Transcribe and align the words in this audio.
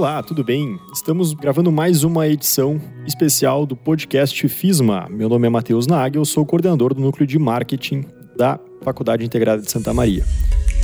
Olá, 0.00 0.22
tudo 0.22 0.42
bem? 0.42 0.80
Estamos 0.94 1.34
gravando 1.34 1.70
mais 1.70 2.04
uma 2.04 2.26
edição 2.26 2.80
especial 3.06 3.66
do 3.66 3.76
podcast 3.76 4.48
FISMA. 4.48 5.06
Meu 5.10 5.28
nome 5.28 5.46
é 5.46 5.50
Matheus 5.50 5.86
Nagel, 5.86 6.24
sou 6.24 6.46
coordenador 6.46 6.94
do 6.94 7.02
núcleo 7.02 7.26
de 7.26 7.38
marketing 7.38 8.06
da 8.34 8.58
Faculdade 8.80 9.26
Integrada 9.26 9.60
de 9.60 9.70
Santa 9.70 9.92
Maria. 9.92 10.24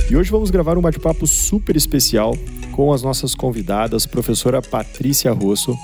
E 0.07 0.15
hoje 0.15 0.29
vamos 0.29 0.51
gravar 0.51 0.77
um 0.77 0.81
bate-papo 0.81 1.25
super 1.25 1.75
especial 1.75 2.37
com 2.73 2.93
as 2.93 3.01
nossas 3.01 3.33
convidadas, 3.33 4.05
professora 4.05 4.61
Patrícia 4.61 5.31
Rosso 5.31 5.75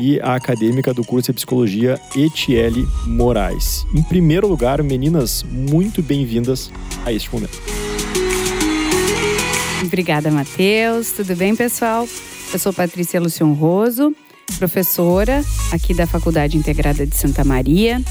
e 0.00 0.20
a 0.20 0.36
acadêmica 0.36 0.94
do 0.94 1.04
curso 1.04 1.32
de 1.32 1.34
Psicologia 1.34 2.00
Etiele 2.14 2.86
Moraes. 3.08 3.84
Em 3.92 4.04
primeiro 4.04 4.46
lugar, 4.46 4.84
meninas, 4.84 5.42
muito 5.42 6.00
bem-vindas 6.00 6.70
a 7.04 7.12
este 7.12 7.28
momento. 7.34 7.60
Obrigada, 9.82 10.30
Matheus. 10.30 11.10
Tudo 11.10 11.34
bem, 11.34 11.56
pessoal? 11.56 12.06
Eu 12.50 12.58
sou 12.58 12.72
Patrícia 12.72 13.20
Lucion 13.20 13.52
Roso, 13.52 14.14
professora 14.58 15.44
aqui 15.70 15.92
da 15.92 16.06
Faculdade 16.06 16.56
Integrada 16.56 17.06
de 17.06 17.14
Santa 17.14 17.44
Maria. 17.44 18.02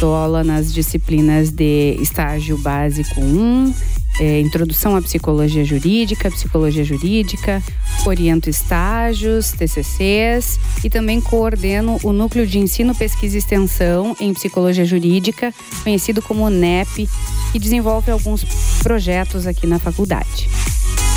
Dou 0.00 0.14
aula 0.14 0.42
nas 0.42 0.72
disciplinas 0.72 1.50
de 1.50 1.98
estágio 2.00 2.56
básico 2.56 3.20
1, 3.20 3.74
é, 4.18 4.40
introdução 4.40 4.96
à 4.96 5.02
psicologia 5.02 5.62
jurídica, 5.62 6.30
psicologia 6.30 6.82
jurídica, 6.82 7.62
oriento 8.06 8.48
estágios, 8.48 9.52
TCCs 9.52 10.58
e 10.82 10.88
também 10.88 11.20
coordeno 11.20 12.00
o 12.02 12.14
Núcleo 12.14 12.46
de 12.46 12.58
Ensino, 12.58 12.94
Pesquisa 12.94 13.36
e 13.36 13.38
Extensão 13.38 14.16
em 14.18 14.32
Psicologia 14.32 14.86
Jurídica, 14.86 15.52
conhecido 15.82 16.22
como 16.22 16.48
NEP, 16.48 17.06
que 17.52 17.58
desenvolve 17.58 18.10
alguns 18.10 18.42
projetos 18.82 19.46
aqui 19.46 19.66
na 19.66 19.78
faculdade. 19.78 20.48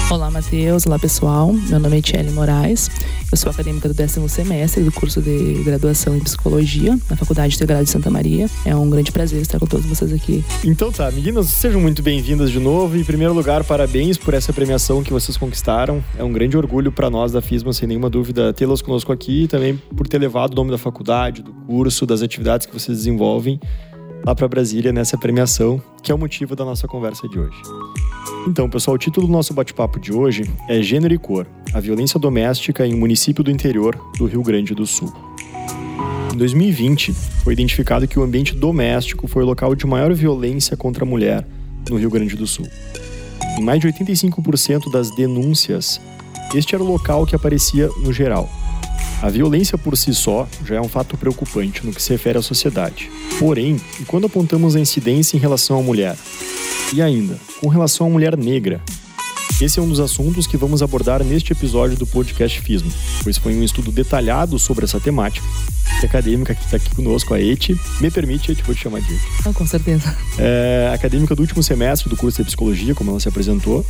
Olá, 0.07 0.29
Matheus. 0.29 0.85
Olá, 0.85 0.99
pessoal. 0.99 1.51
Meu 1.51 1.79
nome 1.79 1.97
é 1.97 2.01
Tiele 2.01 2.29
Moraes. 2.29 2.91
Eu 3.31 3.37
sou 3.37 3.51
acadêmica 3.51 3.87
do 3.87 3.93
décimo 3.93 4.29
semestre 4.29 4.83
do 4.83 4.91
curso 4.91 5.19
de 5.19 5.63
graduação 5.63 6.15
em 6.15 6.19
Psicologia 6.19 6.95
na 7.09 7.15
Faculdade 7.15 7.55
Integrada 7.55 7.83
de 7.83 7.89
Santa 7.89 8.11
Maria. 8.11 8.47
É 8.63 8.75
um 8.75 8.87
grande 8.87 9.11
prazer 9.11 9.41
estar 9.41 9.57
com 9.59 9.65
todos 9.65 9.83
vocês 9.87 10.13
aqui. 10.13 10.45
Então 10.63 10.91
tá, 10.91 11.09
meninas, 11.09 11.47
sejam 11.47 11.81
muito 11.81 12.03
bem-vindas 12.03 12.51
de 12.51 12.59
novo. 12.59 12.95
Em 12.95 13.03
primeiro 13.03 13.33
lugar, 13.33 13.63
parabéns 13.63 14.15
por 14.15 14.35
essa 14.35 14.53
premiação 14.53 15.03
que 15.03 15.11
vocês 15.11 15.37
conquistaram. 15.37 16.03
É 16.15 16.23
um 16.23 16.31
grande 16.31 16.55
orgulho 16.55 16.91
para 16.91 17.09
nós 17.09 17.31
da 17.31 17.41
FISMA, 17.41 17.73
sem 17.73 17.87
nenhuma 17.87 18.09
dúvida, 18.09 18.53
tê-las 18.53 18.83
conosco 18.83 19.11
aqui 19.11 19.43
e 19.43 19.47
também 19.47 19.75
por 19.97 20.07
ter 20.07 20.19
levado 20.19 20.53
o 20.53 20.55
nome 20.55 20.69
da 20.69 20.77
faculdade, 20.77 21.41
do 21.41 21.51
curso, 21.51 22.05
das 22.05 22.21
atividades 22.21 22.67
que 22.67 22.73
vocês 22.73 22.99
desenvolvem 22.99 23.59
lá 24.25 24.33
para 24.33 24.47
Brasília 24.47 24.91
nessa 24.91 25.17
premiação, 25.17 25.79
que 26.01 26.11
é 26.11 26.15
o 26.15 26.17
motivo 26.17 26.55
da 26.55 26.65
nossa 26.65 26.87
conversa 26.87 27.29
de 27.29 27.39
hoje. 27.39 27.55
Então, 28.47 28.67
pessoal, 28.67 28.95
o 28.95 28.97
título 28.97 29.27
do 29.27 29.31
nosso 29.31 29.53
bate-papo 29.53 29.99
de 29.99 30.11
hoje 30.11 30.49
é 30.67 30.81
Gênero 30.81 31.13
e 31.13 31.17
Cor: 31.17 31.45
A 31.73 31.79
violência 31.79 32.19
doméstica 32.19 32.87
em 32.87 32.95
um 32.95 32.97
município 32.97 33.43
do 33.43 33.51
interior 33.51 33.95
do 34.17 34.25
Rio 34.25 34.41
Grande 34.41 34.73
do 34.73 34.87
Sul. 34.87 35.13
Em 36.33 36.37
2020, 36.37 37.13
foi 37.13 37.53
identificado 37.53 38.07
que 38.07 38.17
o 38.17 38.23
ambiente 38.23 38.55
doméstico 38.55 39.27
foi 39.27 39.43
o 39.43 39.45
local 39.45 39.75
de 39.75 39.85
maior 39.85 40.11
violência 40.13 40.75
contra 40.75 41.05
a 41.05 41.07
mulher 41.07 41.47
no 41.87 41.97
Rio 41.97 42.09
Grande 42.09 42.35
do 42.35 42.47
Sul. 42.47 42.67
Em 43.57 43.63
mais 43.63 43.79
de 43.79 43.87
85% 43.87 44.91
das 44.91 45.15
denúncias, 45.15 46.01
este 46.53 46.73
era 46.73 46.83
o 46.83 46.87
local 46.87 47.25
que 47.25 47.35
aparecia 47.35 47.89
no 48.03 48.11
geral. 48.11 48.49
A 49.25 49.29
violência 49.31 49.75
por 49.75 49.97
si 49.97 50.13
só 50.13 50.47
já 50.63 50.75
é 50.75 50.79
um 50.79 50.87
fato 50.87 51.17
preocupante 51.17 51.83
no 51.83 51.91
que 51.91 51.99
se 51.99 52.11
refere 52.11 52.37
à 52.37 52.43
sociedade. 52.43 53.09
Porém, 53.39 53.81
e 53.99 54.05
quando 54.05 54.27
apontamos 54.27 54.75
a 54.75 54.79
incidência 54.79 55.35
em 55.35 55.39
relação 55.39 55.79
à 55.79 55.81
mulher, 55.81 56.15
e 56.93 57.01
ainda, 57.01 57.35
com 57.59 57.67
relação 57.67 58.05
à 58.05 58.09
mulher 58.11 58.37
negra. 58.37 58.79
Esse 59.61 59.79
é 59.79 59.81
um 59.81 59.87
dos 59.87 59.99
assuntos 59.99 60.45
que 60.45 60.57
vamos 60.57 60.81
abordar 60.83 61.23
neste 61.23 61.53
episódio 61.53 61.95
do 61.95 62.05
podcast 62.05 62.59
FISMO, 62.59 62.91
pois 63.23 63.37
foi 63.37 63.55
um 63.55 63.63
estudo 63.63 63.91
detalhado 63.91 64.59
sobre 64.59 64.83
essa 64.83 64.99
temática. 64.99 65.45
A 66.01 66.05
acadêmica 66.05 66.53
que 66.53 66.63
está 66.65 66.77
aqui 66.77 66.93
conosco, 66.93 67.33
a 67.33 67.41
Eti, 67.41 67.79
me 68.01 68.11
permite, 68.11 68.51
Eti, 68.51 68.61
vou 68.63 68.75
te 68.75 68.81
chamar 68.81 68.99
de 69.01 69.13
Eti. 69.13 69.23
Ah, 69.45 69.53
com 69.53 69.65
certeza. 69.65 70.15
É, 70.37 70.91
acadêmica 70.93 71.33
do 71.33 71.41
último 71.41 71.63
semestre 71.63 72.09
do 72.09 72.17
curso 72.17 72.39
de 72.39 72.45
Psicologia, 72.45 72.93
como 72.93 73.11
ela 73.11 73.19
se 73.19 73.29
apresentou, 73.29 73.85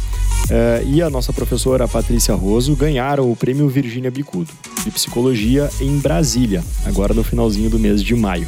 é, 0.50 0.84
e 0.86 1.02
a 1.02 1.10
nossa 1.10 1.34
professora 1.34 1.88
Patrícia 1.88 2.36
Roso 2.36 2.76
ganharam 2.76 3.30
o 3.32 3.36
prêmio 3.36 3.68
Virgínia 3.68 4.12
Bicudo, 4.12 4.52
de 4.84 4.92
Psicologia 4.92 5.70
em 5.82 5.98
Brasília, 5.98 6.64
agora 6.86 7.14
no 7.14 7.24
finalzinho 7.24 7.70
do 7.70 7.80
mês 7.80 8.04
de 8.04 8.14
maio. 8.16 8.48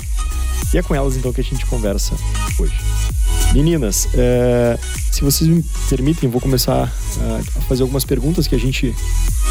E 0.73 0.77
é 0.77 0.83
com 0.83 0.93
elas 0.93 1.17
então 1.17 1.33
que 1.33 1.41
a 1.41 1.43
gente 1.43 1.65
conversa 1.65 2.15
hoje. 2.59 2.75
Meninas, 3.57 4.07
é, 4.13 4.77
se 5.11 5.23
vocês 5.23 5.49
me 5.49 5.65
permitem, 5.89 6.29
vou 6.29 6.39
começar 6.39 6.93
é, 7.19 7.57
a 7.57 7.61
fazer 7.61 7.81
algumas 7.81 8.05
perguntas 8.05 8.45
que 8.45 8.53
a 8.53 8.57
gente 8.59 8.93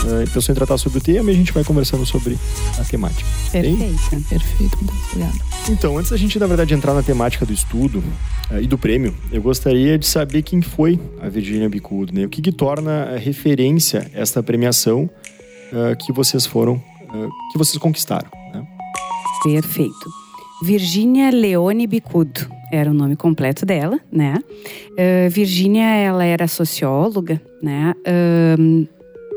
é, 0.05 0.27
pensou 0.27 0.53
em 0.53 0.55
tratar 0.55 0.79
sobre 0.79 0.99
o 0.99 1.01
tema 1.01 1.33
e 1.33 1.35
a 1.35 1.37
gente 1.37 1.51
vai 1.53 1.65
conversando 1.65 2.07
sobre 2.07 2.39
a 2.79 2.85
temática. 2.85 3.29
Perfeito, 3.51 4.29
perfeito. 4.29 4.79
Muito 4.79 4.95
obrigada. 5.11 5.39
Então, 5.69 5.99
antes 5.99 6.13
da 6.13 6.17
gente, 6.17 6.39
na 6.39 6.47
verdade, 6.47 6.73
entrar 6.73 6.95
na 6.95 7.03
temática 7.03 7.45
do 7.45 7.53
estudo 7.53 8.01
é, 8.49 8.63
e 8.63 8.69
do 8.69 8.79
prêmio, 8.79 9.13
eu 9.33 9.43
gostaria 9.43 9.99
de 9.99 10.07
saber 10.07 10.43
quem 10.43 10.63
foi 10.63 11.01
a 11.21 11.29
Virgínia 11.29 11.69
Bicudo, 11.69 12.15
né? 12.15 12.27
O 12.27 12.29
que, 12.29 12.41
que 12.41 12.53
torna 12.53 13.17
referência 13.17 14.09
esta 14.15 14.41
premiação 14.41 15.11
é, 15.73 15.97
que 15.97 16.13
vocês 16.13 16.47
foram, 16.47 16.81
é, 17.13 17.29
que 17.51 17.59
vocês 17.59 17.77
conquistaram, 17.77 18.31
né? 18.55 18.65
Perfeito. 19.43 20.26
Virgínia 20.63 21.31
Leone 21.31 21.87
Bicudo 21.87 22.49
era 22.73 22.91
o 22.91 22.95
nome 22.95 23.15
completo 23.15 23.65
dela, 23.65 24.01
né? 24.11 24.43
Uh, 24.93 25.31
Virgínia, 25.31 25.87
ela 25.95 26.25
era 26.25 26.49
socióloga, 26.49 27.41
né? 27.63 27.95
Uh, 28.01 28.87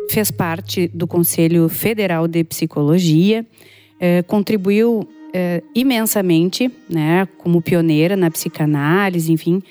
fez 0.10 0.32
parte 0.32 0.88
do 0.88 1.06
Conselho 1.06 1.70
Federal 1.70 2.28
de 2.28 2.44
Psicologia, 2.44 3.46
uh, 3.96 4.24
contribuiu 4.26 5.08
imensamente, 5.76 6.72
né? 6.90 7.28
Como 7.38 7.62
pioneira 7.62 8.16
na 8.16 8.32
psicanálise, 8.32 9.32
enfim. 9.32 9.62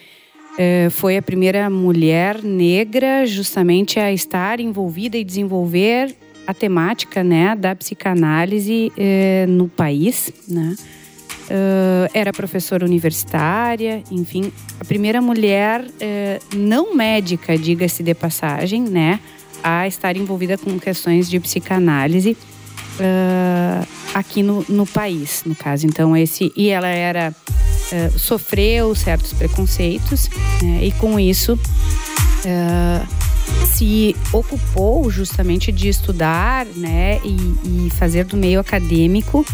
foi 0.93 1.17
a 1.17 1.23
primeira 1.23 1.69
mulher 1.69 2.45
negra 2.45 3.27
justamente 3.27 3.99
a 3.99 4.13
estar 4.13 4.61
envolvida 4.61 5.17
e 5.17 5.25
desenvolver 5.25 6.15
a 6.47 6.55
temática 6.55 7.25
né, 7.25 7.57
da 7.57 7.75
psicanálise 7.75 8.93
no 9.49 9.69
país, 9.69 10.33
né? 10.47 10.77
Uh, 11.51 12.11
era 12.13 12.31
professora 12.31 12.85
universitária, 12.85 14.03
enfim, 14.11 14.53
a 14.79 14.85
primeira 14.85 15.23
mulher 15.23 15.81
uh, 15.81 16.57
não 16.57 16.95
médica, 16.95 17.57
diga-se 17.57 18.03
de 18.03 18.13
passagem, 18.13 18.83
né, 18.83 19.19
a 19.65 19.89
estar 19.89 20.15
envolvida 20.15 20.59
com 20.59 20.79
questões 20.79 21.27
de 21.27 21.41
psicanálise 21.41 22.37
uh, 23.01 23.89
aqui 24.13 24.43
no, 24.43 24.63
no, 24.69 24.87
país, 24.87 25.43
no 25.47 25.55
caso. 25.55 25.87
Então, 25.87 26.15
esse. 26.15 26.53
E 26.55 26.69
ela 26.69 26.89
era. 26.89 27.35
sofreu 28.19 28.95
certos 28.95 29.33
preconceitos, 29.33 30.29
né, 30.63 30.81
e 30.83 30.93
com 30.93 31.19
isso 31.19 31.59
se 33.73 34.15
ocupou 34.33 35.11
justamente 35.11 35.73
de 35.73 35.89
estudar 35.89 36.67
né, 36.67 37.21
e, 37.25 37.87
e 37.87 37.91
fazer 37.91 38.25
do 38.25 38.37
meio 38.37 38.61
acadêmico 38.61 39.45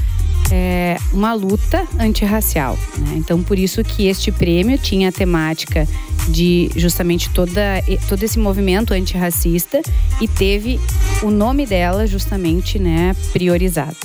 é, 0.50 0.96
uma 1.12 1.32
luta 1.32 1.86
antirracial. 1.98 2.78
Né? 2.98 3.14
Então, 3.16 3.42
por 3.42 3.58
isso 3.58 3.82
que 3.82 4.06
este 4.06 4.30
prêmio 4.30 4.78
tinha 4.78 5.08
a 5.08 5.12
temática 5.12 5.86
de 6.28 6.70
justamente 6.76 7.30
toda, 7.30 7.82
todo 8.08 8.22
esse 8.22 8.38
movimento 8.38 8.92
antirracista 8.94 9.80
e 10.20 10.28
teve 10.28 10.80
o 11.22 11.30
nome 11.30 11.66
dela 11.66 12.06
justamente 12.06 12.78
né, 12.78 13.14
priorizado. 13.32 13.96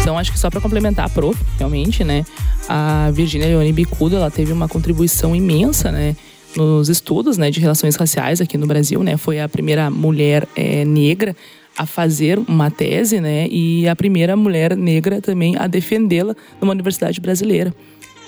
Então, 0.00 0.18
acho 0.18 0.32
que 0.32 0.38
só 0.38 0.50
para 0.50 0.60
complementar 0.60 1.06
a 1.06 1.08
prof, 1.08 1.40
realmente, 1.58 2.04
né, 2.04 2.24
a 2.68 3.10
Virginia 3.10 3.46
Leone 3.46 3.72
Bicudo, 3.72 4.16
ela 4.16 4.30
teve 4.30 4.52
uma 4.52 4.68
contribuição 4.68 5.34
imensa, 5.34 5.90
né, 5.90 6.14
nos 6.54 6.88
estudos, 6.90 7.38
né, 7.38 7.50
de 7.50 7.58
relações 7.58 7.96
raciais 7.96 8.40
aqui 8.40 8.58
no 8.58 8.66
Brasil, 8.66 9.02
né, 9.02 9.16
foi 9.16 9.40
a 9.40 9.48
primeira 9.48 9.90
mulher 9.90 10.46
é, 10.54 10.84
negra 10.84 11.34
a 11.76 11.86
fazer 11.86 12.38
uma 12.38 12.70
tese, 12.70 13.20
né? 13.20 13.48
E 13.48 13.88
a 13.88 13.96
primeira 13.96 14.36
mulher 14.36 14.76
negra 14.76 15.20
também 15.20 15.56
a 15.56 15.66
defendê-la 15.66 16.34
numa 16.60 16.72
universidade 16.72 17.20
brasileira. 17.20 17.74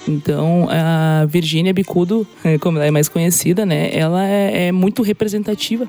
Então, 0.08 0.69
a 0.70 1.26
Virgínia 1.26 1.72
Bicudo, 1.72 2.26
como 2.60 2.78
ela 2.78 2.87
é 2.87 2.90
mais 2.90 3.08
conhecida, 3.08 3.66
né? 3.66 3.90
Ela 3.93 4.26
é, 4.26 4.66
é 4.66 4.72
muito 4.72 5.02
representativa 5.02 5.88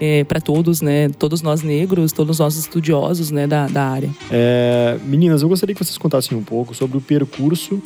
é, 0.00 0.24
para 0.24 0.40
todos, 0.40 0.80
né? 0.80 1.08
Todos 1.08 1.42
nós 1.42 1.62
negros, 1.62 2.12
todos 2.12 2.38
nós 2.38 2.56
estudiosos, 2.56 3.30
né? 3.30 3.46
Da, 3.46 3.66
da 3.66 3.84
área. 3.84 4.10
É, 4.30 4.98
meninas, 5.04 5.42
eu 5.42 5.48
gostaria 5.48 5.74
que 5.74 5.84
vocês 5.84 5.98
contassem 5.98 6.36
um 6.36 6.42
pouco 6.42 6.74
sobre 6.74 6.98
o 6.98 7.00
percurso 7.00 7.80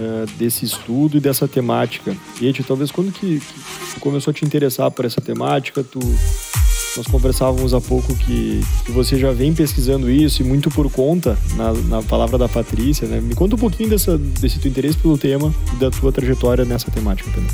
é, 0.00 0.26
desse 0.36 0.64
estudo 0.64 1.16
e 1.16 1.20
dessa 1.20 1.48
temática. 1.48 2.16
E, 2.40 2.52
talvez 2.62 2.90
quando 2.90 3.12
que, 3.12 3.40
que 3.40 4.00
começou 4.00 4.30
a 4.30 4.34
te 4.34 4.44
interessar 4.44 4.90
por 4.90 5.04
essa 5.04 5.20
temática, 5.20 5.82
tu 5.82 6.00
nós 6.96 7.06
conversávamos 7.06 7.74
há 7.74 7.80
pouco 7.80 8.14
que, 8.14 8.60
que 8.84 8.92
você 8.92 9.18
já 9.18 9.32
vem 9.32 9.52
pesquisando 9.52 10.10
isso 10.10 10.42
e 10.42 10.44
muito 10.44 10.70
por 10.70 10.90
conta, 10.90 11.36
na, 11.56 11.72
na 11.72 12.02
palavra 12.02 12.38
da 12.38 12.48
Patrícia, 12.48 13.08
né? 13.08 13.20
Me 13.20 13.34
conta 13.34 13.56
um 13.56 13.58
pouquinho 13.58 13.90
dessa, 13.90 14.16
desse 14.16 14.58
teu 14.58 14.70
interesse 14.70 14.96
pelo 14.96 15.18
tema 15.18 15.52
e 15.72 15.76
da 15.76 15.90
tua 15.90 16.12
trajetória 16.12 16.64
nessa 16.64 16.90
temática 16.90 17.30
também. 17.32 17.50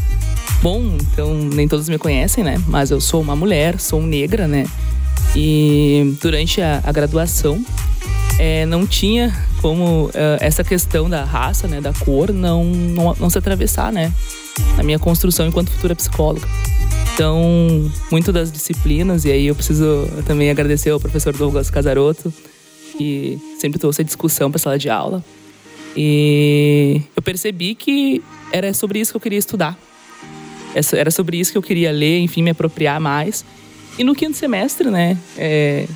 Bom, 0.62 0.96
então 1.00 1.34
nem 1.34 1.66
todos 1.66 1.88
me 1.88 1.96
conhecem, 1.96 2.44
né? 2.44 2.62
Mas 2.66 2.90
eu 2.90 3.00
sou 3.00 3.20
uma 3.20 3.34
mulher, 3.34 3.80
sou 3.80 4.02
negra, 4.02 4.46
né? 4.46 4.66
E 5.34 6.16
durante 6.20 6.60
a, 6.60 6.82
a 6.84 6.92
graduação, 6.92 7.64
é, 8.38 8.66
não 8.66 8.86
tinha 8.86 9.34
como 9.60 10.06
uh, 10.06 10.12
essa 10.40 10.64
questão 10.64 11.08
da 11.08 11.24
raça, 11.24 11.68
né, 11.68 11.80
da 11.80 11.92
cor, 11.92 12.32
não, 12.32 12.64
não, 12.64 13.14
não 13.18 13.30
se 13.30 13.36
atravessar, 13.36 13.92
né, 13.92 14.12
na 14.76 14.82
minha 14.82 14.98
construção 14.98 15.46
enquanto 15.46 15.70
futura 15.70 15.94
psicóloga. 15.94 16.48
Então, 17.14 17.90
muito 18.10 18.32
das 18.32 18.50
disciplinas, 18.50 19.24
e 19.24 19.30
aí 19.30 19.46
eu 19.46 19.54
preciso 19.54 20.08
também 20.26 20.50
agradecer 20.50 20.90
ao 20.90 20.98
professor 20.98 21.36
Douglas 21.36 21.70
Casarotto, 21.70 22.32
que 22.96 23.38
sempre 23.58 23.78
trouxe 23.78 24.00
a 24.02 24.04
discussão 24.04 24.50
para 24.50 24.56
a 24.56 24.60
sala 24.60 24.78
de 24.78 24.88
aula. 24.88 25.22
E 25.96 27.02
eu 27.16 27.22
percebi 27.22 27.74
que 27.74 28.22
era 28.52 28.72
sobre 28.72 29.00
isso 29.00 29.12
que 29.12 29.16
eu 29.16 29.20
queria 29.20 29.38
estudar. 29.38 29.78
Era 30.92 31.10
sobre 31.10 31.38
isso 31.38 31.52
que 31.52 31.58
eu 31.58 31.62
queria 31.62 31.90
ler, 31.90 32.20
enfim, 32.20 32.42
me 32.42 32.50
apropriar 32.50 33.00
mais. 33.00 33.44
E 33.98 34.04
no 34.04 34.14
quinto 34.14 34.36
semestre, 34.36 34.88
né, 34.88 35.18
é, 35.36 35.86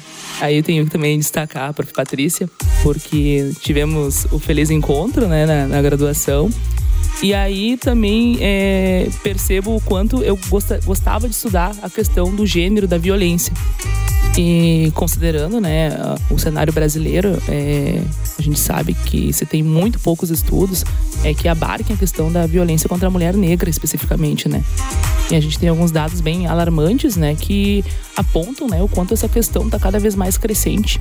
aí 0.41 0.57
eu 0.57 0.63
tenho 0.63 0.85
que 0.85 0.91
também 0.91 1.19
destacar 1.19 1.71
a 1.71 1.73
prof. 1.73 1.93
Patrícia, 1.93 2.51
porque 2.83 3.53
tivemos 3.61 4.27
o 4.33 4.39
feliz 4.39 4.71
encontro, 4.71 5.29
né, 5.29 5.47
na, 5.47 5.67
na 5.69 5.81
graduação. 5.81 6.51
E 7.23 7.33
aí 7.33 7.77
também 7.77 8.39
é, 8.41 9.09
percebo 9.23 9.77
o 9.77 9.81
quanto 9.81 10.23
eu 10.23 10.39
gostava 10.85 11.29
de 11.29 11.35
estudar 11.35 11.75
a 11.83 11.89
questão 11.89 12.35
do 12.35 12.47
gênero, 12.47 12.87
da 12.87 12.99
violência. 12.99 13.53
E 14.37 14.91
considerando 14.95 15.61
né, 15.61 15.91
o 16.29 16.39
cenário 16.39 16.73
brasileiro, 16.73 17.41
é, 17.49 18.03
a 18.37 18.43
gente 18.43 18.59
sabe 18.59 18.93
que 18.93 19.33
se 19.33 19.47
tem 19.47 19.63
muito 19.63 20.01
poucos 20.01 20.29
estudos 20.31 20.85
é, 21.23 21.33
que 21.33 21.47
abarquem 21.47 21.95
a 21.95 21.99
questão 21.99 22.33
da 22.33 22.45
violência 22.45 22.89
contra 22.89 23.07
a 23.07 23.11
mulher 23.11 23.35
negra 23.35 23.71
especificamente, 23.71 24.49
né? 24.49 24.65
E 25.31 25.37
a 25.37 25.41
gente 25.41 25.59
tem 25.59 25.69
alguns 25.69 25.93
dados 25.93 26.21
bem 26.21 26.47
alarmantes, 26.47 27.17
né, 27.17 27.35
que 27.35 27.85
apontam 28.17 28.67
né, 28.67 28.83
o 28.83 28.89
quanto 28.89 29.15
essa 29.15 29.29
questão 29.29 29.67
está 29.67 29.79
cada 29.79 29.99
vez 29.99 30.15
mais 30.15 30.37
crescente. 30.37 31.01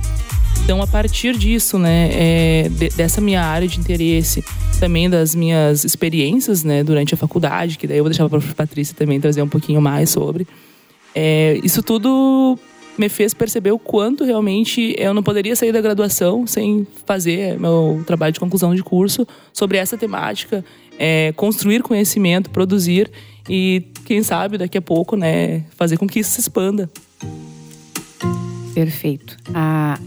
Então, 0.62 0.80
a 0.80 0.86
partir 0.86 1.36
disso, 1.36 1.78
né, 1.78 2.08
é, 2.12 2.68
de, 2.70 2.88
dessa 2.90 3.20
minha 3.20 3.42
área 3.42 3.68
de 3.68 3.78
interesse, 3.78 4.42
também 4.80 5.10
das 5.10 5.34
minhas 5.34 5.84
experiências, 5.84 6.64
né, 6.64 6.82
durante 6.82 7.12
a 7.12 7.16
faculdade, 7.16 7.76
que 7.76 7.86
daí 7.86 7.98
eu 7.98 8.04
vou 8.04 8.10
deixar 8.10 8.28
para 8.28 8.38
a 8.38 8.54
Patrícia 8.54 8.94
também 8.96 9.20
trazer 9.20 9.42
um 9.42 9.48
pouquinho 9.48 9.82
mais 9.82 10.08
sobre. 10.08 10.46
É, 11.14 11.60
isso 11.62 11.82
tudo 11.82 12.58
me 12.96 13.08
fez 13.08 13.34
perceber 13.34 13.72
o 13.72 13.78
quanto 13.78 14.24
realmente 14.24 14.94
eu 14.98 15.12
não 15.12 15.22
poderia 15.22 15.56
sair 15.56 15.72
da 15.72 15.80
graduação 15.80 16.46
sem 16.46 16.86
fazer 17.04 17.58
meu 17.58 18.02
trabalho 18.06 18.32
de 18.32 18.40
conclusão 18.40 18.74
de 18.74 18.82
curso 18.82 19.26
sobre 19.52 19.78
essa 19.78 19.96
temática, 19.96 20.64
é, 20.98 21.32
construir 21.32 21.82
conhecimento, 21.82 22.50
produzir 22.50 23.10
e 23.48 23.82
quem 24.04 24.22
sabe 24.22 24.58
daqui 24.58 24.78
a 24.78 24.82
pouco, 24.82 25.16
né, 25.16 25.64
fazer 25.76 25.96
com 25.96 26.06
que 26.06 26.20
isso 26.20 26.30
se 26.30 26.40
expanda. 26.40 26.88
Perfeito. 28.74 29.36
A 29.52 29.98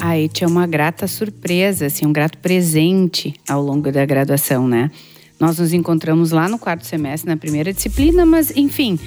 a 0.00 0.18
ET 0.18 0.42
é 0.42 0.46
uma 0.46 0.66
grata 0.66 1.06
surpresa, 1.06 1.86
assim, 1.86 2.06
um 2.06 2.12
grato 2.12 2.38
presente 2.38 3.34
ao 3.48 3.62
longo 3.62 3.90
da 3.90 4.04
graduação, 4.04 4.68
né? 4.68 4.90
Nós 5.38 5.58
nos 5.58 5.72
encontramos 5.72 6.30
lá 6.30 6.48
no 6.48 6.58
quarto 6.58 6.86
semestre, 6.86 7.28
na 7.28 7.36
primeira 7.36 7.72
disciplina, 7.72 8.24
mas 8.24 8.54
enfim, 8.56 8.98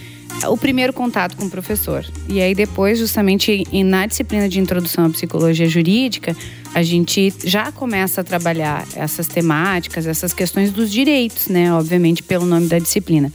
o 0.48 0.58
primeiro 0.58 0.94
contato 0.94 1.36
com 1.36 1.46
o 1.46 1.50
professor. 1.50 2.06
E 2.28 2.42
aí 2.42 2.56
depois, 2.56 2.98
justamente 2.98 3.64
na 3.84 4.06
disciplina 4.06 4.48
de 4.48 4.60
introdução 4.60 5.06
à 5.06 5.10
psicologia 5.10 5.68
jurídica, 5.68 6.36
a 6.74 6.84
gente 6.84 7.34
já 7.44 7.72
começa 7.72 8.22
a 8.22 8.24
trabalhar 8.24 8.86
essas 8.96 9.28
temáticas, 9.28 10.06
essas 10.06 10.34
questões 10.34 10.72
dos 10.72 10.92
direitos, 10.92 11.48
né? 11.48 11.74
Obviamente 11.74 12.24
pelo 12.24 12.46
nome 12.46 12.68
da 12.68 12.80
disciplina. 12.80 13.32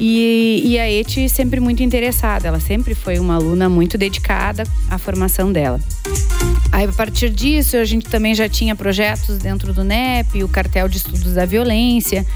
E, 0.00 0.62
e 0.64 0.78
a 0.78 0.90
Eti 0.90 1.28
sempre 1.28 1.60
muito 1.60 1.82
interessada, 1.82 2.48
ela 2.48 2.58
sempre 2.58 2.94
foi 2.94 3.18
uma 3.18 3.36
aluna 3.36 3.68
muito 3.68 3.96
dedicada 3.96 4.64
à 4.90 4.98
formação 4.98 5.52
dela. 5.52 5.78
Aí, 6.72 6.86
a 6.86 6.92
partir 6.92 7.30
disso, 7.30 7.76
a 7.76 7.84
gente 7.84 8.06
também 8.06 8.34
já 8.34 8.48
tinha 8.48 8.74
projetos 8.74 9.38
dentro 9.38 9.72
do 9.72 9.84
NEP, 9.84 10.42
o 10.42 10.48
Cartel 10.48 10.88
de 10.88 10.96
Estudos 10.96 11.32
da 11.34 11.46
Violência, 11.46 12.26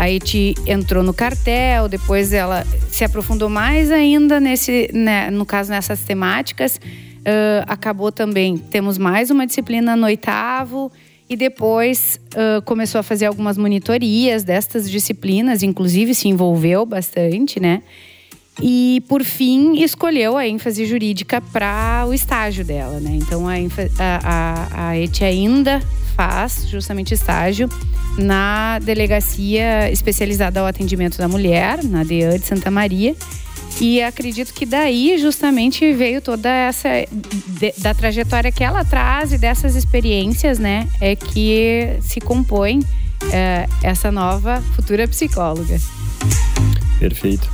a 0.00 0.10
Eti 0.10 0.54
entrou 0.66 1.02
no 1.02 1.12
cartel, 1.12 1.86
depois 1.86 2.32
ela 2.32 2.64
se 2.88 3.04
aprofundou 3.04 3.50
mais 3.50 3.90
ainda 3.90 4.40
nesse, 4.40 4.88
né, 4.94 5.30
no 5.30 5.44
caso 5.44 5.70
nessas 5.70 6.00
temáticas. 6.00 6.76
Uh, 6.76 7.60
acabou 7.66 8.10
também, 8.10 8.56
temos 8.56 8.96
mais 8.96 9.30
uma 9.30 9.46
disciplina 9.46 9.94
no 9.94 10.06
oitavo 10.06 10.90
e 11.28 11.36
depois 11.36 12.18
uh, 12.32 12.62
começou 12.62 12.98
a 12.98 13.02
fazer 13.02 13.26
algumas 13.26 13.58
monitorias 13.58 14.42
destas 14.42 14.90
disciplinas, 14.90 15.62
inclusive 15.62 16.14
se 16.14 16.28
envolveu 16.28 16.86
bastante, 16.86 17.60
né? 17.60 17.82
E 18.62 19.02
por 19.08 19.24
fim 19.24 19.82
escolheu 19.82 20.36
a 20.36 20.46
ênfase 20.46 20.84
jurídica 20.84 21.40
para 21.40 22.04
o 22.06 22.12
estágio 22.12 22.64
dela, 22.64 23.00
né? 23.00 23.12
Então 23.14 23.48
a, 23.48 23.54
a, 23.98 24.90
a, 24.90 25.24
ainda 25.24 25.80
faz 26.14 26.68
justamente 26.68 27.14
estágio 27.14 27.68
na 28.18 28.78
Delegacia 28.80 29.90
Especializada 29.90 30.60
ao 30.60 30.66
Atendimento 30.66 31.16
da 31.16 31.26
Mulher, 31.26 31.82
na 31.84 32.04
DEA 32.04 32.38
de 32.38 32.46
Santa 32.46 32.70
Maria. 32.70 33.16
E 33.80 34.02
acredito 34.02 34.52
que 34.52 34.66
daí 34.66 35.16
justamente 35.16 35.90
veio 35.92 36.20
toda 36.20 36.50
essa 36.50 36.88
de, 37.10 37.72
da 37.78 37.94
trajetória 37.94 38.52
que 38.52 38.62
ela 38.62 38.84
traz 38.84 39.32
e 39.32 39.38
dessas 39.38 39.74
experiências, 39.74 40.58
né, 40.58 40.86
é 41.00 41.16
que 41.16 41.96
se 42.02 42.20
compõe 42.20 42.80
é, 43.32 43.66
essa 43.82 44.10
nova 44.10 44.62
futura 44.74 45.06
psicóloga. 45.08 45.78
Perfeito. 46.98 47.48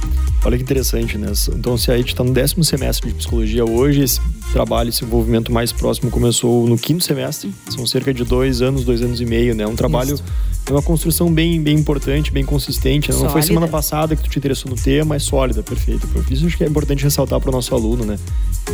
Olha 0.44 0.56
que 0.56 0.62
interessante, 0.62 1.16
né? 1.18 1.32
Então, 1.54 1.76
se 1.76 1.90
a 1.90 1.96
gente 1.96 2.08
está 2.08 2.22
no 2.22 2.32
décimo 2.32 2.62
semestre 2.62 3.08
de 3.08 3.14
psicologia 3.14 3.64
hoje, 3.64 4.02
esse 4.02 4.20
trabalho, 4.52 4.90
esse 4.90 5.04
envolvimento 5.04 5.52
mais 5.52 5.72
próximo 5.72 6.10
começou 6.10 6.68
no 6.68 6.78
quinto 6.78 7.02
semestre. 7.02 7.52
São 7.68 7.86
cerca 7.86 8.14
de 8.14 8.24
dois 8.24 8.62
anos, 8.62 8.84
dois 8.84 9.02
anos 9.02 9.20
e 9.20 9.26
meio, 9.26 9.54
né? 9.54 9.66
Um 9.66 9.74
trabalho, 9.74 10.14
Isso. 10.14 10.24
é 10.66 10.70
uma 10.70 10.82
construção 10.82 11.32
bem, 11.32 11.60
bem 11.60 11.76
importante, 11.76 12.30
bem 12.30 12.44
consistente. 12.44 13.10
Né? 13.10 13.18
Não 13.18 13.28
foi 13.28 13.42
semana 13.42 13.66
passada 13.66 14.14
que 14.14 14.22
tu 14.22 14.30
te 14.30 14.38
interessou 14.38 14.70
no 14.70 14.76
tema, 14.76 15.16
é 15.16 15.18
sólida, 15.18 15.62
perfeito. 15.62 16.08
Isso 16.30 16.46
acho 16.46 16.56
que 16.56 16.64
é 16.64 16.68
importante 16.68 17.02
ressaltar 17.02 17.40
para 17.40 17.48
o 17.48 17.52
nosso 17.52 17.74
aluno, 17.74 18.04
né? 18.04 18.18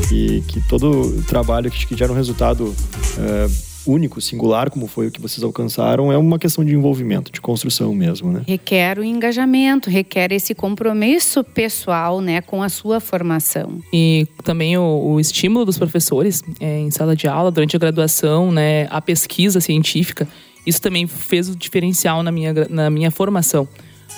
Que, 0.08 0.42
que 0.46 0.60
todo 0.68 1.22
trabalho 1.26 1.70
que, 1.70 1.86
que 1.86 1.96
gera 1.96 2.12
um 2.12 2.16
resultado... 2.16 2.64
Uh, 2.64 3.71
único, 3.86 4.20
singular, 4.20 4.70
como 4.70 4.86
foi 4.86 5.08
o 5.08 5.10
que 5.10 5.20
vocês 5.20 5.42
alcançaram, 5.42 6.12
é 6.12 6.16
uma 6.16 6.38
questão 6.38 6.64
de 6.64 6.74
envolvimento, 6.74 7.32
de 7.32 7.40
construção 7.40 7.94
mesmo, 7.94 8.30
né? 8.30 8.42
Requer 8.46 8.98
o 8.98 9.04
engajamento, 9.04 9.90
requer 9.90 10.32
esse 10.32 10.54
compromisso 10.54 11.42
pessoal, 11.42 12.20
né, 12.20 12.40
com 12.40 12.62
a 12.62 12.68
sua 12.68 13.00
formação. 13.00 13.80
E 13.92 14.26
também 14.44 14.76
o, 14.76 14.82
o 14.82 15.20
estímulo 15.20 15.64
dos 15.64 15.78
professores 15.78 16.42
é, 16.60 16.78
em 16.78 16.90
sala 16.90 17.16
de 17.16 17.26
aula, 17.26 17.50
durante 17.50 17.76
a 17.76 17.78
graduação, 17.78 18.52
né, 18.52 18.86
a 18.90 19.00
pesquisa 19.00 19.60
científica, 19.60 20.28
isso 20.66 20.80
também 20.80 21.06
fez 21.06 21.48
o 21.48 21.56
diferencial 21.56 22.22
na 22.22 22.30
minha, 22.30 22.54
na 22.70 22.90
minha 22.90 23.10
formação. 23.10 23.68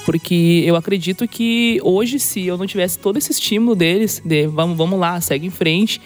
Porque 0.04 0.62
eu 0.66 0.76
acredito 0.76 1.26
que 1.26 1.80
hoje, 1.82 2.18
se 2.18 2.46
eu 2.46 2.58
não 2.58 2.66
tivesse 2.66 2.98
todo 2.98 3.16
esse 3.16 3.32
estímulo 3.32 3.74
deles, 3.74 4.20
de 4.24 4.46
vamos, 4.46 4.76
vamos 4.76 4.98
lá, 4.98 5.18
segue 5.20 5.46
em 5.46 5.50
frente, 5.50 6.00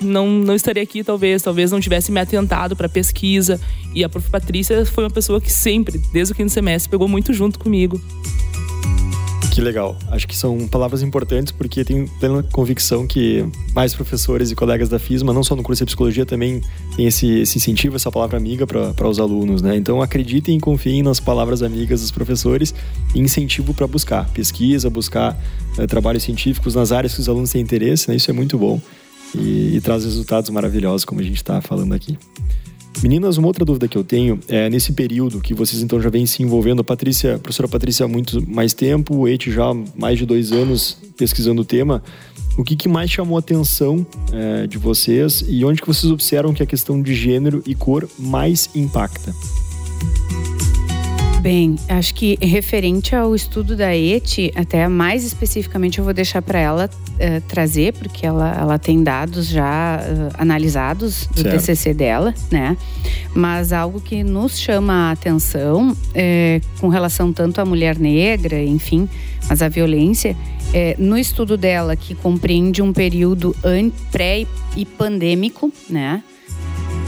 não, 0.00 0.28
não 0.28 0.54
estaria 0.54 0.82
aqui, 0.82 1.02
talvez. 1.02 1.42
Talvez 1.42 1.70
não 1.70 1.80
tivesse 1.80 2.10
me 2.10 2.20
atentado 2.20 2.76
para 2.76 2.88
pesquisa. 2.88 3.60
E 3.94 4.04
a 4.04 4.08
prof. 4.08 4.28
Patrícia 4.30 4.84
foi 4.86 5.04
uma 5.04 5.10
pessoa 5.10 5.40
que 5.40 5.52
sempre, 5.52 5.98
desde 6.12 6.32
o 6.32 6.36
quinto 6.36 6.52
semestre, 6.52 6.90
pegou 6.90 7.08
muito 7.08 7.32
junto 7.32 7.58
comigo. 7.58 8.00
Que 9.58 9.60
legal. 9.60 9.98
Acho 10.12 10.28
que 10.28 10.36
são 10.36 10.68
palavras 10.68 11.02
importantes 11.02 11.50
porque 11.50 11.84
tenho 11.84 12.08
plena 12.20 12.44
convicção 12.44 13.08
que 13.08 13.44
mais 13.74 13.92
professores 13.92 14.52
e 14.52 14.54
colegas 14.54 14.88
da 14.88 15.00
FISMA, 15.00 15.32
não 15.32 15.42
só 15.42 15.56
no 15.56 15.64
curso 15.64 15.80
de 15.80 15.86
psicologia, 15.86 16.24
também 16.24 16.62
tem 16.94 17.06
esse, 17.06 17.40
esse 17.40 17.58
incentivo, 17.58 17.96
essa 17.96 18.12
palavra 18.12 18.36
amiga 18.36 18.68
para 18.68 19.08
os 19.08 19.18
alunos, 19.18 19.60
né? 19.60 19.74
Então 19.76 20.00
acreditem 20.00 20.58
e 20.58 20.60
confiem 20.60 21.02
nas 21.02 21.18
palavras 21.18 21.60
amigas 21.60 22.02
dos 22.02 22.12
professores 22.12 22.72
e 23.12 23.18
incentivo 23.18 23.74
para 23.74 23.88
buscar 23.88 24.28
pesquisa, 24.30 24.88
buscar 24.88 25.36
é, 25.76 25.88
trabalhos 25.88 26.22
científicos 26.22 26.76
nas 26.76 26.92
áreas 26.92 27.14
que 27.14 27.20
os 27.20 27.28
alunos 27.28 27.50
têm 27.50 27.60
interesse, 27.60 28.08
né? 28.08 28.14
Isso 28.14 28.30
é 28.30 28.34
muito 28.34 28.56
bom 28.56 28.80
e, 29.34 29.76
e 29.76 29.80
traz 29.80 30.04
resultados 30.04 30.50
maravilhosos, 30.50 31.04
como 31.04 31.20
a 31.20 31.24
gente 31.24 31.36
está 31.36 31.60
falando 31.60 31.94
aqui. 31.94 32.18
Meninas, 33.02 33.36
uma 33.36 33.46
outra 33.46 33.64
dúvida 33.64 33.86
que 33.86 33.96
eu 33.96 34.02
tenho 34.02 34.40
é 34.48 34.68
nesse 34.68 34.92
período 34.92 35.40
que 35.40 35.54
vocês 35.54 35.80
então 35.82 36.00
já 36.00 36.10
vêm 36.10 36.26
se 36.26 36.42
envolvendo, 36.42 36.80
a 36.80 36.84
Patrícia, 36.84 37.36
a 37.36 37.38
professora 37.38 37.68
Patrícia 37.68 38.04
há 38.04 38.08
muito 38.08 38.44
mais 38.50 38.74
tempo, 38.74 39.14
o 39.14 39.28
Eti 39.28 39.52
já 39.52 39.70
há 39.70 39.74
mais 39.96 40.18
de 40.18 40.26
dois 40.26 40.50
anos 40.50 40.98
pesquisando 41.16 41.62
o 41.62 41.64
tema. 41.64 42.02
O 42.56 42.64
que, 42.64 42.74
que 42.74 42.88
mais 42.88 43.08
chamou 43.08 43.36
a 43.36 43.38
atenção 43.38 44.04
é, 44.32 44.66
de 44.66 44.78
vocês 44.78 45.44
e 45.46 45.64
onde 45.64 45.80
que 45.80 45.86
vocês 45.86 46.10
observam 46.10 46.52
que 46.52 46.62
a 46.62 46.66
questão 46.66 47.00
de 47.00 47.14
gênero 47.14 47.62
e 47.64 47.72
cor 47.72 48.08
mais 48.18 48.68
impacta? 48.74 49.32
Bem, 51.40 51.76
acho 51.88 52.14
que 52.14 52.36
referente 52.42 53.14
ao 53.14 53.32
estudo 53.32 53.76
da 53.76 53.96
ETI, 53.96 54.52
até 54.56 54.88
mais 54.88 55.24
especificamente 55.24 55.98
eu 55.98 56.04
vou 56.04 56.12
deixar 56.12 56.42
para 56.42 56.58
ela 56.58 56.90
uh, 56.90 57.40
trazer, 57.46 57.92
porque 57.92 58.26
ela, 58.26 58.52
ela 58.58 58.78
tem 58.78 59.04
dados 59.04 59.46
já 59.46 60.00
uh, 60.00 60.34
analisados 60.36 61.28
do 61.28 61.42
certo. 61.42 61.60
TCC 61.60 61.94
dela, 61.94 62.34
né? 62.50 62.76
Mas 63.34 63.72
algo 63.72 64.00
que 64.00 64.24
nos 64.24 64.58
chama 64.58 65.08
a 65.08 65.12
atenção 65.12 65.96
é, 66.12 66.60
com 66.80 66.88
relação 66.88 67.32
tanto 67.32 67.60
à 67.60 67.64
mulher 67.64 67.98
negra, 67.98 68.60
enfim, 68.60 69.08
mas 69.48 69.62
a 69.62 69.68
violência, 69.68 70.36
é, 70.74 70.96
no 70.98 71.16
estudo 71.16 71.56
dela, 71.56 71.94
que 71.94 72.16
compreende 72.16 72.82
um 72.82 72.92
período 72.92 73.54
pré 74.10 74.44
e 74.76 74.84
pandêmico, 74.84 75.72
né? 75.88 76.22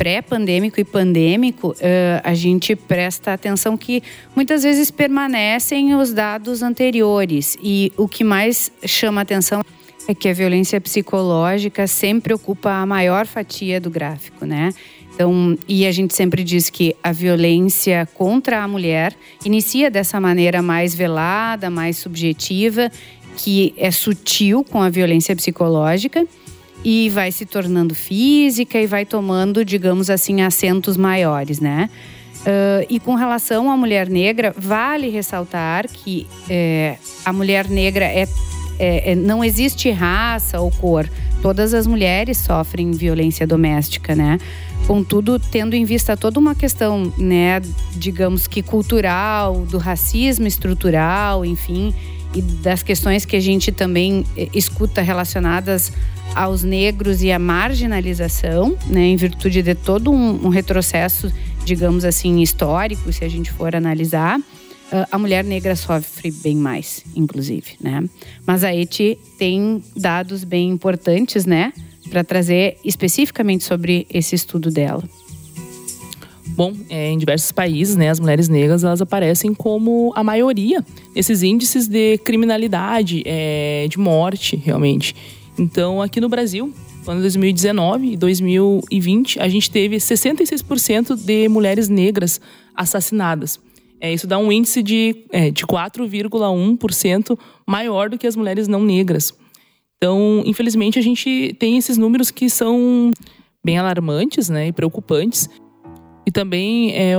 Pré-pandêmico 0.00 0.80
e 0.80 0.85
pandêmico, 0.85 1.73
uh, 1.73 1.76
a 2.25 2.33
gente 2.33 2.75
presta 2.75 3.35
atenção 3.35 3.76
que 3.76 4.02
muitas 4.35 4.62
vezes 4.62 4.90
permanecem 4.90 5.95
os 5.95 6.11
dados 6.14 6.62
anteriores. 6.62 7.54
E 7.62 7.92
o 7.99 8.09
que 8.09 8.25
mais 8.25 8.73
chama 8.87 9.21
atenção 9.21 9.61
é 10.09 10.14
que 10.14 10.26
a 10.26 10.33
violência 10.33 10.80
psicológica 10.80 11.87
sempre 11.87 12.33
ocupa 12.33 12.71
a 12.71 12.87
maior 12.87 13.26
fatia 13.26 13.78
do 13.78 13.90
gráfico, 13.90 14.47
né? 14.47 14.73
Então, 15.12 15.59
e 15.69 15.87
a 15.87 15.92
gente 15.92 16.14
sempre 16.14 16.42
diz 16.42 16.71
que 16.71 16.97
a 17.02 17.12
violência 17.12 18.09
contra 18.14 18.62
a 18.62 18.66
mulher 18.66 19.14
inicia 19.45 19.90
dessa 19.90 20.19
maneira 20.19 20.62
mais 20.62 20.95
velada, 20.95 21.69
mais 21.69 21.99
subjetiva, 21.99 22.90
que 23.37 23.75
é 23.76 23.90
sutil 23.90 24.64
com 24.64 24.80
a 24.80 24.88
violência 24.88 25.37
psicológica 25.37 26.26
e 26.85 27.09
vai 27.11 27.31
se 27.31 27.45
tornando 27.45 27.95
física 27.95 28.81
e 28.81 28.87
vai 28.87 29.05
tomando, 29.05 29.65
digamos 29.65 30.09
assim, 30.11 30.43
acentos 30.43 30.97
maiores, 30.97 31.61
né? 31.61 31.91
Uh, 32.41 32.87
e 32.89 32.99
com 32.99 33.15
relação 33.15 33.71
à 33.71 33.77
mulher 33.77 34.09
negra, 34.09 34.55
vale 34.57 35.11
ressaltar 35.11 35.87
que 35.87 36.27
é, 36.49 36.97
a 37.23 37.33
mulher 37.35 37.69
negra 37.69 38.07
é, 38.07 38.27
é, 38.79 39.13
é, 39.13 39.15
não 39.15 39.45
existe 39.45 39.91
raça 39.91 40.59
ou 40.59 40.71
cor. 40.71 41.09
Todas 41.43 41.75
as 41.75 41.87
mulheres 41.87 42.39
sofrem 42.39 42.93
violência 42.93 43.47
doméstica, 43.47 44.15
né? 44.15 44.39
Contudo, 44.87 45.39
tendo 45.39 45.75
em 45.75 45.85
vista 45.85 46.17
toda 46.17 46.41
uma 46.41 46.55
questão, 46.55 47.13
né, 47.17 47.61
digamos 47.95 48.49
que 48.49 48.63
cultural, 48.63 49.61
do 49.67 49.79
racismo 49.79 50.47
estrutural, 50.47 51.45
enfim, 51.45 51.95
e 52.35 52.41
das 52.41 52.83
questões 52.83 53.25
que 53.25 53.37
a 53.37 53.41
gente 53.41 53.71
também 53.71 54.25
eh, 54.37 54.49
escuta 54.55 55.03
relacionadas 55.03 55.93
aos 56.35 56.63
negros 56.63 57.23
e 57.23 57.33
à 57.33 57.39
marginalização, 57.39 58.77
né, 58.87 59.07
em 59.07 59.17
virtude 59.17 59.63
de 59.63 59.75
todo 59.75 60.11
um, 60.11 60.47
um 60.47 60.49
retrocesso, 60.49 61.33
digamos 61.65 62.05
assim, 62.05 62.41
histórico, 62.41 63.13
se 63.13 63.25
a 63.25 63.29
gente 63.29 63.51
for 63.51 63.75
analisar, 63.75 64.41
ah, 64.93 65.09
a 65.11 65.19
mulher 65.19 65.45
negra 65.45 65.77
sofre 65.77 66.31
bem 66.31 66.57
mais, 66.57 67.05
inclusive, 67.15 67.77
né? 67.81 68.05
Mas 68.47 68.65
a 68.65 68.75
ETI 68.75 69.19
tem 69.39 69.83
dados 69.97 70.45
bem 70.45 70.71
importantes, 70.71 71.47
né, 71.47 71.73
para 72.11 72.25
trazer 72.25 72.77
especificamente 72.85 73.65
sobre 73.65 74.07
esse 74.11 74.35
estudo 74.35 74.71
dela. 74.71 75.03
Bom, 76.49 76.75
é, 76.91 77.11
em 77.11 77.17
diversos 77.17 77.53
países, 77.53 77.97
né, 77.97 78.11
as 78.11 78.19
mulheres 78.19 78.49
negras 78.49 78.83
elas 78.85 79.01
aparecem 79.01 79.55
como 79.55 80.13
a 80.17 80.25
maioria 80.25 80.85
nesses 81.15 81.43
índices 81.43 81.87
de 81.87 82.19
criminalidade, 82.19 83.23
é, 83.25 83.87
de 83.89 83.99
morte, 83.99 84.57
realmente. 84.57 85.15
Então, 85.61 86.00
aqui 86.00 86.23
no 86.23 86.29
Brasil, 86.31 86.73
no 87.05 87.12
ano 87.12 87.21
2019 87.21 88.12
e 88.12 88.17
2020, 88.17 89.38
a 89.38 89.47
gente 89.47 89.71
teve 89.71 89.99
66% 89.99 91.14
de 91.14 91.49
mulheres 91.50 91.87
negras 91.87 92.40
assassinadas. 92.75 93.61
É, 94.00 94.11
isso 94.11 94.26
dá 94.26 94.38
um 94.38 94.50
índice 94.50 94.83
de, 94.83 95.26
é, 95.31 95.50
de 95.50 95.67
4,1% 95.67 97.38
maior 97.67 98.09
do 98.09 98.17
que 98.17 98.26
as 98.26 98.35
mulheres 98.35 98.67
não 98.69 98.83
negras. 98.83 99.35
Então, 99.99 100.43
infelizmente, 100.47 100.99
a 100.99 101.02
gente 101.02 101.55
tem 101.59 101.76
esses 101.76 101.99
números 101.99 102.31
que 102.31 102.49
são 102.49 103.11
bem 103.62 103.76
alarmantes 103.76 104.49
né, 104.49 104.69
e 104.69 104.73
preocupantes. 104.73 105.47
E 106.26 106.31
também, 106.31 106.93
é, 106.93 107.17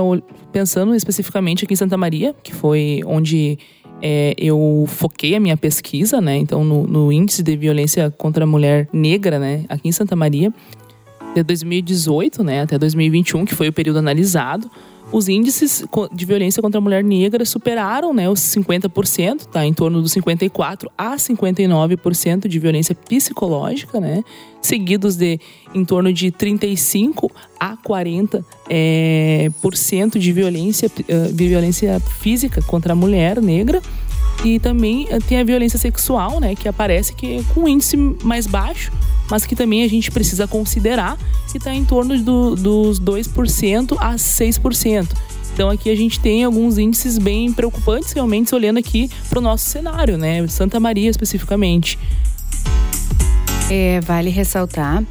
pensando 0.50 0.96
especificamente 0.96 1.64
aqui 1.64 1.74
em 1.74 1.76
Santa 1.76 1.96
Maria, 1.96 2.34
que 2.42 2.52
foi 2.52 3.02
onde 3.06 3.56
é, 4.02 4.34
eu 4.36 4.84
foquei 4.88 5.36
a 5.36 5.40
minha 5.40 5.56
pesquisa, 5.56 6.20
né? 6.20 6.36
Então, 6.36 6.64
no, 6.64 6.86
no, 6.86 7.12
índice 7.12 7.42
de 7.42 7.56
violência 7.56 8.10
contra 8.10 8.42
a 8.42 8.46
mulher 8.46 8.88
negra, 8.92 9.38
né? 9.38 9.64
Aqui 9.68 9.88
em 9.88 9.92
Santa 9.92 10.16
Maria, 10.16 10.52
de 11.34 11.42
2018, 11.44 12.42
né? 12.42 12.62
Até 12.62 12.76
2021, 12.76 13.44
que 13.44 13.54
foi 13.54 13.68
o 13.68 13.72
período 13.72 14.00
analisado, 14.00 14.68
os 15.12 15.28
índices 15.28 15.84
de 16.12 16.24
violência 16.24 16.62
contra 16.62 16.78
a 16.78 16.80
mulher 16.80 17.04
negra 17.04 17.44
superaram 17.44 18.14
né, 18.14 18.30
os 18.30 18.40
50%, 18.40 19.46
tá? 19.46 19.64
em 19.66 19.74
torno 19.74 20.00
dos 20.00 20.14
54% 20.14 20.88
a 20.96 21.16
59% 21.16 22.48
de 22.48 22.58
violência 22.58 22.94
psicológica, 22.94 24.00
né? 24.00 24.24
Seguidos 24.62 25.16
de 25.16 25.40
em 25.74 25.84
torno 25.84 26.12
de 26.12 26.30
35% 26.30 27.30
a 27.58 27.76
40% 27.76 28.44
é, 28.70 29.50
por 29.60 29.76
cento 29.76 30.18
de 30.18 30.32
violência, 30.32 30.88
uh, 30.88 31.34
violência 31.34 32.00
física 32.20 32.62
contra 32.62 32.92
a 32.92 32.96
mulher 32.96 33.40
negra. 33.42 33.82
E 34.44 34.58
também 34.58 35.04
uh, 35.04 35.22
tem 35.26 35.38
a 35.38 35.44
violência 35.44 35.78
sexual, 35.78 36.40
né, 36.40 36.54
que 36.54 36.68
aparece 36.68 37.14
que 37.14 37.38
é 37.38 37.42
com 37.54 37.68
índice 37.68 37.96
mais 37.96 38.46
baixo, 38.46 38.92
mas 39.30 39.44
que 39.44 39.54
também 39.54 39.82
a 39.82 39.88
gente 39.88 40.10
precisa 40.10 40.46
considerar 40.46 41.18
que 41.50 41.58
está 41.58 41.74
em 41.74 41.84
torno 41.84 42.18
do, 42.22 42.54
dos 42.54 43.00
2% 43.00 43.96
a 43.98 44.14
6%. 44.14 45.08
Então 45.52 45.68
aqui 45.68 45.90
a 45.90 45.94
gente 45.94 46.18
tem 46.18 46.44
alguns 46.44 46.78
índices 46.78 47.18
bem 47.18 47.52
preocupantes 47.52 48.12
realmente 48.12 48.54
olhando 48.54 48.78
aqui 48.78 49.10
para 49.28 49.38
o 49.38 49.42
nosso 49.42 49.68
cenário, 49.68 50.16
né? 50.16 50.46
Santa 50.48 50.80
Maria 50.80 51.10
especificamente. 51.10 51.98
É, 53.74 54.02
vale 54.02 54.28
ressaltar 54.28 55.02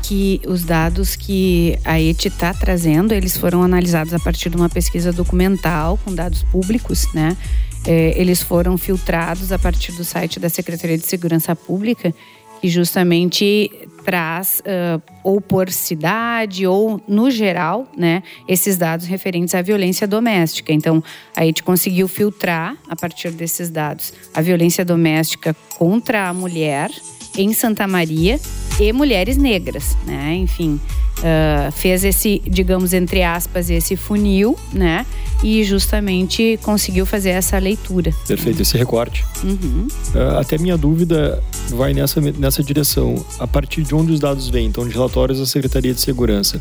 que 0.00 0.40
os 0.46 0.62
dados 0.62 1.16
que 1.16 1.76
a 1.84 2.00
ET 2.00 2.24
está 2.24 2.54
trazendo, 2.54 3.12
eles 3.12 3.36
foram 3.36 3.60
analisados 3.60 4.14
a 4.14 4.20
partir 4.20 4.50
de 4.50 4.56
uma 4.56 4.68
pesquisa 4.68 5.12
documental 5.12 5.98
com 6.04 6.14
dados 6.14 6.44
públicos, 6.44 7.12
né? 7.12 7.36
É, 7.84 8.14
eles 8.16 8.40
foram 8.40 8.78
filtrados 8.78 9.50
a 9.50 9.58
partir 9.58 9.90
do 9.96 10.04
site 10.04 10.38
da 10.38 10.48
Secretaria 10.48 10.96
de 10.96 11.04
Segurança 11.04 11.56
Pública 11.56 12.14
que 12.60 12.68
justamente 12.68 13.70
traz 14.04 14.60
uh, 14.60 15.02
ou 15.22 15.40
por 15.40 15.70
cidade 15.70 16.66
ou 16.66 17.00
no 17.08 17.30
geral, 17.30 17.86
né, 17.96 18.22
esses 18.46 18.76
dados 18.76 19.06
referentes 19.06 19.54
à 19.54 19.62
violência 19.62 20.06
doméstica. 20.06 20.72
Então, 20.72 21.02
a 21.34 21.44
gente 21.44 21.62
conseguiu 21.62 22.06
filtrar 22.06 22.76
a 22.88 22.94
partir 22.94 23.32
desses 23.32 23.70
dados 23.70 24.12
a 24.32 24.40
violência 24.40 24.84
doméstica 24.84 25.54
contra 25.76 26.28
a 26.28 26.32
mulher 26.32 26.90
em 27.36 27.52
Santa 27.52 27.86
Maria 27.86 28.40
e 28.80 28.92
mulheres 28.92 29.36
negras, 29.36 29.96
né? 30.06 30.34
Enfim, 30.36 30.80
uh, 31.18 31.72
fez 31.72 32.04
esse, 32.04 32.42
digamos, 32.46 32.92
entre 32.92 33.22
aspas, 33.22 33.70
esse 33.70 33.96
funil, 33.96 34.56
né? 34.72 35.06
E 35.42 35.62
justamente 35.64 36.58
conseguiu 36.62 37.04
fazer 37.04 37.30
essa 37.30 37.58
leitura. 37.58 38.12
Perfeito, 38.26 38.62
esse 38.62 38.76
recorte. 38.76 39.24
Uhum. 39.42 39.86
Uh, 40.14 40.38
até 40.38 40.58
minha 40.58 40.76
dúvida 40.76 41.42
vai 41.70 41.92
nessa, 41.92 42.20
nessa 42.20 42.62
direção. 42.62 43.24
A 43.38 43.46
partir 43.46 43.82
de 43.82 43.94
onde 43.94 44.12
os 44.12 44.20
dados 44.20 44.48
vêm? 44.48 44.66
Então, 44.66 44.86
de 44.86 44.94
relatórios 44.94 45.38
da 45.38 45.46
Secretaria 45.46 45.92
de 45.92 46.00
Segurança 46.00 46.60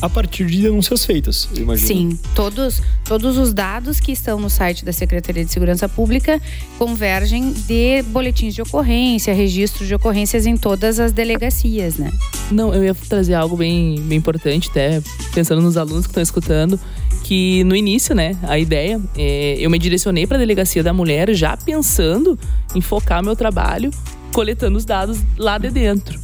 a 0.00 0.08
partir 0.08 0.46
de 0.46 0.62
denúncias 0.62 1.04
feitas, 1.04 1.48
eu 1.54 1.62
imagino. 1.62 1.86
Sim, 1.86 2.18
todos, 2.34 2.82
todos 3.04 3.36
os 3.36 3.52
dados 3.52 4.00
que 4.00 4.12
estão 4.12 4.38
no 4.38 4.50
site 4.50 4.84
da 4.84 4.92
Secretaria 4.92 5.44
de 5.44 5.52
Segurança 5.52 5.88
Pública 5.88 6.40
convergem 6.78 7.52
de 7.52 8.02
boletins 8.08 8.54
de 8.54 8.62
ocorrência, 8.62 9.32
registros 9.32 9.88
de 9.88 9.94
ocorrências 9.94 10.46
em 10.46 10.56
todas 10.56 11.00
as 11.00 11.12
delegacias, 11.12 11.96
né? 11.96 12.12
Não, 12.50 12.74
eu 12.74 12.84
ia 12.84 12.94
trazer 12.94 13.34
algo 13.34 13.56
bem, 13.56 14.00
bem 14.02 14.18
importante, 14.18 14.68
até 14.70 15.02
pensando 15.34 15.62
nos 15.62 15.76
alunos 15.76 16.06
que 16.06 16.10
estão 16.10 16.22
escutando, 16.22 16.78
que 17.22 17.64
no 17.64 17.74
início, 17.74 18.14
né, 18.14 18.36
a 18.42 18.58
ideia, 18.58 19.00
é, 19.16 19.56
eu 19.58 19.70
me 19.70 19.78
direcionei 19.78 20.26
para 20.26 20.36
a 20.36 20.40
Delegacia 20.40 20.82
da 20.82 20.92
Mulher 20.92 21.32
já 21.34 21.56
pensando 21.56 22.38
em 22.74 22.80
focar 22.80 23.22
meu 23.22 23.34
trabalho 23.34 23.90
coletando 24.34 24.76
os 24.76 24.84
dados 24.84 25.18
lá 25.38 25.56
de 25.56 25.70
dentro. 25.70 26.18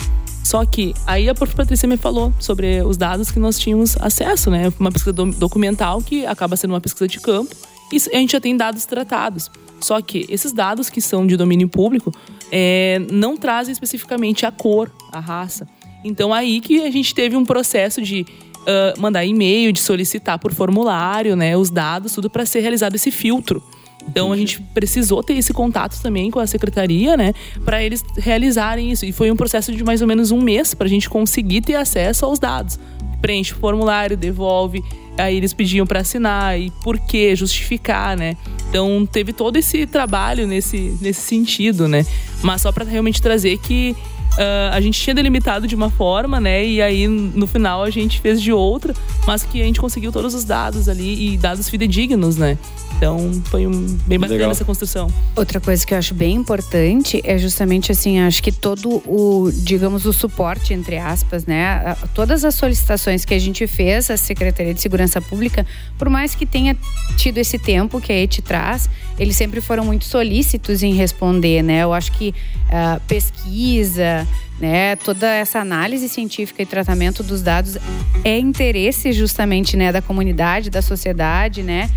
Só 0.50 0.66
que 0.66 0.92
aí 1.06 1.28
a 1.28 1.34
prof. 1.34 1.54
Patrícia 1.54 1.88
me 1.88 1.96
falou 1.96 2.32
sobre 2.40 2.82
os 2.82 2.96
dados 2.96 3.30
que 3.30 3.38
nós 3.38 3.56
tínhamos 3.56 3.96
acesso, 4.00 4.50
né? 4.50 4.72
Uma 4.80 4.90
pesquisa 4.90 5.12
documental 5.12 6.02
que 6.02 6.26
acaba 6.26 6.56
sendo 6.56 6.72
uma 6.72 6.80
pesquisa 6.80 7.06
de 7.06 7.20
campo 7.20 7.54
e 7.92 7.96
a 7.96 8.18
gente 8.18 8.32
já 8.32 8.40
tem 8.40 8.56
dados 8.56 8.84
tratados. 8.84 9.48
Só 9.80 10.02
que 10.02 10.26
esses 10.28 10.52
dados 10.52 10.90
que 10.90 11.00
são 11.00 11.24
de 11.24 11.36
domínio 11.36 11.68
público 11.68 12.12
é, 12.50 13.00
não 13.12 13.36
trazem 13.36 13.70
especificamente 13.70 14.44
a 14.44 14.50
cor, 14.50 14.90
a 15.12 15.20
raça. 15.20 15.68
Então 16.02 16.34
aí 16.34 16.60
que 16.60 16.82
a 16.82 16.90
gente 16.90 17.14
teve 17.14 17.36
um 17.36 17.44
processo 17.44 18.02
de 18.02 18.26
uh, 18.62 19.00
mandar 19.00 19.24
e-mail, 19.24 19.72
de 19.72 19.78
solicitar 19.78 20.36
por 20.40 20.52
formulário, 20.52 21.36
né, 21.36 21.56
os 21.56 21.70
dados, 21.70 22.12
tudo 22.12 22.28
para 22.28 22.44
ser 22.44 22.58
realizado 22.58 22.96
esse 22.96 23.12
filtro. 23.12 23.62
Então 24.08 24.32
a 24.32 24.36
gente 24.36 24.60
precisou 24.74 25.22
ter 25.22 25.34
esse 25.34 25.52
contato 25.52 26.00
também 26.00 26.30
com 26.30 26.38
a 26.38 26.46
secretaria, 26.46 27.16
né, 27.16 27.32
para 27.64 27.82
eles 27.82 28.04
realizarem 28.16 28.90
isso. 28.90 29.04
E 29.04 29.12
foi 29.12 29.30
um 29.30 29.36
processo 29.36 29.72
de 29.72 29.82
mais 29.84 30.00
ou 30.00 30.08
menos 30.08 30.30
um 30.30 30.40
mês 30.40 30.74
para 30.74 30.86
a 30.86 30.90
gente 30.90 31.08
conseguir 31.08 31.60
ter 31.62 31.76
acesso 31.76 32.24
aos 32.24 32.38
dados. 32.38 32.78
Preenche 33.20 33.52
o 33.52 33.56
formulário, 33.56 34.16
devolve. 34.16 34.82
aí 35.18 35.36
eles 35.36 35.52
pediam 35.52 35.86
para 35.86 36.00
assinar 36.00 36.58
e 36.58 36.70
por 36.82 36.98
que 36.98 37.36
justificar, 37.36 38.16
né? 38.16 38.36
Então 38.68 39.06
teve 39.10 39.32
todo 39.32 39.56
esse 39.56 39.86
trabalho 39.86 40.46
nesse, 40.46 40.96
nesse 41.00 41.20
sentido, 41.20 41.86
né? 41.86 42.06
Mas 42.42 42.62
só 42.62 42.72
para 42.72 42.84
realmente 42.84 43.20
trazer 43.20 43.58
que 43.58 43.94
Uh, 44.32 44.72
a 44.72 44.80
gente 44.80 44.98
tinha 44.98 45.14
delimitado 45.14 45.66
de 45.66 45.74
uma 45.74 45.90
forma, 45.90 46.40
né? 46.40 46.64
E 46.64 46.80
aí 46.80 47.06
no 47.08 47.46
final 47.46 47.82
a 47.82 47.90
gente 47.90 48.20
fez 48.20 48.40
de 48.40 48.52
outra, 48.52 48.94
mas 49.26 49.42
que 49.42 49.60
a 49.60 49.64
gente 49.64 49.80
conseguiu 49.80 50.12
todos 50.12 50.34
os 50.34 50.44
dados 50.44 50.88
ali 50.88 51.34
e 51.34 51.36
dados 51.36 51.68
fidedignos, 51.68 52.36
né? 52.36 52.56
Então 53.00 53.32
foi 53.46 53.66
um, 53.66 53.98
bem 54.06 54.18
bacana 54.18 54.36
Legal. 54.36 54.50
essa 54.50 54.64
construção. 54.64 55.10
Outra 55.34 55.58
coisa 55.58 55.86
que 55.86 55.94
eu 55.94 55.98
acho 55.98 56.12
bem 56.12 56.34
importante 56.34 57.18
é 57.24 57.38
justamente 57.38 57.90
assim, 57.90 58.20
acho 58.20 58.42
que 58.42 58.52
todo 58.52 59.02
o, 59.06 59.50
digamos, 59.50 60.04
o 60.04 60.12
suporte, 60.12 60.74
entre 60.74 60.98
aspas, 60.98 61.46
né? 61.46 61.96
Todas 62.14 62.44
as 62.44 62.54
solicitações 62.54 63.24
que 63.24 63.32
a 63.32 63.38
gente 63.38 63.66
fez 63.66 64.10
à 64.10 64.18
Secretaria 64.18 64.74
de 64.74 64.82
Segurança 64.82 65.18
Pública, 65.18 65.66
por 65.98 66.10
mais 66.10 66.34
que 66.34 66.44
tenha 66.44 66.76
tido 67.16 67.38
esse 67.38 67.58
tempo 67.58 68.02
que 68.02 68.12
a 68.12 68.22
ET 68.22 68.38
traz, 68.44 68.90
eles 69.18 69.34
sempre 69.34 69.62
foram 69.62 69.84
muito 69.84 70.04
solícitos 70.04 70.82
em 70.82 70.92
responder, 70.92 71.62
né? 71.62 71.82
Eu 71.82 71.94
acho 71.94 72.12
que 72.12 72.34
uh, 72.66 73.00
pesquisa, 73.08 74.28
né, 74.60 74.96
toda 74.96 75.28
essa 75.28 75.58
análise 75.58 76.08
científica 76.08 76.62
e 76.62 76.66
tratamento 76.66 77.22
dos 77.22 77.42
dados 77.42 77.76
é 78.24 78.38
interesse 78.38 79.12
justamente 79.12 79.76
né, 79.76 79.90
da 79.90 80.02
comunidade, 80.02 80.70
da 80.70 80.82
sociedade, 80.82 81.62
né? 81.62 81.88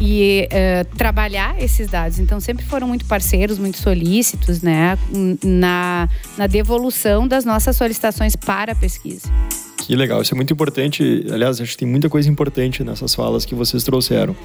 e 0.00 0.48
uh, 0.50 0.96
trabalhar 0.96 1.62
esses 1.62 1.88
dados. 1.88 2.18
Então, 2.18 2.40
sempre 2.40 2.64
foram 2.64 2.88
muito 2.88 3.04
parceiros, 3.04 3.58
muito 3.58 3.78
solícitos, 3.78 4.62
né, 4.62 4.98
na, 5.44 6.08
na 6.38 6.46
devolução 6.46 7.28
das 7.28 7.44
nossas 7.44 7.76
solicitações 7.76 8.34
para 8.34 8.72
a 8.72 8.74
pesquisa. 8.74 9.28
Que 9.76 9.96
legal, 9.96 10.22
isso 10.22 10.34
é 10.34 10.36
muito 10.36 10.52
importante. 10.52 11.26
Aliás, 11.30 11.60
acho 11.60 11.72
que 11.72 11.78
tem 11.78 11.88
muita 11.88 12.08
coisa 12.08 12.30
importante 12.30 12.84
nessas 12.84 13.14
falas 13.14 13.44
que 13.44 13.54
vocês 13.54 13.82
trouxeram. 13.82 14.36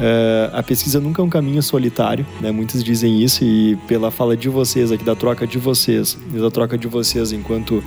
É, 0.00 0.50
a 0.52 0.62
pesquisa 0.62 1.00
nunca 1.00 1.22
é 1.22 1.24
um 1.24 1.28
caminho 1.28 1.62
solitário, 1.62 2.26
né? 2.40 2.50
Muitos 2.50 2.84
dizem 2.84 3.22
isso 3.22 3.44
e 3.44 3.76
pela 3.88 4.10
fala 4.10 4.36
de 4.36 4.48
vocês 4.48 4.92
aqui, 4.92 5.04
da 5.04 5.14
troca 5.14 5.46
de 5.46 5.58
vocês, 5.58 6.18
da 6.32 6.50
troca 6.50 6.76
de 6.76 6.86
vocês 6.86 7.32
enquanto 7.32 7.82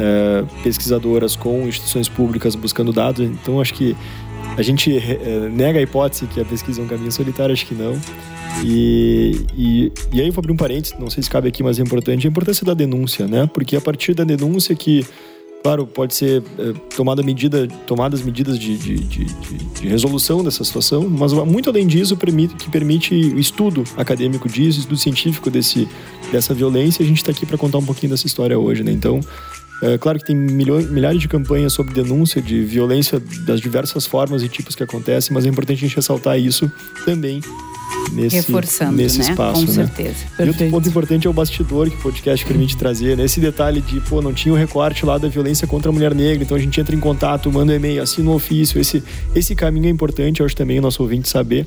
é, 0.00 0.44
pesquisadoras 0.62 1.36
com 1.36 1.66
instituições 1.68 2.08
públicas 2.08 2.54
buscando 2.54 2.92
dados, 2.92 3.24
então 3.24 3.60
acho 3.60 3.74
que 3.74 3.96
a 4.56 4.62
gente 4.62 4.96
é, 4.96 5.48
nega 5.48 5.78
a 5.78 5.82
hipótese 5.82 6.26
que 6.26 6.40
a 6.40 6.44
pesquisa 6.44 6.80
é 6.80 6.84
um 6.84 6.88
caminho 6.88 7.10
solitário, 7.12 7.52
acho 7.52 7.66
que 7.66 7.74
não. 7.74 7.98
E, 8.64 9.46
e, 9.56 9.92
e 10.12 10.20
aí 10.20 10.28
eu 10.28 10.32
vou 10.32 10.40
abrir 10.40 10.52
um 10.52 10.56
parênteses, 10.56 10.96
não 10.98 11.10
sei 11.10 11.22
se 11.22 11.30
cabe 11.30 11.48
aqui, 11.48 11.62
mas 11.62 11.78
é 11.78 11.82
importante, 11.82 12.26
a 12.26 12.30
importância 12.30 12.64
da 12.64 12.72
denúncia, 12.72 13.26
né? 13.26 13.48
Porque 13.52 13.76
a 13.76 13.80
partir 13.80 14.14
da 14.14 14.22
denúncia 14.22 14.74
que, 14.76 15.04
claro, 15.64 15.86
pode 15.86 16.14
ser 16.14 16.42
é, 16.58 16.74
tomada 16.94 17.22
medida, 17.22 17.66
tomadas 17.86 18.20
medidas 18.20 18.58
de, 18.58 18.76
de, 18.76 18.96
de, 18.96 19.24
de, 19.24 19.88
resolução 19.88 20.44
dessa 20.44 20.62
situação, 20.62 21.08
mas 21.08 21.32
muito 21.32 21.70
além 21.70 21.86
disso, 21.86 22.18
permite, 22.18 22.54
que 22.56 22.70
permite 22.70 23.14
o 23.14 23.38
estudo 23.38 23.82
acadêmico 23.96 24.46
disso, 24.46 24.80
estudo 24.80 24.98
científico 24.98 25.48
desse, 25.48 25.88
dessa 26.30 26.52
violência, 26.52 27.02
a 27.02 27.06
gente 27.08 27.16
está 27.16 27.32
aqui 27.32 27.46
para 27.46 27.56
contar 27.56 27.78
um 27.78 27.84
pouquinho 27.84 28.10
dessa 28.10 28.26
história 28.26 28.58
hoje, 28.58 28.82
né? 28.82 28.92
Então, 28.92 29.20
é 29.80 29.96
claro 29.96 30.18
que 30.18 30.26
tem 30.26 30.36
milhões, 30.36 30.90
milhares 30.90 31.18
de 31.18 31.28
campanhas 31.28 31.72
sobre 31.72 31.94
denúncia 31.94 32.42
de 32.42 32.62
violência 32.62 33.18
das 33.46 33.58
diversas 33.58 34.04
formas 34.04 34.42
e 34.42 34.50
tipos 34.50 34.74
que 34.74 34.82
acontecem, 34.82 35.32
mas 35.32 35.46
é 35.46 35.48
importante 35.48 35.78
a 35.78 35.88
gente 35.88 35.96
ressaltar 35.96 36.38
isso 36.38 36.70
também 37.06 37.40
nesse, 38.12 38.36
Reforçando, 38.36 38.96
nesse 38.96 39.18
né? 39.18 39.30
espaço. 39.30 39.66
Com 39.66 39.72
né? 39.72 39.86
certeza. 39.86 40.24
E 40.38 40.48
outro 40.48 40.70
ponto 40.70 40.88
importante 40.88 41.26
é 41.26 41.30
o 41.30 41.32
bastidor 41.32 41.90
que 41.90 41.96
o 41.96 42.00
podcast 42.00 42.44
permite 42.46 42.76
trazer, 42.76 43.16
né? 43.16 43.24
Esse 43.24 43.40
detalhe 43.40 43.80
de, 43.80 44.00
pô, 44.00 44.22
não 44.22 44.32
tinha 44.32 44.52
o 44.52 44.56
recorte 44.56 45.04
lá 45.04 45.18
da 45.18 45.28
violência 45.28 45.66
contra 45.66 45.90
a 45.90 45.92
mulher 45.92 46.14
negra, 46.14 46.44
então 46.44 46.56
a 46.56 46.60
gente 46.60 46.80
entra 46.80 46.94
em 46.94 47.00
contato, 47.00 47.50
manda 47.50 47.72
um 47.72 47.76
e-mail, 47.76 48.02
assina 48.02 48.30
um 48.30 48.34
ofício. 48.34 48.80
Esse, 48.80 49.02
esse 49.34 49.54
caminho 49.54 49.86
é 49.86 49.90
importante, 49.90 50.40
eu 50.40 50.46
acho 50.46 50.56
também 50.56 50.78
o 50.78 50.82
nosso 50.82 51.02
ouvinte 51.02 51.28
saber 51.28 51.66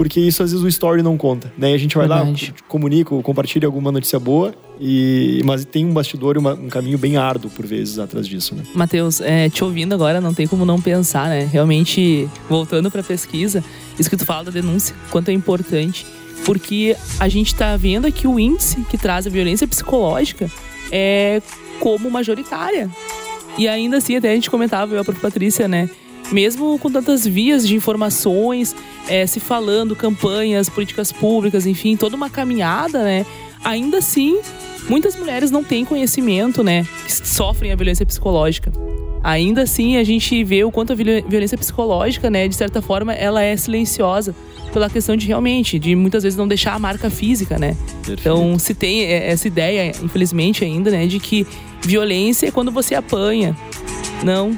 porque 0.00 0.18
isso 0.18 0.42
às 0.42 0.50
vezes 0.50 0.64
o 0.64 0.68
story 0.68 1.02
não 1.02 1.18
conta, 1.18 1.52
né? 1.58 1.74
A 1.74 1.76
gente 1.76 1.94
vai 1.94 2.08
Verdade. 2.08 2.54
lá, 2.56 2.64
comunica, 2.66 3.14
compartilha 3.16 3.66
alguma 3.66 3.92
notícia 3.92 4.18
boa, 4.18 4.54
e 4.80 5.42
mas 5.44 5.62
tem 5.66 5.84
um 5.84 5.92
bastidor 5.92 6.36
e 6.36 6.38
uma, 6.38 6.54
um 6.54 6.68
caminho 6.68 6.96
bem 6.96 7.18
árduo 7.18 7.50
por 7.50 7.66
vezes 7.66 7.98
atrás 7.98 8.26
disso, 8.26 8.54
né? 8.54 8.62
Matheus, 8.74 9.20
é, 9.20 9.50
te 9.50 9.62
ouvindo 9.62 9.92
agora, 9.92 10.18
não 10.18 10.32
tem 10.32 10.46
como 10.46 10.64
não 10.64 10.80
pensar, 10.80 11.28
né? 11.28 11.46
Realmente, 11.52 12.26
voltando 12.48 12.90
para 12.90 13.02
a 13.02 13.04
pesquisa, 13.04 13.62
isso 13.98 14.08
que 14.08 14.16
tu 14.16 14.24
fala 14.24 14.44
da 14.44 14.50
denúncia, 14.50 14.96
quanto 15.10 15.28
é 15.28 15.34
importante, 15.34 16.06
porque 16.46 16.96
a 17.18 17.28
gente 17.28 17.48
está 17.48 17.76
vendo 17.76 18.06
aqui 18.06 18.26
o 18.26 18.40
índice 18.40 18.80
que 18.88 18.96
traz 18.96 19.26
a 19.26 19.30
violência 19.30 19.68
psicológica 19.68 20.50
é 20.90 21.42
como 21.78 22.10
majoritária. 22.10 22.88
E 23.58 23.68
ainda 23.68 23.98
assim, 23.98 24.16
até 24.16 24.32
a 24.32 24.34
gente 24.34 24.48
comentava, 24.48 24.94
eu 24.94 24.96
e 24.96 25.00
a 25.02 25.04
própria 25.04 25.30
Patrícia, 25.30 25.68
né? 25.68 25.90
Mesmo 26.32 26.78
com 26.78 26.90
tantas 26.90 27.26
vias 27.26 27.66
de 27.66 27.74
informações, 27.74 28.74
é, 29.08 29.26
se 29.26 29.40
falando, 29.40 29.96
campanhas, 29.96 30.68
políticas 30.68 31.12
públicas, 31.12 31.66
enfim, 31.66 31.96
toda 31.96 32.16
uma 32.16 32.30
caminhada, 32.30 33.02
né? 33.02 33.26
Ainda 33.62 33.98
assim, 33.98 34.38
muitas 34.88 35.16
mulheres 35.16 35.50
não 35.50 35.62
têm 35.62 35.84
conhecimento, 35.84 36.62
né? 36.62 36.86
Que 37.06 37.28
sofrem 37.28 37.72
a 37.72 37.76
violência 37.76 38.06
psicológica. 38.06 38.72
Ainda 39.22 39.62
assim, 39.62 39.96
a 39.96 40.04
gente 40.04 40.42
vê 40.44 40.64
o 40.64 40.70
quanto 40.70 40.92
a 40.92 40.96
violência 40.96 41.58
psicológica, 41.58 42.30
né, 42.30 42.48
de 42.48 42.56
certa 42.56 42.80
forma, 42.80 43.12
ela 43.12 43.42
é 43.42 43.54
silenciosa 43.54 44.34
pela 44.72 44.88
questão 44.88 45.14
de 45.14 45.26
realmente, 45.26 45.78
de 45.78 45.94
muitas 45.94 46.22
vezes 46.22 46.38
não 46.38 46.48
deixar 46.48 46.74
a 46.74 46.78
marca 46.78 47.10
física, 47.10 47.58
né? 47.58 47.76
Perfeito. 47.96 48.20
Então, 48.20 48.58
se 48.58 48.72
tem 48.72 49.04
essa 49.04 49.46
ideia, 49.46 49.92
infelizmente 50.02 50.64
ainda, 50.64 50.90
né, 50.90 51.06
de 51.06 51.18
que 51.20 51.46
violência 51.82 52.46
é 52.46 52.50
quando 52.50 52.70
você 52.70 52.94
apanha. 52.94 53.54
Não, 54.22 54.56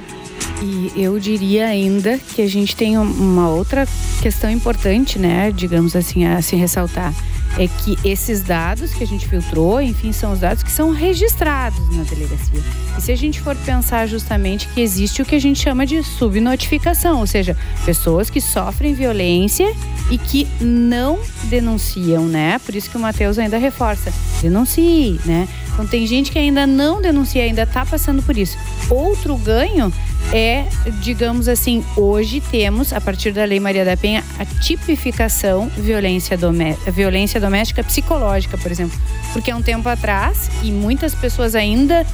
e 0.63 0.93
eu 0.97 1.19
diria 1.19 1.67
ainda 1.67 2.19
que 2.19 2.41
a 2.41 2.49
gente 2.49 2.77
tem 2.77 2.97
uma 2.97 3.49
outra 3.49 3.87
questão 4.21 4.51
importante, 4.51 5.19
né, 5.19 5.51
digamos 5.51 5.97
assim, 5.97 6.25
a 6.25 6.41
se 6.41 6.55
ressaltar 6.55 7.13
é 7.59 7.69
que 7.69 7.99
esses 8.05 8.43
dados 8.43 8.95
que 8.95 9.05
a 9.05 9.07
gente 9.07 9.29
filtrou, 9.29 9.81
enfim, 9.81 10.13
são 10.13 10.33
os 10.33 10.41
dados 10.41 10.63
que 10.63 10.71
são 10.71 10.91
registrados 10.91 11.79
na 11.95 12.03
delegacia. 12.05 12.61
E 12.97 13.01
se 13.01 13.13
a 13.13 13.17
gente 13.17 13.41
for 13.41 13.57
pensar 13.57 14.07
justamente 14.07 14.69
que 14.69 14.81
existe 14.81 15.21
o 15.21 15.25
que 15.25 15.35
a 15.35 15.39
gente 15.39 15.61
chama 15.61 15.85
de 15.85 16.03
subnotificação, 16.03 17.21
ou 17.21 17.27
seja, 17.27 17.57
pessoas 17.85 18.31
que 18.31 18.41
sofrem 18.41 18.95
violência 18.95 19.75
e 20.11 20.17
que 20.17 20.47
não 20.61 21.19
denunciam, 21.45 22.27
né? 22.27 22.59
Por 22.59 22.75
isso 22.75 22.91
que 22.91 22.97
o 22.97 23.01
Matheus 23.01 23.39
ainda 23.39 23.59
reforça, 23.59 24.13
denuncie, 24.41 25.21
né? 25.25 25.49
Então 25.73 25.87
tem 25.87 26.07
gente 26.07 26.31
que 26.31 26.39
ainda 26.39 26.67
não 26.67 27.01
denuncia, 27.01 27.43
ainda 27.43 27.63
está 27.63 27.85
passando 27.85 28.23
por 28.23 28.37
isso. 28.37 28.57
Outro 28.91 29.37
ganho 29.37 29.93
é, 30.33 30.67
digamos 31.01 31.49
assim, 31.49 31.85
hoje 31.97 32.41
temos, 32.41 32.93
a 32.93 33.01
partir 33.01 33.33
da 33.33 33.45
Lei 33.45 33.61
Maria 33.61 33.85
da 33.85 33.97
Penha, 33.97 34.25
a 34.39 34.45
tipificação 34.45 35.69
violência, 35.77 36.37
domé 36.37 36.77
violência 36.87 37.41
doméstica 37.41 37.85
psicológica, 37.85 38.57
por 38.57 38.71
exemplo. 38.71 38.99
Porque 39.33 39.51
há 39.51 39.57
um 39.57 39.63
tempo 39.63 39.89
atrás, 39.89 40.51
e 40.63 40.71
muitas 40.71 41.15
pessoas 41.15 41.55
ainda 41.55 42.07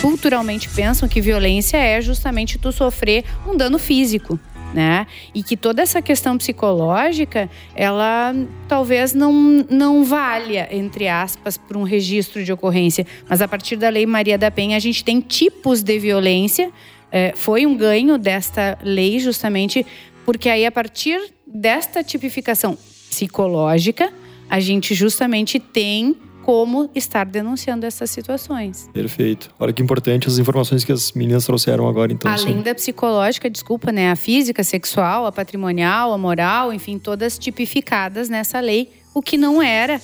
culturalmente 0.00 0.68
pensam 0.68 1.08
que 1.08 1.20
violência 1.20 1.76
é 1.76 2.00
justamente 2.00 2.58
tu 2.58 2.72
sofrer 2.72 3.24
um 3.46 3.56
dano 3.56 3.78
físico. 3.78 4.38
Né? 4.72 5.04
E 5.34 5.42
que 5.42 5.56
toda 5.56 5.82
essa 5.82 6.00
questão 6.00 6.38
psicológica, 6.38 7.50
ela 7.74 8.32
talvez 8.68 9.12
não, 9.12 9.32
não 9.68 10.04
valha, 10.04 10.68
entre 10.70 11.08
aspas, 11.08 11.58
para 11.58 11.76
um 11.76 11.82
registro 11.82 12.44
de 12.44 12.52
ocorrência. 12.52 13.04
Mas 13.28 13.42
a 13.42 13.48
partir 13.48 13.74
da 13.74 13.88
Lei 13.88 14.06
Maria 14.06 14.38
da 14.38 14.48
Penha, 14.48 14.76
a 14.76 14.80
gente 14.80 15.02
tem 15.04 15.20
tipos 15.20 15.82
de 15.82 15.98
violência 15.98 16.70
é, 17.10 17.32
foi 17.34 17.66
um 17.66 17.76
ganho 17.76 18.18
desta 18.18 18.78
lei, 18.82 19.18
justamente 19.18 19.84
porque 20.24 20.48
aí, 20.48 20.64
a 20.64 20.72
partir 20.72 21.18
desta 21.46 22.04
tipificação 22.04 22.78
psicológica, 23.08 24.12
a 24.48 24.60
gente 24.60 24.94
justamente 24.94 25.58
tem 25.58 26.16
como 26.42 26.90
estar 26.94 27.26
denunciando 27.26 27.84
essas 27.84 28.10
situações. 28.10 28.88
Perfeito. 28.92 29.50
Olha 29.58 29.72
que 29.72 29.82
importante 29.82 30.26
as 30.26 30.38
informações 30.38 30.84
que 30.84 30.92
as 30.92 31.12
meninas 31.12 31.44
trouxeram 31.44 31.88
agora, 31.88 32.12
então. 32.12 32.30
Além 32.30 32.56
sim. 32.56 32.62
da 32.62 32.74
psicológica, 32.74 33.50
desculpa, 33.50 33.92
né? 33.92 34.10
A 34.10 34.16
física, 34.16 34.62
a 34.62 34.64
sexual, 34.64 35.26
a 35.26 35.32
patrimonial, 35.32 36.12
a 36.12 36.18
moral, 36.18 36.72
enfim, 36.72 36.98
todas 36.98 37.38
tipificadas 37.38 38.28
nessa 38.28 38.58
lei, 38.60 38.90
o 39.14 39.20
que 39.20 39.36
não 39.36 39.62
era 39.62 40.00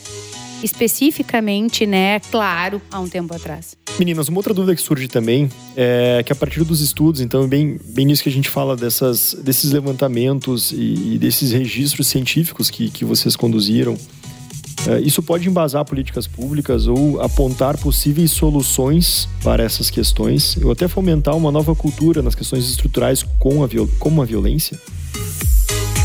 especificamente, 0.63 1.87
né, 1.87 2.21
claro, 2.31 2.81
há 2.91 3.01
um 3.01 3.09
tempo 3.09 3.35
atrás. 3.35 3.77
Meninas, 3.99 4.29
uma 4.29 4.39
outra 4.39 4.53
dúvida 4.53 4.75
que 4.75 4.83
surge 4.83 5.09
também 5.09 5.49
é 5.77 6.23
que 6.25 6.33
a 6.33 6.37
partir 6.37 6.63
dos 6.65 6.81
estudos, 6.81 7.21
então, 7.21 7.49
bem, 7.49 7.79
bem 7.85 8.05
nisso 8.07 8.23
que 8.23 8.29
a 8.29 8.33
gente 8.33 8.49
fala 8.49 8.77
dessas, 8.77 9.35
desses 9.43 9.73
levantamentos 9.73 10.73
e, 10.73 11.15
e 11.15 11.19
desses 11.19 11.53
registros 11.53 12.07
científicos 12.07 12.69
que, 12.69 12.91
que 12.91 13.05
vocês 13.05 13.37
conduziram, 13.37 13.97
é, 14.87 15.01
isso 15.01 15.23
pode 15.23 15.49
embasar 15.49 15.85
políticas 15.85 16.27
públicas 16.27 16.87
ou 16.87 17.21
apontar 17.21 17.77
possíveis 17.77 18.31
soluções 18.31 19.29
para 19.43 19.65
essas 19.65 19.91
questões, 19.91 20.57
ou 20.63 20.71
até 20.71 20.87
fomentar 20.87 21.37
uma 21.37 21.51
nova 21.51 21.75
cultura 21.75 22.23
nas 22.23 22.35
questões 22.35 22.69
estruturais 22.69 23.25
com 23.39 23.65
a, 23.65 23.69
como 23.99 24.23
a 24.23 24.25
violência? 24.25 24.79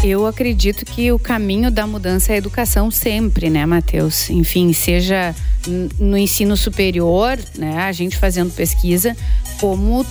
Eu 0.03 0.25
acredito 0.25 0.83
que 0.83 1.11
o 1.11 1.19
caminho 1.19 1.69
da 1.69 1.85
mudança 1.85 2.31
é 2.31 2.35
a 2.35 2.37
educação 2.37 2.89
sempre, 2.89 3.51
né, 3.51 3.67
Matheus? 3.67 4.31
Enfim, 4.31 4.73
seja 4.73 5.35
no 5.99 6.17
ensino 6.17 6.57
superior, 6.57 7.37
né, 7.55 7.77
a 7.77 7.91
gente 7.91 8.17
fazendo 8.17 8.51
pesquisa, 8.51 9.15
como 9.59 10.03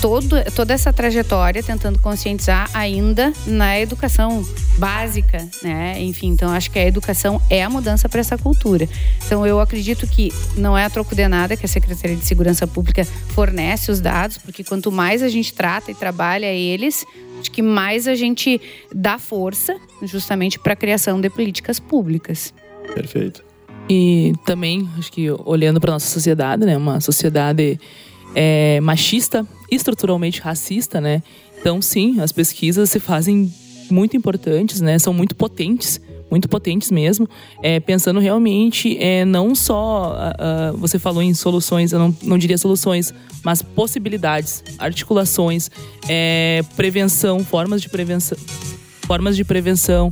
todo, 0.00 0.36
toda 0.54 0.72
essa 0.72 0.92
trajetória 0.92 1.62
tentando 1.62 1.98
conscientizar 1.98 2.70
ainda 2.72 3.32
na 3.46 3.78
educação 3.78 4.44
básica, 4.78 5.46
né? 5.62 6.00
Enfim, 6.00 6.28
então 6.28 6.50
acho 6.50 6.70
que 6.70 6.78
a 6.78 6.86
educação 6.86 7.40
é 7.50 7.62
a 7.62 7.68
mudança 7.68 8.08
para 8.08 8.20
essa 8.20 8.38
cultura. 8.38 8.88
Então 9.24 9.46
eu 9.46 9.60
acredito 9.60 10.06
que 10.06 10.32
não 10.56 10.76
é 10.76 10.84
a 10.84 10.90
troco 10.90 11.14
de 11.14 11.26
nada 11.28 11.56
que 11.56 11.66
a 11.66 11.68
Secretaria 11.68 12.16
de 12.16 12.24
Segurança 12.24 12.66
Pública 12.66 13.04
fornece 13.04 13.90
os 13.90 14.00
dados, 14.00 14.38
porque 14.38 14.64
quanto 14.64 14.90
mais 14.90 15.22
a 15.22 15.28
gente 15.28 15.52
trata 15.52 15.90
e 15.90 15.94
trabalha 15.94 16.46
eles, 16.46 17.04
acho 17.38 17.50
que 17.50 17.62
mais 17.62 18.08
a 18.08 18.14
gente 18.14 18.60
dá 18.94 19.18
força 19.18 19.76
justamente 20.02 20.58
para 20.58 20.72
a 20.72 20.76
criação 20.76 21.20
de 21.20 21.28
políticas 21.28 21.78
públicas. 21.78 22.54
Perfeito. 22.94 23.44
E 23.88 24.32
também, 24.46 24.88
acho 24.98 25.10
que 25.10 25.30
olhando 25.44 25.80
para 25.80 25.92
nossa 25.92 26.06
sociedade, 26.06 26.64
né, 26.64 26.76
uma 26.76 27.00
sociedade 27.00 27.78
é, 28.34 28.80
machista, 28.80 29.46
estruturalmente 29.70 30.40
racista, 30.40 31.00
né? 31.00 31.22
Então, 31.60 31.80
sim, 31.82 32.20
as 32.20 32.32
pesquisas 32.32 32.90
se 32.90 32.98
fazem 32.98 33.52
muito 33.90 34.16
importantes, 34.16 34.80
né? 34.80 34.98
São 34.98 35.12
muito 35.12 35.34
potentes, 35.34 36.00
muito 36.30 36.48
potentes 36.48 36.90
mesmo. 36.90 37.28
É, 37.62 37.80
pensando 37.80 38.20
realmente, 38.20 38.96
é, 38.98 39.24
não 39.24 39.54
só 39.54 40.32
uh, 40.72 40.76
você 40.76 40.98
falou 40.98 41.22
em 41.22 41.34
soluções, 41.34 41.92
eu 41.92 41.98
não, 41.98 42.16
não 42.22 42.38
diria 42.38 42.56
soluções, 42.56 43.12
mas 43.44 43.60
possibilidades, 43.62 44.62
articulações, 44.78 45.70
é, 46.08 46.62
prevenção, 46.76 47.44
formas 47.44 47.82
de 47.82 47.88
prevenção, 47.88 48.38
formas 49.06 49.36
de 49.36 49.44
prevenção, 49.44 50.08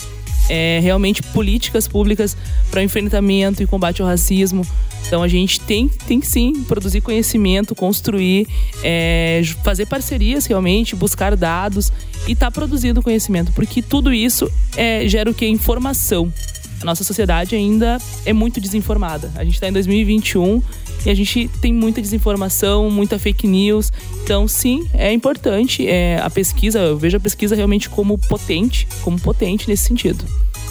é, 0.49 0.81
realmente 0.83 1.23
políticas 1.23 1.87
públicas 1.87 2.37
para 2.71 2.83
enfrentamento 2.83 3.63
e 3.63 3.67
combate 3.67 4.03
ao 4.03 4.09
racismo. 4.09 4.67
Então 5.07 5.23
a 5.23 5.29
gente 5.29 5.61
tem, 5.61 5.89
tem 5.89 6.21
sim 6.21 6.65
produzir 6.65 7.01
conhecimento, 7.01 7.75
construir, 7.75 8.47
é, 8.83 9.43
fazer 9.65 9.87
parcerias 9.87 10.47
realmente, 10.47 10.95
buscar 10.95 11.37
dados 11.37 11.93
e 12.27 12.33
estar 12.33 12.47
tá 12.47 12.51
produzindo 12.51 13.03
conhecimento, 13.03 13.53
porque 13.53 13.81
tudo 13.81 14.13
isso 14.13 14.51
é, 14.77 15.09
gera 15.09 15.31
o 15.31 15.35
que? 15.35 15.47
Informação. 15.47 16.33
A 16.81 16.85
nossa 16.85 17.03
sociedade 17.03 17.55
ainda 17.55 17.99
é 18.25 18.33
muito 18.33 18.61
desinformada. 18.61 19.31
A 19.35 19.45
gente 19.45 19.55
está 19.55 19.69
em 19.69 19.73
2021 19.73 20.62
e 21.05 21.11
a 21.11 21.14
gente 21.14 21.49
tem 21.61 21.73
muita 21.73 22.01
desinformação, 22.01 22.91
muita 22.91 23.19
fake 23.19 23.47
news. 23.47 23.93
Então, 24.23 24.47
sim, 24.47 24.88
é 24.93 25.12
importante 25.12 25.87
é, 25.87 26.21
a 26.21 26.31
pesquisa. 26.31 26.79
Eu 26.79 26.97
vejo 26.97 27.17
a 27.17 27.21
pesquisa 27.21 27.55
realmente 27.57 27.88
como 27.88 28.17
potente, 28.19 28.87
como 29.03 29.19
potente 29.19 29.69
nesse 29.69 29.85
sentido. 29.85 30.25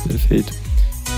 Perfeito. 0.07 0.53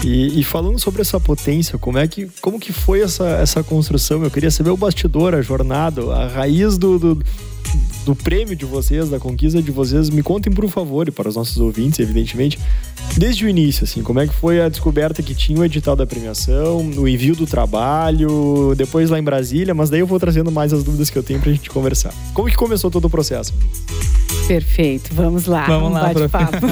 E, 0.04 0.39
e, 0.39 0.43
falando 0.43 0.80
sobre 0.80 1.02
essa 1.02 1.19
potência, 1.19 1.78
como 1.78 1.97
é 1.97 2.08
que, 2.08 2.30
como 2.41 2.60
que 2.60 2.71
foi 2.71 3.02
essa, 3.02 3.28
essa 3.28 3.63
construção? 3.63 4.23
Eu 4.23 4.32
queria 4.32 4.52
saber 4.52 4.69
o 4.69 4.78
bastidor, 4.78 5.34
a 5.34 5.41
jornada, 5.41 6.02
a 6.13 6.28
raiz 6.28 6.78
do, 6.78 6.97
do, 6.97 7.23
do 8.05 8.15
prêmio 8.15 8.55
de 8.55 8.65
vocês, 8.65 9.09
da 9.09 9.19
conquista 9.19 9.62
de 9.62 9.71
vocês. 9.71 10.09
Me 10.09 10.23
contem, 10.23 10.51
por 10.51 10.67
favor, 10.69 11.07
e 11.07 11.12
para 11.12 11.29
os 11.29 11.35
nossos 11.35 11.57
ouvintes, 11.57 11.99
evidentemente, 11.99 12.59
desde 13.17 13.45
o 13.45 13.49
início, 13.49 13.83
assim, 13.83 14.01
como 14.01 14.19
é 14.19 14.27
que 14.27 14.33
foi 14.33 14.62
a 14.62 14.69
descoberta 14.69 15.21
que 15.21 15.35
tinha 15.35 15.59
o 15.59 15.65
edital 15.65 15.95
da 15.95 16.05
premiação, 16.05 16.77
o 16.97 17.07
envio 17.07 17.35
do 17.35 17.45
trabalho, 17.45 18.73
depois 18.75 19.09
lá 19.09 19.19
em 19.19 19.23
Brasília, 19.23 19.73
mas 19.73 19.89
daí 19.89 19.99
eu 19.99 20.07
vou 20.07 20.19
trazendo 20.19 20.51
mais 20.51 20.73
as 20.73 20.83
dúvidas 20.83 21.09
que 21.09 21.17
eu 21.17 21.23
tenho 21.23 21.39
para 21.39 21.49
a 21.49 21.53
gente 21.53 21.69
conversar. 21.69 22.13
Como 22.33 22.49
que 22.49 22.55
começou 22.55 22.89
todo 22.89 23.05
o 23.05 23.09
processo? 23.09 23.53
Perfeito, 24.47 25.13
vamos 25.13 25.45
lá. 25.45 25.65
Vamos 25.67 25.91
um 25.91 25.93
lá, 25.93 26.12
bate-papo. 26.12 26.65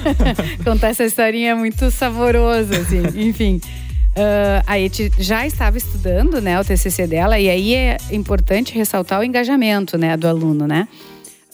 Contar 0.64 0.88
essa 0.88 1.04
historinha 1.04 1.50
é 1.50 1.54
muito 1.54 1.90
saborosa, 1.90 2.78
assim. 2.78 3.02
Enfim. 3.28 3.60
Uh, 4.18 4.64
a 4.66 4.80
Eti 4.80 5.12
já 5.16 5.46
estava 5.46 5.78
estudando 5.78 6.40
né, 6.40 6.58
o 6.58 6.64
TCC 6.64 7.06
dela, 7.06 7.38
e 7.38 7.48
aí 7.48 7.72
é 7.72 7.96
importante 8.10 8.74
ressaltar 8.74 9.20
o 9.20 9.24
engajamento 9.24 9.96
né, 9.96 10.16
do 10.16 10.26
aluno, 10.26 10.66
né? 10.66 10.88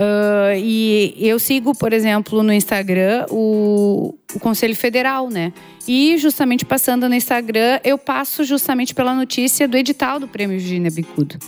Uh, 0.00 0.57
e 0.57 1.14
eu 1.20 1.38
sigo, 1.38 1.74
por 1.74 1.92
exemplo, 1.92 2.42
no 2.42 2.53
Instagram 2.55 3.27
o, 3.31 4.14
o, 4.35 4.40
Conselho 4.40 4.74
Federal, 4.74 5.29
né? 5.29 5.53
E 5.87 6.16
justamente 6.16 6.64
passando 6.64 7.07
no 7.07 7.14
Instagram, 7.14 7.81
eu 7.85 7.98
passo 7.98 8.44
justamente 8.44 8.94
pela 8.94 9.14
notícia 9.14 9.68
do 9.68 9.77
edital 9.77 10.18
do 10.18 10.27
Prêmio 10.27 10.59
Virginia 10.59 10.90
Bicudo. 10.90 11.38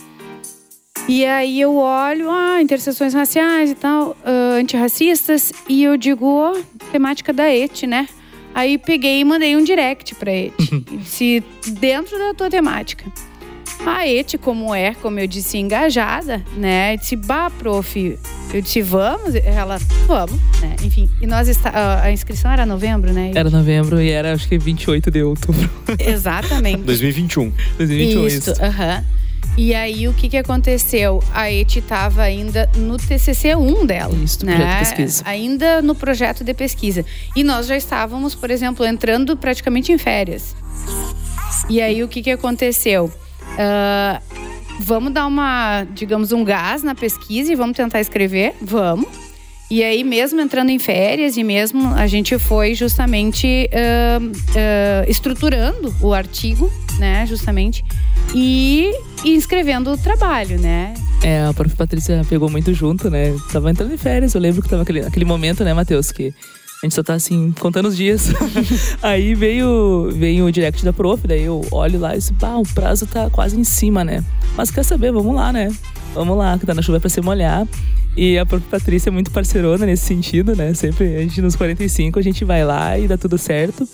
E 1.09 1.25
aí 1.25 1.59
eu 1.59 1.77
olho, 1.77 2.29
ah, 2.29 2.61
interseções 2.61 3.15
raciais 3.15 3.71
e 3.71 3.75
tal, 3.75 4.11
uh, 4.11 4.59
antirracistas, 4.59 5.51
e 5.67 5.83
eu 5.83 5.97
digo, 5.97 6.25
oh, 6.27 6.61
temática 6.91 7.33
da 7.33 7.49
ET, 7.49 7.83
né? 7.83 8.07
Aí 8.57 8.79
peguei 8.79 9.19
e 9.19 9.23
mandei 9.23 9.55
um 9.55 9.63
direct 9.63 10.15
pra 10.15 10.33
ET. 10.33 10.51
se 11.05 11.43
dentro 11.79 12.17
da 12.17 12.33
tua 12.33 12.49
temática. 12.49 13.05
A 13.85 14.07
ET, 14.07 14.35
como 14.41 14.73
é, 14.73 14.95
como 14.95 15.19
eu 15.19 15.27
disse, 15.27 15.59
engajada, 15.59 16.43
né? 16.55 16.97
Disse, 16.97 17.15
bah, 17.15 17.51
prof, 17.51 18.17
eu 18.51 18.59
disse, 18.59 18.81
vamos? 18.81 19.35
Ela, 19.35 19.77
vamos, 20.07 20.39
né? 20.59 20.75
Enfim, 20.83 21.07
e 21.21 21.27
nós 21.27 21.47
está, 21.47 22.01
a 22.01 22.11
inscrição 22.11 22.49
era 22.49 22.65
novembro, 22.65 23.13
né? 23.13 23.31
Era 23.35 23.51
novembro 23.51 24.01
e 24.01 24.09
era 24.09 24.33
acho 24.33 24.47
que 24.47 24.57
28 24.57 25.11
de 25.11 25.21
outubro. 25.21 25.69
Exatamente. 25.99 26.81
2021. 26.81 27.53
2021, 27.77 28.27
isso. 28.27 28.51
Aham. 28.59 28.69
Uh 28.69 28.73
-huh. 28.73 29.17
E 29.55 29.73
aí, 29.73 30.07
o 30.07 30.13
que, 30.13 30.29
que 30.29 30.37
aconteceu? 30.37 31.23
A 31.33 31.51
ETI 31.51 31.79
estava 31.79 32.21
ainda 32.21 32.69
no 32.75 32.97
TCC 32.97 33.55
1 33.55 33.85
dela. 33.85 34.15
Isso, 34.15 34.45
né? 34.45 34.55
projeto 34.55 34.73
de 34.73 34.79
pesquisa. 34.79 35.23
Ainda 35.25 35.81
no 35.81 35.95
projeto 35.95 36.43
de 36.43 36.53
pesquisa. 36.53 37.05
E 37.35 37.43
nós 37.43 37.67
já 37.67 37.75
estávamos, 37.75 38.35
por 38.35 38.51
exemplo, 38.51 38.85
entrando 38.85 39.35
praticamente 39.35 39.91
em 39.91 39.97
férias. 39.97 40.55
E 41.69 41.81
aí, 41.81 42.03
o 42.03 42.07
que, 42.07 42.21
que 42.21 42.31
aconteceu? 42.31 43.05
Uh, 43.05 44.21
vamos 44.79 45.11
dar 45.11 45.25
uma, 45.25 45.85
digamos, 45.91 46.31
um 46.31 46.43
gás 46.43 46.83
na 46.83 46.93
pesquisa 46.93 47.51
e 47.51 47.55
vamos 47.55 47.75
tentar 47.75 47.99
escrever? 47.99 48.55
Vamos. 48.61 49.26
E 49.69 49.83
aí, 49.83 50.01
mesmo 50.03 50.39
entrando 50.39 50.69
em 50.69 50.79
férias 50.79 51.35
e 51.35 51.43
mesmo 51.43 51.93
a 51.95 52.07
gente 52.07 52.39
foi 52.39 52.73
justamente 52.73 53.69
uh, 53.73 54.25
uh, 54.25 55.09
estruturando 55.09 55.93
o 55.99 56.13
artigo, 56.13 56.71
né, 56.97 57.25
justamente, 57.25 57.83
e, 58.33 58.91
e 59.25 59.35
escrevendo 59.35 59.91
o 59.91 59.97
trabalho, 59.97 60.57
né. 60.59 60.93
É, 61.21 61.43
a 61.43 61.53
prof. 61.53 61.75
Patrícia 61.75 62.25
pegou 62.29 62.49
muito 62.49 62.73
junto, 62.73 63.09
né? 63.09 63.35
Tava 63.51 63.69
entrando 63.69 63.93
em 63.93 63.97
férias, 63.97 64.33
eu 64.33 64.41
lembro 64.41 64.61
que 64.61 64.69
tava 64.69 64.83
aquele, 64.83 65.01
aquele 65.01 65.25
momento, 65.25 65.63
né, 65.63 65.73
Matheus, 65.73 66.11
que 66.11 66.33
a 66.81 66.85
gente 66.85 66.95
só 66.95 67.03
tá 67.03 67.15
assim, 67.15 67.51
contando 67.59 67.87
os 67.87 67.97
dias. 67.97 68.29
aí 69.01 69.35
veio, 69.35 70.09
veio 70.13 70.45
o 70.45 70.51
direct 70.51 70.85
da 70.85 70.93
prof, 70.93 71.27
daí 71.27 71.43
eu 71.43 71.65
olho 71.71 71.99
lá 71.99 72.13
e 72.13 72.19
disse, 72.19 72.33
pá, 72.33 72.55
o 72.55 72.63
prazo 72.63 73.05
tá 73.05 73.29
quase 73.29 73.59
em 73.59 73.63
cima, 73.63 74.05
né? 74.05 74.23
Mas 74.55 74.71
quer 74.71 74.83
saber, 74.83 75.11
vamos 75.11 75.35
lá, 75.35 75.51
né? 75.51 75.75
Vamos 76.13 76.37
lá, 76.37 76.57
que 76.57 76.65
tá 76.65 76.73
na 76.73 76.81
chuva 76.81 76.97
é 76.97 76.99
pra 76.99 77.09
se 77.09 77.19
molhar. 77.19 77.67
E 78.17 78.35
a 78.39 78.45
própria 78.47 78.79
Patrícia 78.79 79.09
é 79.09 79.11
muito 79.11 79.29
parceirona 79.29 79.85
nesse 79.85 80.05
sentido, 80.05 80.55
né? 80.55 80.73
Sempre 80.73 81.15
a 81.15 81.19
gente 81.19 81.39
nos 81.39 81.55
45 81.55 82.17
a 82.17 82.21
gente 82.21 82.43
vai 82.43 82.65
lá 82.65 82.97
e 82.97 83.07
dá 83.07 83.15
tudo 83.15 83.37
certo. 83.37 83.87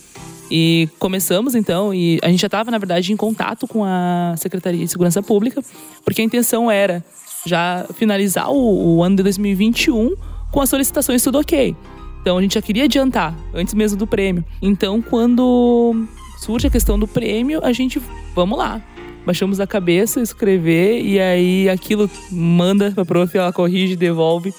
E 0.49 0.87
começamos 0.97 1.55
então, 1.55 1.93
e 1.93 2.19
a 2.23 2.29
gente 2.29 2.39
já 2.39 2.47
estava, 2.47 2.71
na 2.71 2.77
verdade, 2.77 3.11
em 3.11 3.17
contato 3.17 3.67
com 3.67 3.83
a 3.83 4.33
Secretaria 4.37 4.85
de 4.85 4.87
Segurança 4.87 5.21
Pública, 5.21 5.61
porque 6.05 6.21
a 6.21 6.25
intenção 6.25 6.71
era 6.71 7.03
já 7.45 7.85
finalizar 7.95 8.49
o, 8.49 8.95
o 8.97 9.03
ano 9.03 9.17
de 9.17 9.23
2021 9.23 10.15
com 10.51 10.61
as 10.61 10.69
solicitações 10.69 11.21
tudo 11.21 11.39
ok. 11.39 11.75
Então 12.21 12.37
a 12.37 12.41
gente 12.41 12.53
já 12.53 12.61
queria 12.61 12.85
adiantar, 12.85 13.35
antes 13.53 13.73
mesmo 13.73 13.97
do 13.97 14.07
prêmio. 14.07 14.45
Então, 14.61 15.01
quando 15.01 16.07
surge 16.39 16.67
a 16.67 16.69
questão 16.69 16.97
do 16.97 17.07
prêmio, 17.07 17.59
a 17.61 17.73
gente, 17.73 18.01
vamos 18.33 18.57
lá, 18.57 18.81
baixamos 19.25 19.59
a 19.59 19.67
cabeça, 19.67 20.21
escrever 20.21 21.01
e 21.01 21.19
aí 21.19 21.69
aquilo 21.69 22.09
manda 22.31 22.91
pra 22.91 23.05
prof, 23.05 23.37
ela 23.37 23.53
corrige, 23.53 23.95
devolve. 23.95 24.53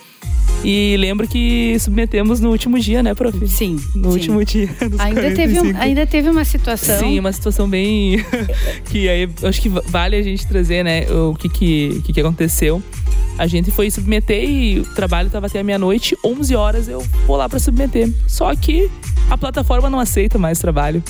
E 0.65 0.97
lembro 0.97 1.29
que 1.29 1.79
submetemos 1.79 2.41
no 2.41 2.51
último 2.51 2.79
dia, 2.79 3.03
né, 3.03 3.15
prof? 3.15 3.47
Sim. 3.47 3.79
No 3.95 4.13
sim. 4.13 4.19
último 4.19 4.45
dia. 4.45 4.71
Ainda 4.99 5.31
teve, 5.35 5.61
um, 5.61 5.77
ainda 5.77 6.07
teve 6.07 6.31
uma 6.31 6.45
situação. 6.45 6.99
Sim, 7.01 7.21
uma 7.21 7.33
situação 7.33 7.69
bem. 7.69 8.25
que 8.91 9.07
aí 9.07 9.29
acho 9.43 9.61
que 9.61 9.69
vale 9.69 10.17
a 10.17 10.23
gente 10.23 10.47
trazer, 10.47 10.83
né, 10.83 11.03
o 11.11 11.35
que, 11.35 11.51
que, 11.51 12.03
que, 12.07 12.13
que 12.15 12.21
aconteceu. 12.21 12.83
A 13.37 13.47
gente 13.47 13.71
foi 13.71 13.91
submeter 13.91 14.49
e 14.49 14.81
o 14.81 14.85
trabalho 14.95 15.27
estava 15.27 15.49
até 15.49 15.63
meia-noite, 15.63 16.17
11 16.25 16.55
horas 16.55 16.89
eu 16.89 17.01
vou 17.27 17.37
lá 17.37 17.47
para 17.49 17.59
submeter. 17.59 18.11
Só 18.27 18.55
que 18.55 18.91
a 19.29 19.37
plataforma 19.37 19.91
não 19.91 20.01
aceita 20.01 20.39
mais 20.39 20.59
trabalho. 20.59 21.03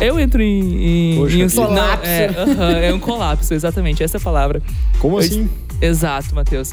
Eu 0.00 0.20
entro 0.20 0.42
em. 0.42 0.60
em, 0.60 1.14
em 1.14 1.44
um, 1.44 1.50
colapso. 1.50 1.70
Não, 1.70 2.10
é, 2.10 2.30
uh 2.30 2.46
-huh, 2.46 2.82
é, 2.82 2.94
um 2.94 3.00
colapso, 3.00 3.54
exatamente, 3.54 4.02
essa 4.02 4.18
é 4.18 4.20
a 4.20 4.22
palavra. 4.22 4.62
Como 4.98 5.16
eu, 5.16 5.20
assim? 5.20 5.48
Exato, 5.80 6.34
Matheus. 6.34 6.72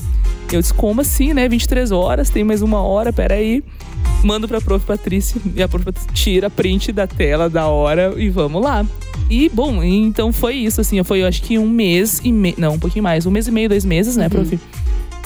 Eu 0.52 0.62
disse, 0.62 0.74
como 0.74 1.02
assim, 1.02 1.34
né? 1.34 1.48
23 1.48 1.92
horas, 1.92 2.30
tem 2.30 2.44
mais 2.44 2.62
uma 2.62 2.82
hora, 2.82 3.12
peraí. 3.12 3.64
Mando 4.24 4.48
pra 4.48 4.62
prof. 4.62 4.86
Patrícia 4.86 5.42
e 5.56 5.62
a 5.64 5.68
prof. 5.68 5.86
tira 6.14 6.50
print 6.50 6.92
da 6.92 7.08
tela 7.08 7.50
da 7.50 7.68
hora 7.68 8.14
e 8.18 8.30
vamos 8.30 8.62
lá. 8.62 8.86
E, 9.30 9.50
bom, 9.50 9.82
então 9.84 10.32
foi 10.32 10.56
isso, 10.56 10.82
assim. 10.82 11.02
Foi, 11.04 11.22
eu 11.22 11.28
acho 11.28 11.42
que 11.42 11.58
um 11.58 11.68
mês 11.68 12.22
e 12.24 12.32
meio. 12.32 12.56
Não, 12.58 12.74
um 12.74 12.80
pouquinho 12.80 13.04
mais. 13.04 13.26
Um 13.26 13.32
mês 13.32 13.48
e 13.48 13.52
meio, 13.52 13.70
dois 13.70 13.86
meses, 13.86 14.16
né, 14.16 14.30
prof? 14.30 14.54
Uhum. 14.54 14.60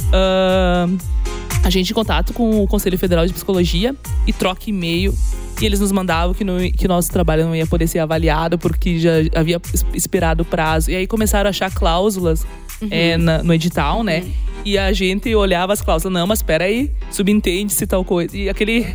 Uh, 0.07 0.97
a 1.63 1.69
gente 1.69 1.91
em 1.91 1.93
contato 1.93 2.33
com 2.33 2.63
o 2.63 2.67
Conselho 2.67 2.97
Federal 2.97 3.25
de 3.25 3.33
Psicologia 3.33 3.95
e 4.25 4.33
troca 4.33 4.63
e-mail. 4.67 5.13
E 5.59 5.65
eles 5.65 5.79
nos 5.79 5.91
mandavam 5.91 6.33
que, 6.33 6.43
no, 6.43 6.59
que 6.71 6.87
nosso 6.87 7.11
trabalho 7.11 7.45
não 7.45 7.55
ia 7.55 7.65
poder 7.65 7.87
ser 7.87 7.99
avaliado 7.99 8.57
porque 8.57 8.99
já 8.99 9.11
havia 9.35 9.59
esperado 9.93 10.43
o 10.43 10.45
prazo. 10.45 10.91
E 10.91 10.95
aí 10.95 11.07
começaram 11.07 11.47
a 11.47 11.49
achar 11.49 11.73
cláusulas 11.73 12.45
uhum. 12.81 12.87
é, 12.91 13.17
na, 13.17 13.43
no 13.43 13.53
edital, 13.53 14.03
né? 14.03 14.21
Uhum. 14.21 14.31
E 14.65 14.77
a 14.77 14.93
gente 14.93 15.33
olhava 15.35 15.73
as 15.73 15.81
cláusulas, 15.81 16.13
não, 16.13 16.27
mas 16.27 16.39
espera 16.39 16.65
aí, 16.65 16.91
subentende-se 17.11 17.87
tal 17.87 18.05
coisa. 18.05 18.37
E 18.37 18.49
aquele 18.49 18.85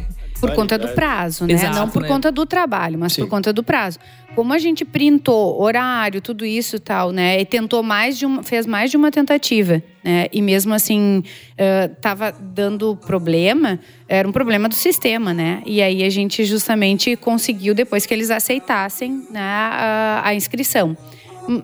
por 0.42 0.54
conta 0.54 0.76
do 0.76 0.88
prazo, 0.88 1.46
né? 1.46 1.54
Exato, 1.54 1.76
não 1.76 1.88
por 1.88 2.02
né? 2.02 2.08
conta 2.08 2.32
do 2.32 2.44
trabalho, 2.44 2.98
mas 2.98 3.12
Sim. 3.12 3.22
por 3.22 3.30
conta 3.30 3.52
do 3.52 3.62
prazo. 3.62 3.98
Como 4.34 4.52
a 4.52 4.58
gente 4.58 4.84
printou 4.84 5.60
horário, 5.60 6.20
tudo 6.20 6.44
isso 6.44 6.76
e 6.76 6.78
tal, 6.78 7.12
né? 7.12 7.40
E 7.40 7.44
tentou 7.44 7.82
mais 7.82 8.18
de 8.18 8.26
uma, 8.26 8.42
fez 8.42 8.66
mais 8.66 8.90
de 8.90 8.96
uma 8.96 9.10
tentativa, 9.10 9.82
né? 10.02 10.26
E 10.32 10.42
mesmo 10.42 10.74
assim, 10.74 11.22
estava 11.94 12.30
uh, 12.30 12.42
dando 12.42 12.96
problema, 12.96 13.78
era 14.08 14.26
um 14.26 14.32
problema 14.32 14.68
do 14.68 14.74
sistema, 14.74 15.32
né? 15.32 15.62
E 15.64 15.80
aí 15.80 16.02
a 16.02 16.10
gente 16.10 16.44
justamente 16.44 17.14
conseguiu, 17.14 17.74
depois 17.74 18.04
que 18.04 18.12
eles 18.12 18.30
aceitassem 18.30 19.26
né, 19.30 19.40
a, 19.40 20.22
a 20.24 20.34
inscrição 20.34 20.96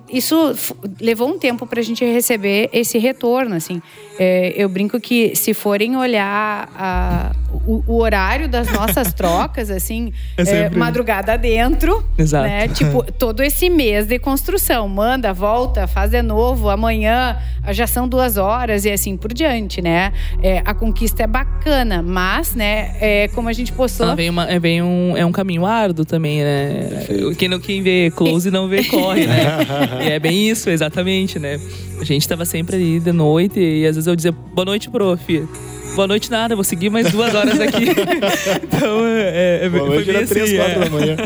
isso 0.09 0.55
levou 1.01 1.29
um 1.29 1.38
tempo 1.38 1.67
para 1.67 1.81
a 1.81 1.83
gente 1.83 2.05
receber 2.05 2.69
esse 2.73 2.99
retorno, 2.99 3.55
assim. 3.55 3.81
É, 4.19 4.53
eu 4.57 4.69
brinco 4.69 4.99
que 4.99 5.37
se 5.37 5.55
forem 5.55 5.97
olhar 5.97 6.69
a, 6.77 7.33
o, 7.67 7.85
o, 7.87 8.01
horário 8.01 8.49
das 8.49 8.71
nossas 8.73 9.12
trocas, 9.14 9.71
assim, 9.71 10.12
é, 10.37 10.43
é 10.43 10.45
sempre... 10.45 10.77
é, 10.77 10.79
madrugada 10.79 11.38
dentro, 11.38 12.05
Exato. 12.19 12.49
né? 12.49 12.69
Tipo, 12.69 13.05
todo 13.17 13.43
esse 13.43 13.71
mês 13.71 14.07
de 14.07 14.19
construção, 14.19 14.88
manda, 14.88 15.33
volta, 15.33 15.87
faz 15.87 16.11
de 16.11 16.23
novo, 16.23 16.69
amanhã 16.69 17.38
já 17.71 17.87
são 17.87 18.09
duas 18.09 18.37
horas 18.37 18.85
e 18.85 18.91
assim 18.91 19.17
por 19.17 19.33
diante, 19.33 19.81
né? 19.81 20.12
É, 20.43 20.62
a 20.64 20.75
conquista 20.75 21.23
é 21.23 21.27
bacana, 21.27 22.03
mas, 22.03 22.55
né, 22.55 22.97
é, 23.01 23.29
como 23.29 23.49
a 23.49 23.53
gente 23.53 23.73
postou... 23.73 24.09
Ah, 24.09 24.14
vem, 24.14 24.31
uma, 24.31 24.51
é, 24.51 24.59
vem 24.59 24.83
um, 24.83 25.17
é 25.17 25.25
um 25.25 25.33
caminho 25.33 25.64
árduo 25.64 26.05
também, 26.05 26.43
né? 26.43 27.07
Quem, 27.38 27.49
não, 27.49 27.61
quem 27.61 27.83
vê 27.83 28.11
close 28.14 28.51
não 28.51 28.69
vê 28.69 28.83
corre, 28.85 29.27
né? 29.29 29.67
E 30.02 30.11
é 30.11 30.18
bem 30.18 30.48
isso, 30.48 30.70
exatamente, 30.70 31.38
né? 31.38 31.61
A 32.00 32.04
gente 32.04 32.26
tava 32.26 32.44
sempre 32.44 32.76
ali 32.76 33.00
de 33.00 33.12
noite 33.12 33.61
e 33.61 33.87
às 33.87 33.96
vezes 33.96 34.07
eu 34.07 34.16
dizia, 34.16 34.33
boa 34.33 34.64
noite, 34.64 34.88
prof. 34.88 35.48
Boa 35.94 36.07
noite, 36.07 36.31
nada, 36.31 36.55
vou 36.55 36.64
seguir 36.64 36.90
mais 36.90 37.11
duas 37.11 37.35
horas 37.35 37.59
aqui. 37.61 37.87
então, 38.62 39.05
é, 39.05 39.64
é, 39.64 39.68
Boa 39.68 39.87
noite 39.87 40.11
era 40.11 40.20
assim, 40.20 40.35
três, 40.35 40.57
quatro 40.57 40.72
é. 40.72 40.85
da 40.85 40.90
manhã. 40.90 41.16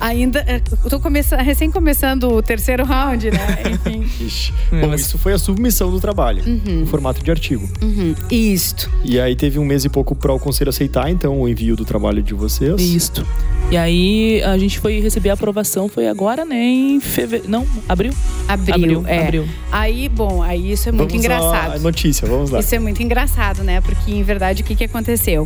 Ainda, 0.00 0.44
é, 0.46 0.60
tô 0.60 1.00
começando, 1.00 1.40
recém 1.40 1.70
começando 1.70 2.24
o 2.24 2.42
terceiro 2.42 2.84
round, 2.84 3.30
né? 3.30 3.62
Enfim. 3.72 4.06
Ixi. 4.24 4.52
Bom, 4.70 4.94
isso 4.94 5.18
foi 5.18 5.32
a 5.32 5.38
submissão 5.38 5.90
do 5.90 6.00
trabalho, 6.00 6.42
uhum. 6.46 6.82
em 6.82 6.86
formato 6.86 7.22
de 7.22 7.30
artigo. 7.30 7.68
Uhum. 7.82 8.14
Isto. 8.30 8.90
E 9.04 9.18
aí 9.18 9.34
teve 9.34 9.58
um 9.58 9.64
mês 9.64 9.84
e 9.84 9.88
pouco 9.88 10.14
para 10.14 10.32
o 10.32 10.38
conselho 10.38 10.68
aceitar, 10.68 11.10
então, 11.10 11.40
o 11.40 11.48
envio 11.48 11.74
do 11.74 11.84
trabalho 11.84 12.22
de 12.22 12.34
vocês. 12.34 12.80
Isto. 12.80 13.26
E 13.70 13.76
aí 13.76 14.42
a 14.44 14.56
gente 14.56 14.78
foi 14.78 14.98
receber 14.98 15.28
a 15.28 15.34
aprovação, 15.34 15.88
foi 15.88 16.08
agora, 16.08 16.44
né? 16.44 16.56
Em 16.56 17.00
fevereiro. 17.00 17.50
Não, 17.50 17.66
abril? 17.86 18.12
Abril, 18.48 18.74
abril 18.74 19.04
é. 19.06 19.22
Abril. 19.22 19.48
Aí, 19.70 20.08
bom, 20.08 20.42
aí 20.42 20.72
isso 20.72 20.88
é 20.88 20.92
muito 20.92 21.10
vamos 21.10 21.24
engraçado. 21.24 21.74
A 21.74 21.78
notícia, 21.78 22.26
vamos 22.26 22.50
lá. 22.50 22.60
Isso 22.60 22.74
é 22.74 22.78
muito 22.78 23.02
engraçado, 23.02 23.62
né? 23.62 23.82
Porque, 23.82 24.07
em 24.14 24.22
verdade, 24.22 24.62
o 24.62 24.64
que, 24.64 24.74
que 24.74 24.84
aconteceu? 24.84 25.44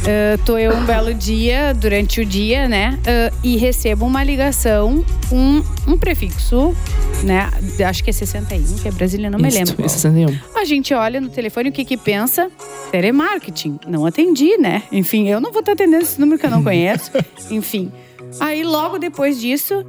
Uh, 0.00 0.42
tô 0.46 0.56
eu 0.56 0.74
um 0.74 0.84
belo 0.86 1.12
dia, 1.12 1.74
durante 1.74 2.22
o 2.22 2.24
dia, 2.24 2.66
né? 2.66 2.98
Uh, 3.00 3.36
e 3.44 3.56
recebo 3.58 4.06
uma 4.06 4.24
ligação, 4.24 5.04
um, 5.30 5.62
um 5.86 5.98
prefixo, 5.98 6.74
né? 7.22 7.50
Acho 7.86 8.02
que 8.02 8.08
é 8.08 8.12
61, 8.12 8.76
que 8.78 8.88
é 8.88 8.90
Brasília, 8.90 9.28
não 9.28 9.38
me 9.38 9.50
lembro. 9.50 9.74
É 9.84 9.88
61. 9.88 10.38
A 10.54 10.64
gente 10.64 10.94
olha 10.94 11.20
no 11.20 11.28
telefone, 11.28 11.68
o 11.68 11.72
que 11.72 11.84
que 11.84 11.98
pensa? 11.98 12.50
Telemarketing. 12.90 13.78
Não 13.86 14.06
atendi, 14.06 14.56
né? 14.56 14.84
Enfim, 14.90 15.28
eu 15.28 15.38
não 15.38 15.52
vou 15.52 15.60
estar 15.60 15.72
atendendo 15.72 16.02
esse 16.02 16.18
número 16.18 16.38
que 16.38 16.46
eu 16.46 16.50
não 16.50 16.64
conheço. 16.64 17.10
Enfim. 17.50 17.92
Aí 18.38 18.62
logo 18.62 18.98
depois 18.98 19.40
disso, 19.40 19.84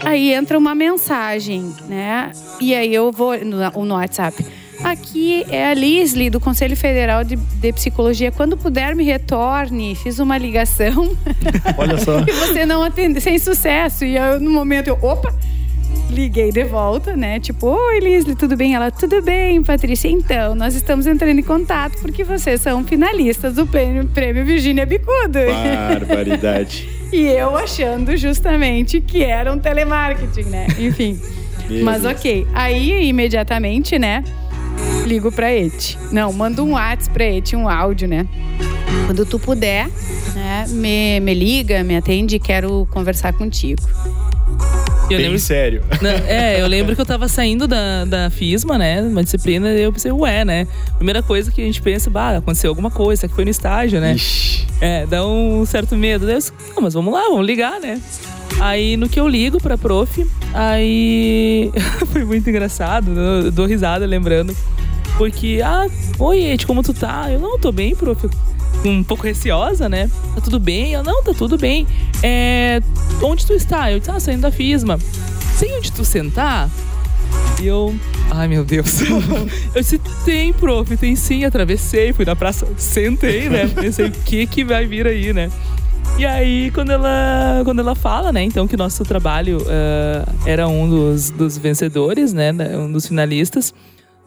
aí 0.00 0.32
entra 0.34 0.58
uma 0.58 0.74
mensagem, 0.74 1.72
né? 1.88 2.32
E 2.60 2.74
aí 2.74 2.92
eu 2.92 3.12
vou 3.12 3.38
no, 3.38 3.84
no 3.84 3.94
WhatsApp. 3.94 4.44
Aqui 4.82 5.44
é 5.48 5.68
a 5.68 5.74
Lisli, 5.74 6.28
do 6.28 6.40
Conselho 6.40 6.76
Federal 6.76 7.24
de, 7.24 7.36
de, 7.36 7.72
Psicologia. 7.72 8.32
Quando 8.32 8.56
puder, 8.56 8.94
me 8.94 9.04
retorne. 9.04 9.94
Fiz 9.94 10.18
uma 10.18 10.36
ligação. 10.36 11.16
Olha 11.78 11.98
só. 11.98 12.20
e 12.26 12.32
você 12.32 12.66
não 12.66 12.82
atende, 12.82 13.20
sem 13.20 13.38
sucesso. 13.38 14.04
E 14.04 14.16
eu, 14.16 14.40
no 14.40 14.50
momento, 14.50 14.88
eu, 14.88 14.98
opa, 15.00 15.32
liguei 16.10 16.50
de 16.50 16.64
volta, 16.64 17.16
né? 17.16 17.40
Tipo, 17.40 17.68
oi, 17.68 18.00
Lisli, 18.00 18.34
tudo 18.34 18.56
bem? 18.56 18.74
Ela, 18.74 18.90
tudo 18.90 19.22
bem, 19.22 19.62
Patrícia. 19.62 20.08
Então, 20.08 20.54
nós 20.54 20.74
estamos 20.74 21.06
entrando 21.06 21.38
em 21.38 21.42
contato 21.42 21.98
porque 22.00 22.24
vocês 22.24 22.60
são 22.60 22.84
finalistas 22.84 23.54
do 23.54 23.66
prêmio, 23.66 24.06
prêmio 24.06 24.44
Virgínia 24.44 24.84
Bicudo. 24.84 25.38
Barbaridade. 25.88 26.88
e 27.12 27.26
eu 27.26 27.56
achando 27.56 28.16
justamente 28.16 29.00
que 29.00 29.22
era 29.22 29.52
um 29.52 29.58
telemarketing, 29.58 30.48
né? 30.50 30.66
Enfim. 30.78 31.20
Mas 31.82 32.04
ok. 32.04 32.46
Aí, 32.52 33.08
imediatamente, 33.08 33.98
né? 33.98 34.22
Ligo 35.04 35.30
pra 35.30 35.54
Eti. 35.54 35.98
Não, 36.10 36.32
manda 36.32 36.62
um 36.62 36.72
WhatsApp 36.72 37.10
pra 37.10 37.24
Eti, 37.24 37.56
um 37.56 37.68
áudio, 37.68 38.08
né? 38.08 38.26
Quando 39.06 39.26
tu 39.26 39.38
puder, 39.38 39.88
né, 40.34 40.64
me, 40.68 41.20
me 41.20 41.34
liga, 41.34 41.84
me 41.84 41.96
atende, 41.96 42.38
quero 42.38 42.86
conversar 42.90 43.32
contigo. 43.34 43.82
Eu 45.04 45.18
Bem 45.18 45.26
lembro, 45.26 45.38
sério. 45.38 45.82
Não, 46.00 46.10
é, 46.10 46.60
eu 46.60 46.66
lembro 46.66 46.94
que 46.94 47.00
eu 47.00 47.04
tava 47.04 47.28
saindo 47.28 47.68
da, 47.68 48.06
da 48.06 48.30
FISMA, 48.30 48.78
né? 48.78 49.02
Uma 49.02 49.22
disciplina, 49.22 49.70
e 49.70 49.82
eu 49.82 49.92
pensei, 49.92 50.10
ué, 50.10 50.44
né? 50.44 50.66
Primeira 50.96 51.22
coisa 51.22 51.52
que 51.52 51.60
a 51.60 51.64
gente 51.64 51.82
pensa, 51.82 52.08
bah, 52.08 52.38
aconteceu 52.38 52.70
alguma 52.70 52.90
coisa, 52.90 53.28
que 53.28 53.34
foi 53.34 53.44
no 53.44 53.50
estágio, 53.50 54.00
né? 54.00 54.14
Ixi. 54.14 54.66
É, 54.80 55.06
dá 55.06 55.26
um 55.26 55.64
certo 55.66 55.94
medo. 55.94 56.26
Deus, 56.26 56.52
não, 56.74 56.82
mas 56.82 56.94
vamos 56.94 57.12
lá, 57.12 57.20
vamos 57.28 57.46
ligar, 57.46 57.78
né? 57.80 58.00
Aí 58.60 58.96
no 58.96 59.08
que 59.08 59.18
eu 59.20 59.28
ligo 59.28 59.60
pra 59.60 59.76
prof, 59.76 60.26
aí 60.52 61.70
foi 62.12 62.24
muito 62.24 62.48
engraçado, 62.48 63.10
eu 63.10 63.50
dou 63.50 63.66
risada 63.66 64.06
lembrando. 64.06 64.56
Porque, 65.16 65.60
ah, 65.64 65.86
oi, 66.18 66.44
Ed, 66.44 66.66
como 66.66 66.82
tu 66.82 66.92
tá? 66.92 67.30
Eu 67.30 67.38
não 67.38 67.58
tô 67.58 67.70
bem, 67.70 67.94
prof. 67.94 68.28
Um 68.84 69.02
pouco 69.02 69.22
receosa, 69.22 69.88
né? 69.88 70.10
Tá 70.34 70.40
tudo 70.40 70.58
bem? 70.58 70.92
Eu 70.92 71.02
não, 71.02 71.22
tá 71.22 71.32
tudo 71.32 71.56
bem. 71.56 71.86
É, 72.22 72.82
onde 73.22 73.46
tu 73.46 73.52
está? 73.52 73.90
Eu 73.92 73.98
disse, 73.98 74.10
ah, 74.10 74.20
saindo 74.20 74.42
da 74.42 74.50
FISMA. 74.50 74.98
Tem 75.58 75.76
onde 75.76 75.92
tu 75.92 76.04
sentar? 76.04 76.68
E 77.62 77.66
eu, 77.66 77.94
ai 78.30 78.48
meu 78.48 78.64
Deus. 78.64 79.00
eu 79.74 79.80
disse, 79.80 79.98
tem, 80.24 80.52
prof, 80.52 80.96
tem 80.96 81.14
sim. 81.14 81.44
Atravessei, 81.44 82.12
fui 82.12 82.24
na 82.24 82.34
praça, 82.34 82.66
sentei, 82.76 83.48
né? 83.48 83.68
Pensei, 83.68 84.06
o 84.06 84.10
que 84.10 84.46
que 84.46 84.64
vai 84.64 84.84
vir 84.84 85.06
aí, 85.06 85.32
né? 85.32 85.50
E 86.16 86.24
aí, 86.24 86.70
quando 86.70 86.90
ela, 86.90 87.62
quando 87.64 87.80
ela 87.80 87.94
fala, 87.94 88.32
né, 88.32 88.42
então, 88.42 88.68
que 88.68 88.76
nosso 88.76 89.02
trabalho 89.04 89.58
uh, 89.58 90.46
era 90.46 90.68
um 90.68 90.88
dos, 90.88 91.30
dos 91.30 91.58
vencedores, 91.58 92.32
né, 92.32 92.52
um 92.78 92.90
dos 92.90 93.08
finalistas. 93.08 93.74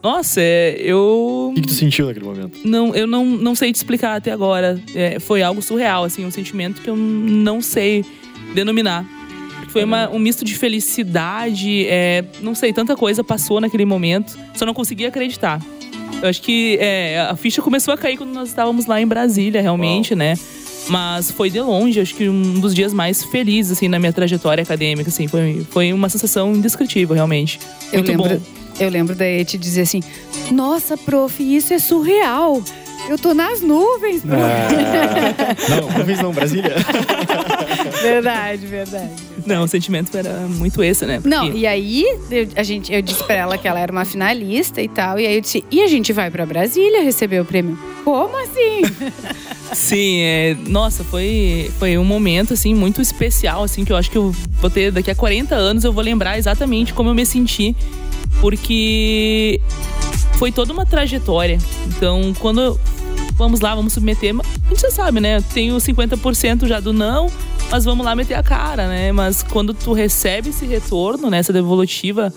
Nossa, 0.02 0.40
é, 0.40 0.76
eu. 0.78 1.48
O 1.50 1.54
que, 1.54 1.62
que, 1.62 1.68
tu 1.68 1.72
sentiu 1.72 2.06
naquele 2.06 2.26
momento? 2.26 2.58
Não, 2.64 2.94
eu 2.94 3.06
não, 3.06 3.24
não 3.24 3.54
sei 3.54 3.72
te 3.72 3.76
explicar 3.76 4.16
até 4.16 4.30
agora. 4.30 4.80
É, 4.94 5.18
foi 5.18 5.42
algo 5.42 5.60
surreal, 5.62 6.04
assim, 6.04 6.24
um 6.24 6.30
sentimento 6.30 6.82
que 6.82 6.90
eu 6.90 6.96
não 6.96 7.60
sei 7.60 8.04
denominar. 8.54 9.04
Foi 9.70 9.82
uma, 9.82 10.08
um 10.10 10.18
misto 10.18 10.44
de 10.44 10.54
felicidade, 10.54 11.86
é, 11.88 12.24
não 12.40 12.54
sei, 12.54 12.72
tanta 12.72 12.96
coisa 12.96 13.24
passou 13.24 13.60
naquele 13.60 13.84
momento, 13.84 14.38
só 14.54 14.64
não 14.64 14.74
conseguia 14.74 15.08
acreditar. 15.08 15.60
Eu 16.22 16.28
acho 16.28 16.42
que 16.42 16.78
é, 16.80 17.20
a 17.20 17.36
ficha 17.36 17.60
começou 17.60 17.92
a 17.92 17.98
cair 17.98 18.16
quando 18.16 18.32
nós 18.32 18.48
estávamos 18.48 18.86
lá 18.86 19.00
em 19.00 19.06
Brasília, 19.06 19.60
realmente, 19.60 20.14
Uau. 20.14 20.18
né? 20.18 20.34
Mas 20.88 21.30
foi 21.30 21.50
de 21.50 21.60
longe, 21.60 22.00
acho 22.00 22.14
que 22.14 22.28
um 22.28 22.60
dos 22.60 22.74
dias 22.74 22.92
mais 22.92 23.22
felizes, 23.24 23.72
assim, 23.72 23.88
na 23.88 23.98
minha 23.98 24.12
trajetória 24.12 24.62
acadêmica, 24.62 25.10
assim. 25.10 25.26
Foi, 25.26 25.66
foi 25.70 25.92
uma 25.92 26.08
sensação 26.08 26.54
indescritível, 26.54 27.14
realmente. 27.14 27.58
Muito 27.92 28.10
eu 28.10 28.16
lembro, 28.16 28.38
bom. 28.38 28.58
Eu 28.80 28.90
lembro 28.90 29.14
da 29.14 29.24
te 29.44 29.58
dizer 29.58 29.82
assim, 29.82 30.02
nossa, 30.52 30.96
prof, 30.96 31.42
isso 31.42 31.74
é 31.74 31.78
surreal. 31.78 32.62
Eu 33.08 33.18
tô 33.18 33.32
nas 33.32 33.60
nuvens, 33.60 34.22
prof. 34.22 34.42
Ah, 34.42 35.80
não, 35.80 35.98
nuvens 35.98 36.20
não, 36.20 36.32
Brasília. 36.32 36.74
verdade, 38.02 38.66
verdade. 38.66 39.10
Não, 39.46 39.64
o 39.64 39.68
sentimento 39.68 40.16
era 40.16 40.40
muito 40.46 40.82
esse, 40.82 41.06
né? 41.06 41.14
Porque... 41.14 41.28
Não, 41.28 41.50
e 41.50 41.66
aí 41.66 42.04
eu, 42.30 42.48
a 42.54 42.62
gente, 42.62 42.92
eu 42.92 43.00
disse 43.00 43.24
pra 43.24 43.34
ela 43.34 43.58
que 43.58 43.66
ela 43.66 43.80
era 43.80 43.90
uma 43.90 44.04
finalista 44.04 44.82
e 44.82 44.88
tal. 44.88 45.18
E 45.18 45.26
aí 45.26 45.36
eu 45.36 45.40
disse, 45.40 45.64
e 45.70 45.82
a 45.82 45.86
gente 45.86 46.12
vai 46.12 46.30
pra 46.30 46.44
Brasília 46.44 47.02
receber 47.02 47.40
o 47.40 47.44
prêmio? 47.44 47.78
Como 48.04 48.36
assim? 48.36 48.82
Sim, 49.72 50.20
é, 50.20 50.56
nossa, 50.66 51.04
foi, 51.04 51.70
foi 51.78 51.98
um 51.98 52.04
momento 52.04 52.54
assim 52.54 52.74
muito 52.74 53.02
especial, 53.02 53.62
assim, 53.62 53.84
que 53.84 53.92
eu 53.92 53.96
acho 53.96 54.10
que 54.10 54.16
eu 54.16 54.34
vou 54.60 54.70
ter 54.70 54.90
daqui 54.90 55.10
a 55.10 55.14
40 55.14 55.54
anos 55.54 55.84
eu 55.84 55.92
vou 55.92 56.02
lembrar 56.02 56.38
exatamente 56.38 56.94
como 56.94 57.10
eu 57.10 57.14
me 57.14 57.26
senti, 57.26 57.76
porque 58.40 59.60
foi 60.34 60.50
toda 60.50 60.72
uma 60.72 60.86
trajetória. 60.86 61.58
Então, 61.86 62.32
quando 62.38 62.78
vamos 63.34 63.60
lá, 63.60 63.74
vamos 63.74 63.92
submeter, 63.92 64.34
a 64.34 64.68
gente 64.68 64.80
já 64.80 64.90
sabe, 64.90 65.20
né? 65.20 65.40
Tenho 65.54 65.76
50% 65.76 66.66
já 66.66 66.80
do 66.80 66.92
não, 66.92 67.30
mas 67.70 67.84
vamos 67.84 68.04
lá 68.04 68.16
meter 68.16 68.34
a 68.34 68.42
cara, 68.42 68.88
né? 68.88 69.12
Mas 69.12 69.42
quando 69.42 69.72
tu 69.72 69.92
recebe 69.92 70.48
esse 70.50 70.66
retorno, 70.66 71.30
né, 71.30 71.38
essa 71.38 71.52
devolutiva, 71.52 72.32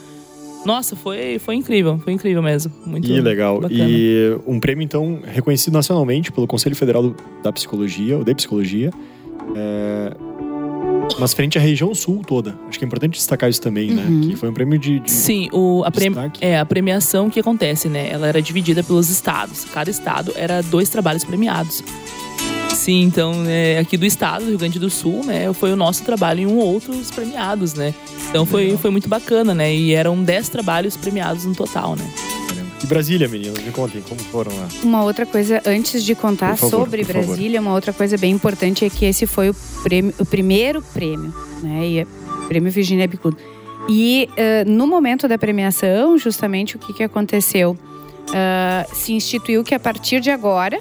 Nossa, 0.66 0.96
foi, 0.96 1.40
foi 1.40 1.56
incrível, 1.56 1.98
foi 2.04 2.14
incrível 2.14 2.42
mesmo. 2.44 2.72
Muito 2.86 3.08
Que 3.08 3.20
legal. 3.20 3.62
bacana. 3.62 3.84
E 3.84 4.38
um 4.46 4.60
prêmio, 4.60 4.84
então, 4.84 5.20
reconhecido 5.26 5.74
nacionalmente 5.74 6.32
pelo 6.32 6.46
Conselho 6.48 6.76
Federal 6.76 7.16
da 7.44 7.52
Psicologia, 7.52 8.18
ou 8.18 8.24
de 8.24 8.36
Psicologia. 8.36 8.92
É, 9.56 10.14
Mas 11.20 11.34
frente 11.34 11.58
à 11.58 11.62
região 11.62 11.94
sul 11.96 12.22
toda. 12.26 12.56
Acho 12.70 12.78
que 12.80 12.86
é 12.86 12.88
importante 12.88 13.14
destacar 13.14 13.50
isso 13.50 13.62
também, 13.62 13.92
né? 13.92 14.06
Uhum. 14.08 14.22
Que 14.30 14.36
foi 14.36 14.50
um 14.50 14.54
prêmio 14.54 14.78
de. 14.80 15.00
de 15.00 15.12
Sim, 15.12 15.50
o, 15.52 15.84
a, 15.86 15.92
premi- 15.92 16.16
é, 16.40 16.60
a 16.60 16.66
premiação 16.66 17.30
que 17.30 17.40
acontece, 17.40 17.90
né? 17.90 18.10
Ela 18.12 18.28
era 18.28 18.42
dividida 18.42 18.84
pelos 18.84 19.10
estados. 19.10 19.66
Cada 19.66 19.90
estado 19.90 20.32
era 20.36 20.62
dois 20.62 20.90
trabalhos 20.90 21.24
premiados. 21.24 21.84
Sim, 22.74 23.04
então, 23.04 23.44
é, 23.48 23.78
aqui 23.80 23.98
do 23.98 24.06
estado, 24.06 24.44
do 24.44 24.50
Rio 24.50 24.58
Grande 24.58 24.80
do 24.80 24.90
Sul, 24.90 25.24
né? 25.24 25.52
Foi 25.54 25.72
o 25.72 25.76
nosso 25.76 26.04
trabalho 26.04 26.42
e 26.42 26.48
um 26.48 26.58
outros 26.58 27.12
premiados, 27.12 27.74
né? 27.74 27.94
Então 28.30 28.46
foi, 28.46 28.76
foi 28.78 28.90
muito 28.90 29.08
bacana, 29.08 29.54
né? 29.54 29.74
E 29.74 29.94
eram 29.94 30.24
dez 30.24 30.50
trabalhos 30.50 30.98
premiados 30.98 31.46
no 31.46 31.54
total, 31.54 31.96
né? 31.96 32.10
E 32.84 32.88
Brasília, 32.88 33.28
meninas, 33.28 33.64
me 33.64 33.72
contem 33.72 34.02
como 34.02 34.20
foram 34.22 34.52
lá. 34.56 34.68
Uma 34.82 35.04
outra 35.04 35.26
coisa, 35.26 35.62
antes 35.66 36.04
de 36.04 36.16
contar 36.16 36.58
favor, 36.58 36.72
sobre 36.72 37.06
por 37.06 37.14
favor. 37.14 37.28
Brasília, 37.28 37.62
uma 37.62 37.74
outra 37.74 37.94
coisa 37.94 38.18
bem 38.18 38.34
importante 38.34 38.84
é 38.84 38.90
que 38.90 39.06
esse 39.06 39.28
foi 39.28 39.52
o, 39.52 39.56
prêmio, 39.84 40.14
o 40.18 40.26
primeiro 40.26 40.82
prêmio, 40.82 41.34
né? 41.62 41.88
E 41.88 42.00
é 42.00 42.08
prêmio 42.48 42.72
Virginia 42.72 43.08
Bicudo. 43.08 43.38
E 43.88 44.30
eh, 44.36 44.64
no 44.66 44.88
momento 44.88 45.28
da 45.28 45.38
premiação, 45.38 46.18
justamente 46.18 46.76
o 46.76 46.80
que, 46.80 46.94
que 46.94 47.04
aconteceu? 47.04 47.78
Ah, 48.34 48.86
se 48.94 49.14
instituiu 49.14 49.64
que 49.64 49.76
a 49.76 49.80
partir 49.80 50.20
de 50.20 50.32
agora 50.32 50.78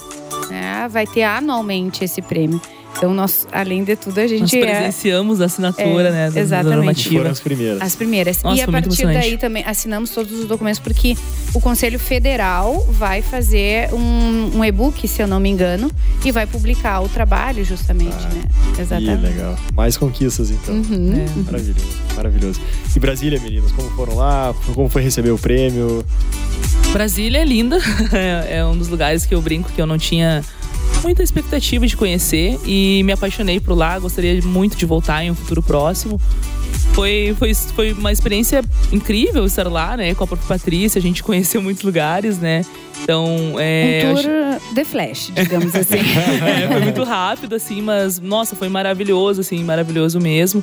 né, 0.48 0.88
vai 0.88 1.06
ter 1.06 1.22
anualmente 1.22 2.04
esse 2.04 2.22
prêmio. 2.22 2.60
Então, 2.96 3.14
nós, 3.14 3.46
além 3.50 3.82
de 3.82 3.96
tudo, 3.96 4.18
a 4.18 4.22
Nós 4.22 4.30
gente 4.30 4.58
é 4.58 4.60
presenciamos 4.60 5.40
a 5.40 5.46
assinatura, 5.46 6.08
É, 6.08 6.10
né? 6.10 6.26
da- 6.26 6.34
da 6.34 6.40
exatamente. 6.40 6.74
Que 6.74 6.76
normativa. 6.76 7.14
foram 7.18 7.30
as 7.30 7.40
primeiras. 7.40 7.80
as 7.82 7.94
primeiras. 7.96 8.42
Nossa, 8.42 8.56
e 8.56 8.60
a 8.62 8.68
partir 8.68 9.04
daí 9.06 9.38
também 9.38 9.64
assinamos 9.64 10.10
todos 10.10 10.32
os 10.38 10.46
documentos, 10.46 10.78
porque 10.80 11.16
o 11.54 11.60
Conselho 11.60 11.98
Federal 11.98 12.84
vai 12.90 13.22
fazer 13.22 13.88
um, 13.94 14.58
um 14.58 14.64
e-book, 14.64 15.06
se 15.08 15.22
eu 15.22 15.26
não 15.26 15.40
me 15.40 15.48
engano, 15.48 15.90
e 16.24 16.30
vai 16.30 16.46
publicar 16.46 17.00
o 17.00 17.08
trabalho, 17.08 17.64
justamente, 17.64 18.12
Ah, 18.12 18.28
né? 18.34 18.42
Que 18.74 18.82
Exatamente. 18.82 19.22
legal. 19.22 19.56
Mais 19.74 19.96
conquistas, 19.96 20.50
então. 20.50 20.74
Uhum. 20.74 21.14
É. 21.26 21.42
Maravilhoso, 21.50 21.86
maravilhoso. 22.16 22.60
E 22.94 23.00
Brasília, 23.00 23.40
meninas, 23.40 23.72
como 23.72 23.88
foram 23.92 24.16
lá? 24.16 24.54
Como 24.74 24.88
foi 24.90 25.00
receber 25.02 25.30
o 25.30 25.38
prêmio? 25.38 26.04
Brasília 26.92 27.38
é 27.38 27.44
linda. 27.44 27.78
É 28.12 28.58
é 28.58 28.64
um 28.64 28.76
dos 28.76 28.88
lugares 28.88 29.24
que 29.24 29.34
eu 29.34 29.40
brinco 29.40 29.70
que 29.72 29.80
eu 29.80 29.86
não 29.86 29.96
tinha 29.96 30.42
muita 31.02 31.22
expectativa 31.22 31.86
de 31.86 31.96
conhecer 31.96 32.58
e 32.64 33.02
me 33.04 33.12
apaixonei 33.12 33.60
por 33.60 33.74
lá. 33.74 33.98
Gostaria 33.98 34.40
muito 34.42 34.76
de 34.76 34.86
voltar 34.86 35.24
em 35.24 35.30
um 35.30 35.34
futuro 35.34 35.62
próximo. 35.62 36.20
Foi, 36.92 37.34
foi, 37.38 37.54
foi 37.54 37.92
uma 37.92 38.12
experiência 38.12 38.62
incrível 38.92 39.44
estar 39.44 39.66
lá, 39.68 39.96
né? 39.96 40.14
Com 40.14 40.24
a 40.24 40.26
própria 40.26 40.48
Patrícia, 40.48 40.98
a 40.98 41.02
gente 41.02 41.22
conheceu 41.22 41.62
muitos 41.62 41.82
lugares, 41.82 42.38
né? 42.38 42.64
Então, 43.02 43.54
é. 43.58 44.02
Um 44.06 44.12
acho- 44.12 44.22
tour 44.28 44.74
de 44.74 44.84
flash, 44.84 45.32
digamos 45.34 45.74
assim. 45.74 45.96
é, 46.64 46.68
foi 46.68 46.80
muito 46.80 47.02
rápido, 47.04 47.54
assim, 47.54 47.80
mas 47.80 48.18
nossa, 48.18 48.54
foi 48.56 48.68
maravilhoso, 48.68 49.40
assim, 49.40 49.62
maravilhoso 49.64 50.20
mesmo. 50.20 50.62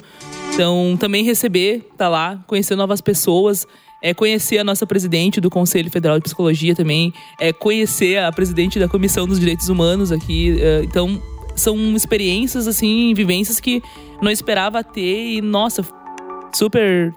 Então, 0.53 0.95
também 0.99 1.23
receber, 1.23 1.87
tá 1.97 2.07
lá, 2.09 2.39
conhecer 2.45 2.75
novas 2.75 3.01
pessoas, 3.01 3.65
é 4.01 4.13
conhecer 4.13 4.59
a 4.59 4.63
nossa 4.63 4.85
presidente 4.85 5.41
do 5.41 5.49
Conselho 5.49 5.89
Federal 5.89 6.17
de 6.17 6.23
Psicologia 6.23 6.75
também, 6.75 7.13
é 7.39 7.51
conhecer 7.51 8.19
a 8.19 8.31
presidente 8.31 8.79
da 8.79 8.87
Comissão 8.87 9.27
dos 9.27 9.39
Direitos 9.39 9.69
Humanos 9.69 10.11
aqui. 10.11 10.57
é, 10.61 10.83
então, 10.83 11.21
são 11.55 11.75
experiências, 11.95 12.67
assim, 12.67 13.13
vivências 13.13 13.59
que 13.59 13.81
não 14.21 14.31
esperava 14.31 14.83
ter 14.83 15.37
e, 15.37 15.41
nossa, 15.41 15.83
super. 16.53 17.13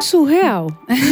Surreal. 0.00 0.68
Muito 0.88 1.10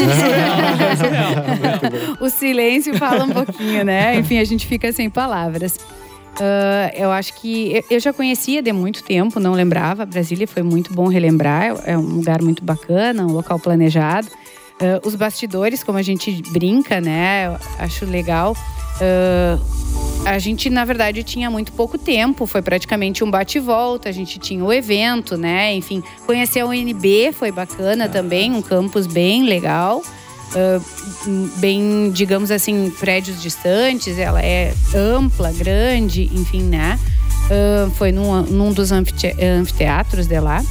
bom. 2.21 2.25
o 2.27 2.31
silêncio 2.31 2.97
fala 2.99 3.25
um 3.25 3.31
pouquinho, 3.31 3.85
né? 3.85 4.17
Enfim, 4.19 4.39
a 4.39 4.45
gente 4.45 4.67
fica 4.67 4.93
sem 4.93 5.09
palavras. 5.11 5.79
Ah, 6.41 6.91
eu 6.95 7.11
acho 7.11 7.35
que 7.35 7.83
eu- 7.91 8.01
já 8.01 8.13
conhecia 8.13 8.63
de 8.63 8.73
muito 8.73 9.03
tempo, 9.03 9.39
não 9.39 9.53
lembrava. 9.53 10.05
Brasília 10.07 10.47
foi 10.47 10.63
muito 10.63 10.93
bom 10.93 11.09
relembrar. 11.09 11.75
É 11.85 11.97
um 11.97 12.01
lugar 12.17 12.41
muito 12.43 12.65
bacana, 12.65 13.25
um 13.27 13.33
local 13.33 13.59
planejado. 13.59 14.29
Ah, 14.81 15.01
os 15.05 15.15
bastidores, 15.15 15.83
como 15.85 15.99
a 15.99 16.03
gente 16.03 16.43
brinca, 16.51 17.01
né? 17.01 17.47
Eu 17.47 17.57
acho 17.79 18.05
legal. 18.07 18.57
Ah, 19.01 19.59
a 20.25 20.39
gente, 20.39 20.71
na 20.71 20.85
verdade, 20.85 21.23
tinha 21.25 21.51
muito 21.51 21.73
pouco 21.73 21.99
tempo, 21.99 22.47
foi 22.47 22.63
praticamente 22.63 23.23
um 23.25 23.31
bate 23.31 23.59
e 23.59 23.61
volta. 23.61 24.09
A 24.09 24.13
gente 24.13 24.39
tinha 24.39 24.65
o 24.65 24.73
evento, 24.73 25.37
né? 25.37 25.75
Enfim, 25.75 26.03
conhecer 26.27 26.61
a 26.61 26.67
UNB 26.67 27.33
foi 27.33 27.51
bacana 27.53 28.09
também, 28.09 28.53
um 28.53 28.63
campus 28.63 29.07
bem 29.07 29.43
legal. 29.45 30.03
Ah, 30.55 30.81
bem, 31.59 32.11
digamos 32.11 32.51
assim, 32.51 32.91
prédios 33.01 33.41
distantes, 33.41 34.19
ela 34.19 34.43
é 34.43 34.75
ampla, 34.95 35.53
grande, 35.53 36.31
enfim, 36.33 36.63
né? 36.63 36.99
Ah, 37.51 37.91
foi 37.97 38.13
num, 38.13 38.43
num 38.43 38.73
dos 38.73 38.93
anfite- 38.93 39.35
anfiteatros 39.43 40.27
de 40.27 40.39
lá. 40.41 40.63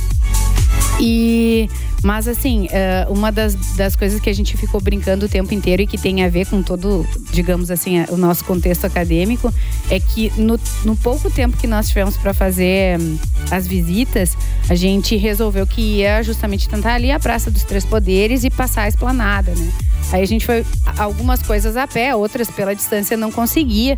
E, 1.04 1.68
mas 2.04 2.28
assim, 2.28 2.68
eh, 2.70 3.08
uma 3.10 3.32
das, 3.32 3.56
das 3.76 3.96
coisas 3.96 4.20
que 4.22 4.30
a 4.30 4.34
gente 4.34 4.56
ficou 4.56 4.80
brincando 4.80 5.26
o 5.26 5.30
tempo 5.30 5.52
inteiro 5.52 5.82
e 5.82 5.88
que 5.88 5.98
tem 5.98 6.24
a 6.24 6.30
ver 6.30 6.46
com 6.46 6.62
todo, 6.62 7.04
digamos 7.32 7.72
assim, 7.72 8.06
o 8.10 8.18
nosso 8.18 8.46
contexto 8.46 8.86
acadêmico, 8.86 9.52
é 9.90 10.00
que 10.00 10.32
no, 10.38 10.60
no 10.86 10.96
pouco 10.96 11.32
tempo 11.32 11.58
que 11.58 11.66
nós 11.66 11.88
tivemos 11.88 12.16
para 12.18 12.36
fazer 12.36 13.00
hum, 13.00 13.18
as 13.50 13.66
visitas, 13.66 14.38
a 14.70 14.76
gente 14.76 15.16
resolveu 15.16 15.66
que 15.66 15.82
ia 15.82 16.22
justamente 16.22 16.70
tentar 16.70 16.94
ali 16.94 17.10
a 17.10 17.20
Praça 17.20 17.50
dos 17.50 17.64
Três 17.64 17.84
Poderes 17.84 18.44
e 18.44 18.52
passar 18.52 18.84
a 18.84 18.88
esplanada, 18.88 19.56
né? 19.56 19.72
Aí 20.12 20.22
a 20.22 20.28
gente 20.28 20.46
foi 20.46 20.64
algumas 21.00 21.42
coisas 21.42 21.76
a 21.76 21.88
pé, 21.88 22.16
outras 22.16 22.52
pela 22.52 22.76
distância 22.76 23.18
não 23.18 23.32
conseguia. 23.32 23.98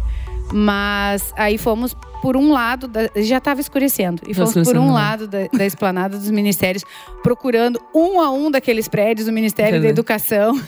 Mas 0.53 1.33
aí 1.35 1.57
fomos 1.57 1.95
por 2.23 2.37
um 2.37 2.53
lado, 2.53 2.87
da- 2.87 3.09
já 3.17 3.37
estava 3.37 3.59
escurecendo, 3.59 4.21
e 4.25 4.33
fomos 4.33 4.53
por 4.53 4.77
um 4.77 4.85
né? 4.87 4.93
lado 4.93 5.27
da, 5.27 5.39
da 5.51 5.65
esplanada 5.65 6.17
dos 6.17 6.31
ministérios, 6.31 6.85
procurando 7.21 7.81
um 7.93 8.21
a 8.21 8.31
um 8.31 8.49
daqueles 8.49 8.87
prédios 8.87 9.25
do 9.27 9.33
Ministério 9.33 9.73
da 9.73 9.77
Entendi. 9.79 9.91
Educação. 9.91 10.57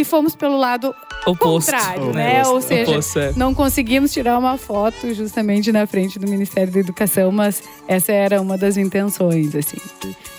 E 0.00 0.04
fomos 0.04 0.36
pelo 0.36 0.56
lado 0.56 0.94
Oposto. 1.26 1.70
contrário, 1.72 2.02
Oposto. 2.02 2.16
né? 2.16 2.42
Ou 2.46 2.60
seja, 2.62 2.90
Oposto, 2.90 3.18
é. 3.18 3.32
não 3.36 3.54
conseguimos 3.54 4.12
tirar 4.12 4.38
uma 4.38 4.56
foto 4.56 5.12
justamente 5.14 5.70
na 5.72 5.86
frente 5.86 6.18
do 6.18 6.28
Ministério 6.28 6.72
da 6.72 6.80
Educação, 6.80 7.30
mas 7.30 7.62
essa 7.86 8.12
era 8.12 8.40
uma 8.40 8.56
das 8.56 8.76
intenções, 8.76 9.54
assim. 9.54 9.78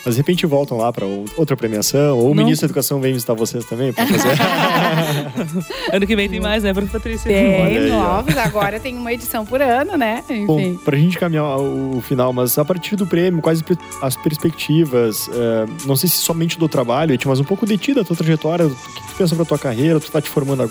Mas 0.05 0.15
de 0.15 0.21
repente 0.21 0.45
voltam 0.45 0.77
lá 0.77 0.91
para 0.91 1.05
outra 1.37 1.55
premiação, 1.57 2.17
ou 2.17 2.31
o 2.31 2.35
Não. 2.35 2.43
ministro 2.43 2.67
da 2.67 2.71
Educação 2.71 2.99
vem 3.01 3.13
visitar 3.13 3.33
vocês 3.33 3.65
também 3.65 3.91
para 3.93 4.05
fazer. 4.07 4.29
Ano 5.91 6.05
que 6.07 6.15
vem 6.15 6.29
tem 6.29 6.39
mais, 6.39 6.63
né, 6.63 6.73
Patrícia? 6.73 7.29
Tem 7.31 7.89
novos, 7.89 8.37
agora 8.37 8.79
tem 8.79 8.95
uma 8.95 9.11
edição 9.11 9.45
por 9.45 9.61
ano, 9.61 9.97
né? 9.97 10.23
Bom, 10.45 10.59
Enfim. 10.59 10.79
pra 10.83 10.97
gente 10.97 11.17
caminhar 11.17 11.57
o 11.59 12.01
final, 12.01 12.31
mas 12.31 12.57
a 12.57 12.65
partir 12.65 12.95
do 12.95 13.05
prêmio, 13.05 13.41
quais 13.41 13.63
as 14.01 14.15
perspectivas? 14.15 15.29
é, 15.33 15.65
não 15.85 15.95
sei 15.95 16.09
se 16.09 16.17
somente 16.17 16.57
do 16.57 16.67
trabalho, 16.67 17.17
mas 17.25 17.39
um 17.39 17.43
pouco 17.43 17.65
de 17.65 17.77
ti, 17.77 17.93
da 17.93 18.03
tua 18.03 18.15
trajetória, 18.15 18.65
o 18.65 18.69
que 18.69 19.07
tu 19.07 19.15
pensa 19.17 19.35
pra 19.35 19.45
tua 19.45 19.57
carreira, 19.57 19.99
tu 19.99 20.11
tá 20.11 20.21
te 20.21 20.29
formando 20.29 20.61
agora. 20.63 20.68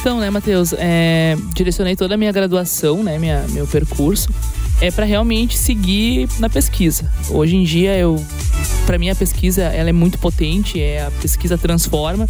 Então, 0.00 0.20
né, 0.20 0.30
Matheus, 0.30 0.74
é, 0.76 1.36
direcionei 1.54 1.96
toda 1.96 2.14
a 2.14 2.16
minha 2.16 2.32
graduação, 2.32 3.02
né, 3.02 3.18
minha, 3.18 3.44
meu 3.50 3.66
percurso, 3.66 4.28
é 4.80 4.90
para 4.90 5.04
realmente 5.04 5.56
seguir 5.56 6.28
na 6.38 6.50
pesquisa. 6.50 7.10
Hoje 7.30 7.56
em 7.56 7.64
dia, 7.64 7.96
eu, 7.96 8.22
para 8.86 8.98
mim 8.98 9.08
a 9.08 9.14
pesquisa 9.14 9.62
ela 9.62 9.88
é 9.88 9.92
muito 9.92 10.18
potente, 10.18 10.80
é 10.80 11.06
a 11.06 11.10
pesquisa 11.10 11.56
transforma. 11.56 12.28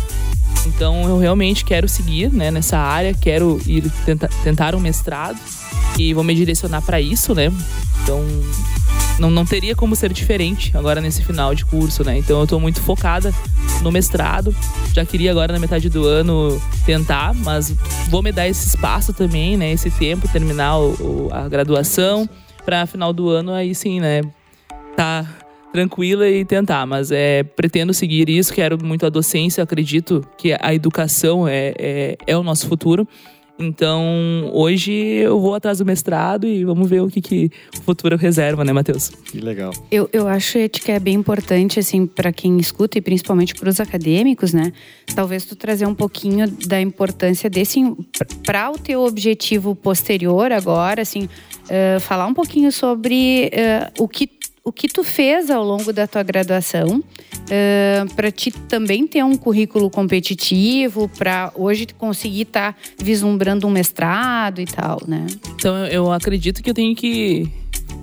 Então, 0.67 1.07
eu 1.09 1.19
realmente 1.19 1.65
quero 1.65 1.89
seguir, 1.89 2.33
né, 2.33 2.51
nessa 2.51 2.79
área, 2.79 3.13
quero 3.13 3.61
ir 3.67 3.91
tenta, 4.05 4.31
tentar 4.43 4.75
um 4.75 4.81
mestrado 4.81 5.39
e 5.99 6.15
vou 6.15 6.25
me 6.25 6.35
direcionar 6.35 6.83
para 6.83 7.01
isso, 7.01 7.35
né? 7.35 7.53
Então, 8.03 8.23
não, 9.19 9.31
não 9.31 9.45
teria 9.45 9.75
como 9.77 9.95
ser 9.95 10.13
diferente 10.13 10.77
agora 10.77 11.01
nesse 11.01 11.23
final 11.25 11.55
de 11.55 11.65
curso, 11.65 12.03
né? 12.05 12.19
Então 12.19 12.41
eu 12.41 12.47
tô 12.47 12.59
muito 12.59 12.81
focada 12.81 13.33
no 13.83 13.91
mestrado. 13.93 14.55
Já 14.93 15.05
queria 15.05 15.31
agora 15.31 15.53
na 15.53 15.59
metade 15.59 15.89
do 15.89 16.05
ano 16.07 16.61
tentar, 16.85 17.35
mas 17.35 17.71
vou 18.09 18.23
me 18.23 18.33
dar 18.33 18.49
esse 18.49 18.67
espaço 18.69 19.13
também, 19.13 19.57
né? 19.57 19.73
Esse 19.73 19.91
tempo, 19.91 20.27
terminar 20.29 20.79
o- 20.79 20.93
o- 21.29 21.29
a 21.33 21.49
graduação, 21.49 22.29
para 22.65 22.87
final 22.87 23.13
do 23.13 23.29
ano 23.29 23.53
aí 23.53 23.75
sim, 23.75 24.01
né? 24.01 24.23
Tá 24.97 25.27
tranquila 25.73 26.29
e 26.29 26.45
tentar, 26.45 26.87
mas 26.87 27.11
é 27.11 27.43
pretendo 27.43 27.93
seguir 27.93 28.29
isso, 28.29 28.53
quero 28.55 28.79
muito 28.83 29.05
a 29.05 29.09
docência, 29.11 29.63
acredito 29.63 30.25
que 30.39 30.57
a 30.61 30.73
educação 30.73 31.49
é, 31.49 31.75
é, 31.77 32.17
é 32.27 32.37
o 32.39 32.43
nosso 32.45 32.69
futuro. 32.69 33.07
Então, 33.59 34.51
hoje 34.53 34.93
eu 34.93 35.39
vou 35.41 35.55
atrás 35.55 35.79
do 35.79 35.87
mestrado 35.87 36.47
e 36.47 36.65
vamos 36.65 36.91
ver 36.91 37.01
o 37.03 37.09
que, 37.09 37.21
que 37.21 37.51
o 37.79 37.83
futuro 37.83 38.17
reserva, 38.17 38.65
né, 38.65 38.73
Matheus? 38.73 39.11
Que 39.11 39.41
legal. 39.41 39.73
Eu, 39.91 40.09
eu 40.13 40.27
acho 40.27 40.59
Eti, 40.59 40.81
que 40.81 40.91
é 40.91 40.99
bem 40.99 41.15
importante, 41.15 41.79
assim, 41.79 42.05
para 42.05 42.33
quem 42.33 42.59
escuta 42.59 42.99
e 42.99 43.01
principalmente 43.01 43.55
para 43.55 43.69
os 43.69 43.79
acadêmicos, 43.79 44.53
né? 44.53 44.73
Talvez 45.15 45.45
tu 45.45 45.55
trazer 45.55 45.87
um 45.87 45.95
pouquinho 45.95 46.51
da 46.67 46.81
importância 46.81 47.49
desse 47.49 47.81
para 48.45 48.71
o 48.71 48.79
teu 48.79 49.03
objetivo 49.03 49.75
posterior 49.77 50.51
agora, 50.51 51.03
assim, 51.03 51.29
eh, 51.69 51.99
falar 52.01 52.27
um 52.27 52.35
pouquinho 52.35 52.73
sobre 52.73 53.51
eh, 53.53 53.91
o 53.99 54.09
que 54.09 54.27
o 54.65 54.73
que 54.73 54.89
tu 54.89 55.05
fez 55.05 55.51
ao 55.51 55.63
longo 55.63 55.93
da 55.93 56.07
tua 56.07 56.23
graduação 56.23 56.99
uh, 56.99 58.15
para 58.15 58.31
ti 58.31 58.51
também 58.51 59.07
ter 59.07 59.23
um 59.23 59.37
currículo 59.37 59.91
competitivo, 59.91 61.07
para 61.19 61.53
hoje 61.55 61.87
conseguir 61.99 62.43
estar 62.43 62.73
tá 62.73 62.79
vislumbrando 62.99 63.67
um 63.67 63.71
mestrado 63.71 64.63
e 64.63 64.65
tal, 64.65 65.03
né? 65.07 65.27
Então 65.55 65.87
eu 65.87 66.11
acredito 66.11 66.63
que 66.63 66.71
eu 66.71 66.75
tenho 66.75 66.97
que 66.97 67.47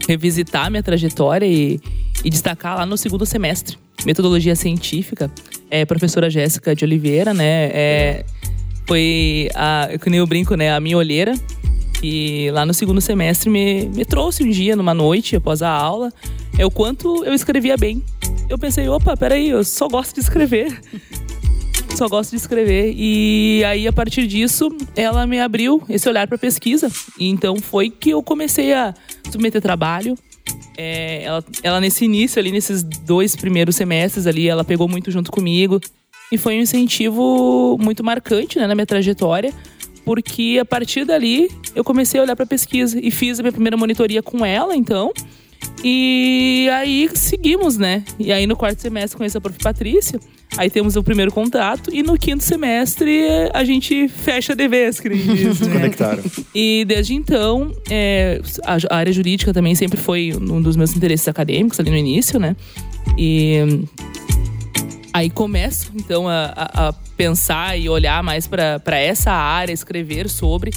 revisitar 0.08 0.70
minha 0.70 0.84
trajetória 0.84 1.48
e, 1.48 1.80
e 2.24 2.30
destacar 2.30 2.78
lá 2.78 2.86
no 2.86 2.96
segundo 2.96 3.26
semestre. 3.26 3.76
Metodologia 4.06 4.56
científica. 4.56 5.32
É, 5.70 5.84
professora 5.86 6.30
Jéssica 6.30 6.76
de 6.76 6.86
Oliveira, 6.86 7.34
né? 7.34 7.72
É, 7.74 8.26
foi 8.88 9.50
a, 9.56 9.90
nem 10.06 10.20
eu 10.20 10.28
brinco, 10.28 10.54
né? 10.54 10.72
A 10.72 10.80
minha 10.80 10.98
olheira. 10.98 11.34
E 12.02 12.50
lá 12.52 12.66
no 12.66 12.74
segundo 12.74 13.00
semestre 13.00 13.50
me, 13.50 13.86
me 13.86 14.04
trouxe 14.04 14.44
um 14.44 14.50
dia, 14.50 14.76
numa 14.76 14.94
noite, 14.94 15.36
após 15.36 15.62
a 15.62 15.70
aula, 15.70 16.12
é 16.58 16.66
o 16.66 16.72
quanto 16.72 17.24
eu 17.24 17.34
escrevia 17.34 17.78
bem. 17.78 18.04
Eu 18.50 18.58
pensei, 18.58 18.88
opa, 18.90 19.16
peraí, 19.16 19.50
eu 19.50 19.64
só 19.64 19.88
gosto 19.88 20.16
de 20.16 20.22
escrever. 20.22 20.82
só 21.96 22.08
gosto 22.08 22.32
de 22.32 22.38
escrever. 22.38 22.94
E 22.98 23.64
aí, 23.64 23.88
a 23.88 23.94
partir 23.94 24.26
disso, 24.26 24.76
ela 24.96 25.28
me 25.28 25.40
abriu 25.40 25.84
esse 25.88 26.10
olhar 26.10 26.28
para 26.28 26.38
pesquisa. 26.38 26.90
E 27.20 27.28
então 27.28 27.58
foi 27.58 27.90
que 27.90 28.10
eu 28.10 28.24
comecei 28.24 28.74
a 28.74 28.94
submeter 29.30 29.62
trabalho. 29.62 30.18
É, 30.76 31.24
ela, 31.24 31.46
ela, 31.62 31.80
nesse 31.80 32.06
início 32.06 32.40
ali, 32.40 32.52
nesses 32.52 32.82
dois 32.82 33.36
primeiros 33.36 33.76
semestres 33.76 34.26
ali, 34.26 34.48
ela 34.48 34.64
pegou 34.64 34.88
muito 34.88 35.12
junto 35.12 35.32
comigo. 35.32 35.80
E 36.32 36.38
foi 36.38 36.58
um 36.58 36.62
incentivo 36.62 37.78
muito 37.80 38.04
marcante 38.04 38.58
né, 38.58 38.66
na 38.66 38.74
minha 38.74 38.86
trajetória, 38.86 39.54
porque 40.06 40.58
a 40.62 40.66
partir 40.66 41.06
dali 41.06 41.50
eu 41.76 41.84
comecei 41.84 42.20
a 42.20 42.24
olhar 42.24 42.36
para 42.36 42.46
pesquisa 42.46 43.00
e 43.02 43.12
fiz 43.12 43.40
a 43.40 43.44
minha 43.44 43.52
primeira 43.52 43.78
monitoria 43.78 44.22
com 44.22 44.46
ela, 44.46 44.76
então. 44.76 45.12
E 45.84 46.70
aí 46.74 47.10
seguimos, 47.14 47.78
né? 47.78 48.04
E 48.20 48.32
aí 48.32 48.46
no 48.46 48.56
quarto 48.56 48.80
semestre 48.80 49.18
conheço 49.18 49.38
a 49.38 49.42
prof. 49.42 49.58
Patrícia. 49.60 50.20
Aí 50.58 50.70
temos 50.70 50.98
o 50.98 51.04
primeiro 51.04 51.32
contato 51.32 51.90
e 51.94 52.04
no 52.04 52.18
quinto 52.18 52.44
semestre 52.44 53.26
a 53.54 53.64
gente 53.64 54.10
fecha 54.10 54.54
de 54.54 54.68
vez, 54.68 55.00
que 55.00 55.10
Se 55.56 55.66
né? 55.66 55.74
conectaram. 55.74 56.22
E 56.54 56.84
desde 56.86 57.14
então, 57.14 57.74
é, 57.90 58.42
a 58.66 58.96
área 58.96 59.14
jurídica 59.14 59.54
também 59.54 59.76
sempre 59.76 59.98
foi 59.98 60.34
um 60.34 60.62
dos 60.62 60.76
meus 60.76 60.96
interesses 60.96 61.28
acadêmicos 61.28 61.80
ali 61.80 61.90
no 61.90 61.96
início, 61.96 62.38
né? 62.38 62.56
E 63.18 63.86
aí 65.14 65.30
começo 65.30 65.92
então 65.96 66.28
a, 66.28 66.52
a, 66.56 66.94
pensar 67.16 67.78
e 67.78 67.90
olhar 67.90 68.24
mais 68.24 68.48
para 68.48 69.00
essa 69.00 69.32
área, 69.32 69.74
escrever 69.74 70.30
sobre. 70.30 70.72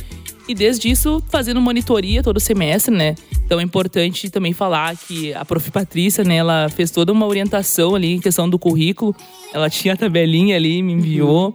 E 0.46 0.54
desde 0.54 0.90
isso, 0.90 1.22
fazendo 1.30 1.58
monitoria 1.60 2.22
todo 2.22 2.38
semestre, 2.38 2.94
né? 2.94 3.14
Então 3.46 3.58
é 3.58 3.62
importante 3.62 4.28
também 4.28 4.52
falar 4.52 4.94
que 4.94 5.32
a 5.32 5.44
prof. 5.44 5.70
Patrícia, 5.70 6.22
né, 6.22 6.36
ela 6.36 6.68
fez 6.68 6.90
toda 6.90 7.12
uma 7.12 7.26
orientação 7.26 7.94
ali 7.94 8.14
em 8.14 8.20
questão 8.20 8.48
do 8.48 8.58
currículo. 8.58 9.16
Ela 9.54 9.70
tinha 9.70 9.94
a 9.94 9.96
tabelinha 9.96 10.56
ali, 10.56 10.82
me 10.82 10.92
enviou. 10.92 11.46
Uhum. 11.46 11.54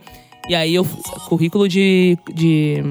E 0.49 0.55
aí 0.55 0.73
eu 0.73 0.83
currículo 1.27 1.67
de, 1.67 2.17
de 2.33 2.83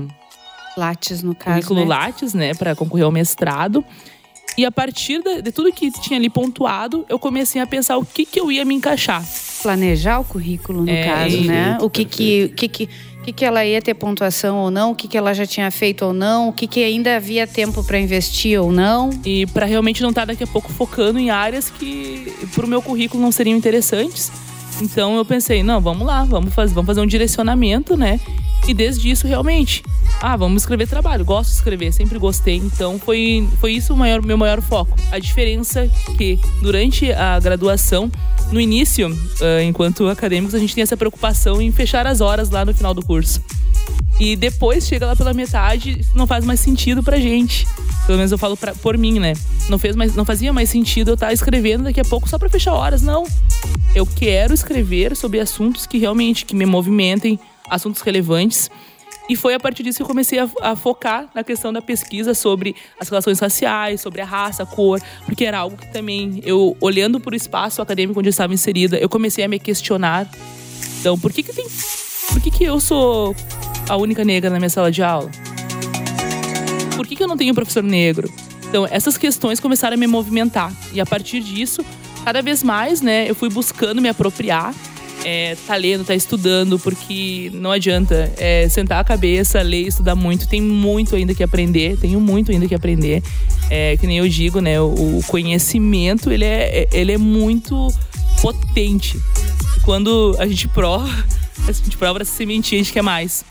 Lattes 0.76 1.22
no 1.24 1.34
caso, 1.34 1.54
currículo 1.54 1.80
né? 1.80 1.86
Lattes, 1.86 2.34
né, 2.34 2.54
para 2.54 2.76
concorrer 2.76 3.04
ao 3.04 3.10
mestrado. 3.10 3.84
E 4.56 4.64
a 4.64 4.70
partir 4.70 5.22
de, 5.22 5.42
de, 5.42 5.52
tudo 5.52 5.72
que 5.72 5.90
tinha 5.90 6.18
ali 6.18 6.30
pontuado, 6.30 7.04
eu 7.08 7.18
comecei 7.18 7.60
a 7.60 7.66
pensar 7.66 7.96
o 7.96 8.04
que 8.04 8.24
que 8.24 8.40
eu 8.40 8.50
ia 8.50 8.64
me 8.64 8.74
encaixar. 8.74 9.24
Planejar 9.62 10.20
o 10.20 10.24
currículo, 10.24 10.82
no 10.82 10.90
é, 10.90 11.04
caso, 11.04 11.40
né? 11.42 11.78
O 11.80 11.90
que 11.90 12.04
que, 12.04 12.48
que 12.50 12.68
que 12.68 12.88
que, 13.28 13.32
que 13.32 13.44
ela 13.44 13.64
ia 13.64 13.82
ter 13.82 13.92
pontuação 13.92 14.56
ou 14.56 14.70
não, 14.70 14.92
o 14.92 14.94
que, 14.94 15.06
que 15.06 15.18
ela 15.18 15.34
já 15.34 15.44
tinha 15.44 15.70
feito 15.70 16.02
ou 16.04 16.12
não, 16.14 16.48
o 16.48 16.52
que, 16.52 16.66
que 16.66 16.82
ainda 16.82 17.16
havia 17.16 17.46
tempo 17.46 17.84
para 17.84 17.98
investir 17.98 18.58
ou 18.58 18.72
não. 18.72 19.10
E 19.24 19.44
para 19.46 19.66
realmente 19.66 20.00
não 20.00 20.08
estar 20.08 20.22
tá 20.22 20.26
daqui 20.32 20.44
a 20.44 20.46
pouco 20.46 20.72
focando 20.72 21.18
em 21.18 21.28
áreas 21.28 21.68
que 21.68 22.32
para 22.54 22.64
o 22.64 22.68
meu 22.68 22.80
currículo 22.80 23.22
não 23.22 23.30
seriam 23.30 23.56
interessantes. 23.56 24.32
Então 24.80 25.16
eu 25.16 25.24
pensei, 25.24 25.62
não, 25.62 25.80
vamos 25.80 26.06
lá, 26.06 26.24
vamos 26.24 26.54
fazer, 26.54 26.72
vamos 26.72 26.86
fazer 26.86 27.00
um 27.00 27.06
direcionamento, 27.06 27.96
né? 27.96 28.18
E 28.66 28.74
desde 28.74 29.10
isso, 29.10 29.26
realmente, 29.26 29.82
ah, 30.20 30.36
vamos 30.36 30.62
escrever 30.62 30.86
trabalho. 30.86 31.24
Gosto 31.24 31.50
de 31.50 31.56
escrever, 31.56 31.92
sempre 31.92 32.18
gostei. 32.18 32.56
Então 32.56 32.98
foi, 32.98 33.48
foi 33.60 33.72
isso 33.72 33.94
o 33.94 33.96
maior, 33.96 34.22
meu 34.22 34.36
maior 34.36 34.60
foco. 34.60 34.96
A 35.10 35.18
diferença 35.18 35.88
que 36.16 36.38
durante 36.60 37.10
a 37.12 37.38
graduação, 37.40 38.10
no 38.52 38.60
início, 38.60 39.08
uh, 39.10 39.62
enquanto 39.64 40.08
acadêmicos, 40.08 40.54
a 40.54 40.58
gente 40.58 40.74
tem 40.74 40.82
essa 40.82 40.96
preocupação 40.96 41.62
em 41.62 41.70
fechar 41.72 42.06
as 42.06 42.20
horas 42.20 42.50
lá 42.50 42.64
no 42.64 42.74
final 42.74 42.92
do 42.92 43.04
curso. 43.04 43.42
E 44.20 44.34
depois 44.34 44.86
chega 44.86 45.06
lá 45.06 45.14
pela 45.14 45.32
metade, 45.32 46.04
não 46.14 46.26
faz 46.26 46.44
mais 46.44 46.58
sentido 46.58 47.02
pra 47.02 47.18
gente. 47.18 47.66
Pelo 48.04 48.18
menos 48.18 48.32
eu 48.32 48.38
falo 48.38 48.56
pra, 48.56 48.74
por 48.74 48.98
mim, 48.98 49.20
né? 49.20 49.34
Não, 49.68 49.78
fez 49.78 49.94
mais, 49.94 50.14
não 50.14 50.24
fazia 50.24 50.52
mais 50.52 50.68
sentido 50.68 51.10
eu 51.10 51.14
estar 51.14 51.32
escrevendo 51.32 51.84
daqui 51.84 52.00
a 52.00 52.04
pouco 52.04 52.28
só 52.28 52.38
pra 52.38 52.48
fechar 52.48 52.72
horas, 52.72 53.00
não. 53.00 53.24
Eu 53.94 54.04
quero 54.04 54.52
escrever 54.52 55.14
sobre 55.14 55.38
assuntos 55.38 55.86
que 55.86 55.98
realmente 55.98 56.44
que 56.44 56.56
me 56.56 56.66
movimentem, 56.66 57.38
assuntos 57.68 58.02
relevantes. 58.02 58.70
E 59.28 59.36
foi 59.36 59.52
a 59.52 59.60
partir 59.60 59.82
disso 59.82 59.98
que 59.98 60.02
eu 60.02 60.06
comecei 60.06 60.38
a, 60.38 60.48
a, 60.62 60.74
focar 60.74 61.28
na 61.34 61.44
questão 61.44 61.70
da 61.70 61.82
pesquisa 61.82 62.32
sobre 62.32 62.74
as 62.98 63.08
relações 63.08 63.38
raciais, 63.38 64.00
sobre 64.00 64.22
a 64.22 64.24
raça, 64.24 64.62
a 64.62 64.66
cor, 64.66 65.00
porque 65.26 65.44
era 65.44 65.58
algo 65.58 65.76
que 65.76 65.86
também 65.92 66.40
eu, 66.44 66.74
olhando 66.80 67.20
para 67.20 67.34
o 67.34 67.36
espaço 67.36 67.82
acadêmico 67.82 68.18
onde 68.18 68.28
eu 68.28 68.30
estava 68.30 68.54
inserida, 68.54 68.96
eu 68.96 69.08
comecei 69.08 69.44
a 69.44 69.48
me 69.48 69.58
questionar. 69.58 70.26
Então, 71.00 71.18
por 71.18 71.30
que 71.30 71.42
que 71.42 71.52
tem, 71.52 71.66
por 72.32 72.40
que 72.40 72.50
que 72.50 72.64
eu 72.64 72.80
sou 72.80 73.36
a 73.86 73.96
única 73.96 74.24
negra 74.24 74.48
na 74.48 74.58
minha 74.58 74.70
sala 74.70 74.90
de 74.90 75.02
aula? 75.02 75.30
Por 76.96 77.06
que 77.06 77.14
que 77.14 77.22
eu 77.22 77.28
não 77.28 77.36
tenho 77.36 77.54
professor 77.54 77.82
negro? 77.82 78.32
Então, 78.66 78.86
essas 78.90 79.18
questões 79.18 79.60
começaram 79.60 79.94
a 79.94 79.96
me 79.98 80.06
movimentar 80.06 80.72
e 80.92 81.00
a 81.00 81.06
partir 81.06 81.40
disso, 81.40 81.84
cada 82.24 82.40
vez 82.40 82.62
mais, 82.62 83.02
né, 83.02 83.28
eu 83.28 83.34
fui 83.34 83.50
buscando 83.50 84.00
me 84.00 84.08
apropriar 84.08 84.74
é, 85.24 85.56
tá 85.66 85.76
lendo, 85.76 86.04
tá 86.04 86.14
estudando, 86.14 86.78
porque 86.78 87.50
não 87.54 87.70
adianta 87.70 88.32
é, 88.36 88.68
sentar 88.68 89.00
a 89.00 89.04
cabeça, 89.04 89.60
ler, 89.62 89.86
estudar 89.86 90.14
muito. 90.14 90.48
Tem 90.48 90.60
muito 90.60 91.16
ainda 91.16 91.34
que 91.34 91.42
aprender, 91.42 91.96
tenho 91.98 92.20
muito 92.20 92.50
ainda 92.50 92.66
que 92.66 92.74
aprender. 92.74 93.22
É, 93.70 93.96
que 93.96 94.06
nem 94.06 94.18
eu 94.18 94.28
digo, 94.28 94.60
né? 94.60 94.80
O, 94.80 95.20
conhecimento, 95.26 96.30
ele 96.30 96.44
é, 96.44 96.88
ele 96.92 97.12
é 97.12 97.18
muito 97.18 97.88
potente. 98.40 99.18
Quando 99.84 100.36
a 100.38 100.46
gente 100.46 100.68
prova, 100.68 101.08
a 101.66 101.72
gente 101.72 101.96
prova 101.96 102.22
essa 102.22 102.32
sementinha, 102.32 102.80
a 102.80 102.84
gente 102.84 102.92
quer 102.92 103.02
mais. 103.02 103.44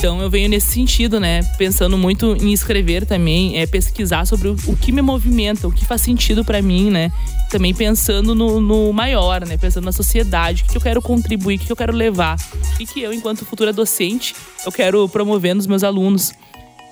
Então 0.00 0.18
eu 0.22 0.30
venho 0.30 0.48
nesse 0.48 0.68
sentido, 0.68 1.20
né? 1.20 1.42
Pensando 1.58 1.98
muito 1.98 2.34
em 2.42 2.54
escrever 2.54 3.04
também, 3.04 3.58
é 3.58 3.66
pesquisar 3.66 4.26
sobre 4.26 4.48
o, 4.48 4.56
o 4.66 4.74
que 4.74 4.92
me 4.92 5.02
movimenta, 5.02 5.68
o 5.68 5.70
que 5.70 5.84
faz 5.84 6.00
sentido 6.00 6.42
para 6.42 6.62
mim, 6.62 6.88
né? 6.88 7.12
Também 7.50 7.74
pensando 7.74 8.34
no, 8.34 8.62
no, 8.62 8.94
maior, 8.94 9.46
né? 9.46 9.58
Pensando 9.58 9.84
na 9.84 9.92
sociedade, 9.92 10.62
o 10.62 10.72
que 10.72 10.78
eu 10.78 10.80
quero 10.80 11.02
contribuir, 11.02 11.56
o 11.56 11.58
que 11.58 11.70
eu 11.70 11.76
quero 11.76 11.92
levar, 11.92 12.38
o 12.80 12.86
que 12.86 13.02
eu, 13.02 13.12
enquanto 13.12 13.44
futura 13.44 13.74
docente, 13.74 14.34
eu 14.64 14.72
quero 14.72 15.06
promover 15.06 15.54
nos 15.54 15.66
meus 15.66 15.84
alunos. 15.84 16.32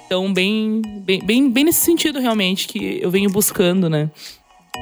Então, 0.05 0.31
bem, 0.31 0.83
bem, 1.01 1.25
bem, 1.25 1.51
bem 1.51 1.65
nesse 1.65 1.81
sentido, 1.81 2.21
realmente, 2.21 2.69
que 2.69 3.01
eu 3.01 3.11
venho 3.11 3.31
buscando, 3.31 3.89
né? 3.89 4.11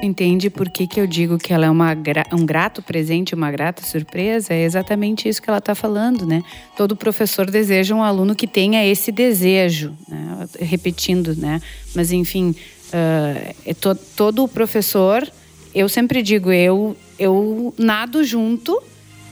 Entende 0.01 0.49
por 0.49 0.69
que, 0.69 0.85
que 0.85 0.99
eu 0.99 1.07
digo 1.07 1.37
que 1.39 1.51
ela 1.51 1.65
é 1.65 1.69
uma, 1.69 1.95
um 2.31 2.45
grato 2.45 2.81
presente, 2.81 3.33
uma 3.33 3.49
grata 3.49 3.83
surpresa? 3.83 4.53
É 4.53 4.63
exatamente 4.63 5.27
isso 5.27 5.41
que 5.41 5.49
ela 5.49 5.57
está 5.57 5.73
falando, 5.73 6.25
né? 6.25 6.43
Todo 6.75 6.95
professor 6.95 7.49
deseja 7.49 7.95
um 7.95 8.03
aluno 8.03 8.35
que 8.35 8.45
tenha 8.45 8.85
esse 8.85 9.11
desejo, 9.11 9.95
né? 10.07 10.47
repetindo, 10.59 11.35
né? 11.35 11.59
Mas 11.95 12.11
enfim, 12.11 12.51
uh, 12.51 13.55
é 13.65 13.73
to, 13.73 13.95
todo 14.15 14.47
professor, 14.47 15.27
eu 15.73 15.89
sempre 15.89 16.21
digo, 16.21 16.51
eu, 16.51 16.95
eu 17.17 17.73
nado 17.77 18.23
junto 18.23 18.79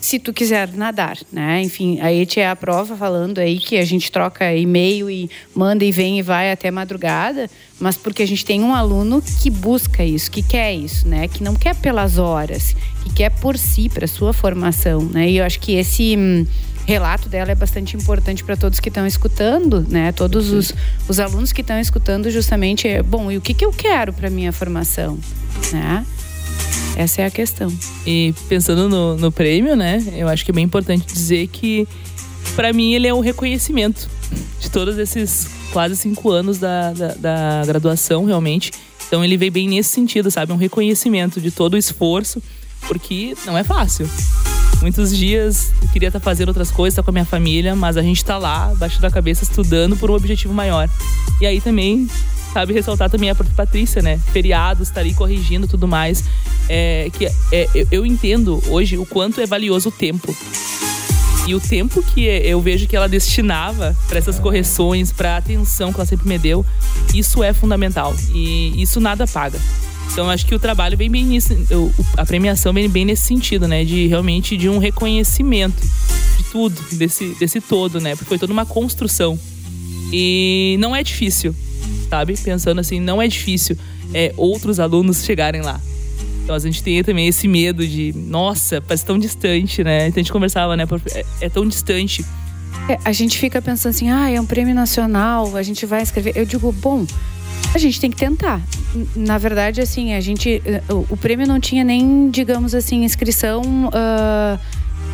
se 0.06 0.20
tu 0.20 0.32
quiser 0.32 0.72
nadar, 0.72 1.18
né? 1.32 1.64
Enfim, 1.64 1.99
a 1.99 2.14
ET 2.14 2.38
é 2.38 2.47
a 2.47 2.56
prova 2.56 2.95
falando 2.95 3.39
aí 3.39 3.58
que 3.58 3.76
a 3.76 3.84
gente 3.84 4.12
troca 4.12 4.53
e-mail 4.53 5.10
e 5.10 5.28
manda 5.56 5.84
e 5.84 5.91
vem 5.91 6.20
e 6.20 6.22
vai 6.22 6.51
até 6.51 6.70
madrugada, 6.70 7.49
mas 7.80 7.97
porque 7.97 8.22
a 8.22 8.28
gente 8.28 8.45
tem 8.45 8.62
um 8.62 8.76
aluno 8.76 9.20
que 9.41 9.49
busca 9.49 10.06
isso, 10.06 10.30
que 10.30 10.43
quer 10.43 10.76
isso, 10.76 11.08
né? 11.08 11.28
Que 11.28 11.43
não 11.43 11.56
quer 11.56 11.76
pelas 11.76 12.20
horas, 12.20 12.76
que 13.03 13.14
quer 13.16 13.32
por 13.32 13.58
si, 13.58 13.89
para 13.89 14.06
sua 14.06 14.32
formação, 14.32 15.01
né? 15.01 15.28
E 15.28 15.38
eu 15.38 15.43
acho 15.43 15.60
que 15.60 15.74
esse 15.74 16.16
hum, 16.16 16.45
relato 16.86 17.28
dela 17.28 17.51
é 17.51 17.56
bastante 17.56 17.97
importante 17.97 18.43
para 18.43 18.56
todos 18.56 18.80
que 18.80 18.89
estão 18.89 19.08
escutando, 19.08 19.88
né? 19.89 20.12
Todos 20.12 20.51
os, 20.51 20.72
os 21.10 21.20
alunos 21.20 21.51
que 21.51 21.62
estão 21.62 21.80
escutando 21.80 22.30
justamente, 22.30 22.88
é, 22.88 23.01
bom, 23.01 23.32
e 23.32 23.38
o 23.38 23.41
que, 23.41 23.56
que 23.56 23.66
eu 23.66 23.72
quero 23.72 24.14
para 24.14 24.30
minha 24.30 24.53
formação, 24.53 25.18
né? 25.74 26.06
Essa 26.95 27.23
é 27.23 27.25
a 27.25 27.31
questão. 27.31 27.71
E 28.05 28.33
pensando 28.47 28.87
no, 28.87 29.17
no 29.17 29.31
prêmio, 29.31 29.75
né? 29.75 30.03
Eu 30.15 30.27
acho 30.29 30.45
que 30.45 30.51
é 30.51 30.53
bem 30.53 30.63
importante 30.63 31.05
dizer 31.05 31.47
que, 31.47 31.87
para 32.55 32.71
mim, 32.71 32.93
ele 32.93 33.07
é 33.07 33.13
o 33.13 33.19
reconhecimento 33.19 34.09
de 34.59 34.71
todos 34.71 34.97
esses 34.97 35.47
quase 35.71 35.95
cinco 35.97 36.31
anos 36.31 36.57
da, 36.57 36.93
da, 36.93 37.07
da 37.15 37.65
graduação, 37.65 38.25
realmente. 38.25 38.71
Então, 39.07 39.23
ele 39.23 39.35
veio 39.35 39.51
bem 39.51 39.67
nesse 39.67 39.89
sentido, 39.89 40.31
sabe? 40.31 40.53
Um 40.53 40.57
reconhecimento 40.57 41.41
de 41.41 41.51
todo 41.51 41.73
o 41.73 41.77
esforço, 41.77 42.41
porque 42.87 43.35
não 43.45 43.57
é 43.57 43.63
fácil. 43.63 44.09
Muitos 44.81 45.15
dias 45.15 45.71
eu 45.81 45.89
queria 45.89 46.09
estar 46.09 46.19
fazendo 46.19 46.49
outras 46.49 46.71
coisas, 46.71 46.93
estar 46.93 47.03
com 47.03 47.09
a 47.09 47.13
minha 47.13 47.25
família, 47.25 47.75
mas 47.75 47.97
a 47.97 48.01
gente 48.01 48.17
está 48.17 48.37
lá, 48.37 48.73
baixo 48.75 49.01
da 49.01 49.09
cabeça, 49.09 49.43
estudando 49.43 49.97
por 49.97 50.11
um 50.11 50.13
objetivo 50.13 50.53
maior. 50.53 50.89
E 51.41 51.45
aí 51.45 51.59
também 51.59 52.07
sabe 52.56 52.72
ressaltar 52.72 53.10
também 53.10 53.30
a 53.30 53.36
própria 53.36 53.53
Patrícia, 53.53 54.01
né? 54.01 54.18
Feriados, 54.32 54.89
tá 54.89 55.01
ali 55.01 55.14
corrigindo 55.14 55.68
tudo 55.68 55.89
mais. 55.89 56.24
É, 56.70 57.12
que 57.12 57.26
é, 57.26 57.68
eu 57.91 58.06
entendo 58.06 58.64
hoje 58.70 58.97
o 58.97 59.06
quanto 59.06 59.41
é 59.41 59.45
valioso 59.45 59.89
o 59.89 59.91
tempo. 59.91 60.34
E 61.45 61.53
o 61.53 61.60
tempo 61.60 62.01
que 62.01 62.24
eu 62.24 62.62
vejo 62.62 62.88
que 62.88 62.95
ela 62.95 63.10
destinava 63.10 63.95
para 64.08 64.18
essas 64.18 64.39
correções, 64.39 65.12
para 65.12 65.36
a 65.36 65.38
atenção 65.38 65.91
que 65.91 65.99
ela 65.99 66.06
sempre 66.06 66.30
me 66.30 66.39
deu, 66.39 66.66
isso 67.14 67.43
é 67.43 67.51
fundamental. 67.51 68.16
E 68.34 68.82
isso 68.82 69.01
nada 69.01 69.28
paga. 69.28 69.60
Então 70.14 70.30
acho 70.30 70.45
que 70.45 70.56
o 70.56 70.60
trabalho 70.60 70.97
vem 70.97 71.12
bem 71.12 71.26
nisso, 71.26 71.53
a 72.16 72.26
premiação 72.26 72.72
vem 72.72 72.88
bem 72.88 73.03
nesse 73.03 73.26
sentido, 73.26 73.68
né? 73.68 73.84
De 73.84 74.08
realmente 74.08 74.56
de 74.56 74.70
um 74.70 74.78
reconhecimento 74.78 75.82
de 76.38 76.43
tudo, 76.45 76.82
desse, 76.93 77.36
desse 77.38 77.60
todo, 77.60 77.99
né? 77.99 78.12
Porque 78.12 78.30
foi 78.30 78.39
toda 78.39 78.53
uma 78.53 78.66
construção. 78.66 79.38
E 80.14 80.78
não 80.80 80.95
é 80.95 81.03
difícil, 81.03 81.53
sabe? 82.16 82.38
Pensando 82.38 82.80
assim, 82.80 82.99
não 82.99 83.22
é 83.22 83.28
difícil 83.28 83.78
é, 84.13 84.34
outros 84.38 84.80
alunos 84.80 85.24
chegarem 85.26 85.61
lá. 85.61 85.82
Então 86.43 86.55
a 86.55 86.59
gente 86.59 86.82
tem 86.82 87.03
também 87.03 87.28
esse 87.28 87.47
medo 87.47 87.86
de, 87.86 88.13
nossa, 88.16 88.80
parece 88.80 89.03
tão 89.03 89.20
distante, 89.20 89.84
né? 89.84 90.07
Então 90.07 90.22
a 90.22 90.24
gente 90.24 90.32
conversava, 90.32 90.78
né? 90.78 90.86
É, 91.13 91.26
é 91.41 91.49
tão 91.49 91.68
distante. 91.68 92.24
É, 92.88 92.97
a 93.03 93.11
gente 93.11 93.38
fica 93.38 93.61
pensando 93.61 93.89
assim, 93.89 94.09
ah, 94.09 94.30
é 94.30 94.39
um 94.39 94.45
prêmio 94.45 94.74
nacional, 94.74 95.57
a 95.57 95.63
gente 95.63 95.86
vai 95.86 96.03
escrever. 96.03 96.34
Eu 96.36 96.45
digo, 96.45 96.72
bom, 96.72 97.05
a 97.74 97.78
gente 97.78 97.99
tem 97.99 98.09
que 98.09 98.18
tentar. 98.18 98.61
Na 99.16 99.38
verdade, 99.38 99.82
assim, 99.82 100.13
a 100.13 100.22
gente. 100.22 100.61
Eh, 100.63 100.82
o, 100.89 101.18
prêmio 101.18 101.45
não 101.45 101.59
tinha 101.59 101.84
nem, 101.84 102.30
digamos 102.30 102.74
assim, 102.74 103.03
inscrição. 103.03 103.61
Uh, 103.88 104.59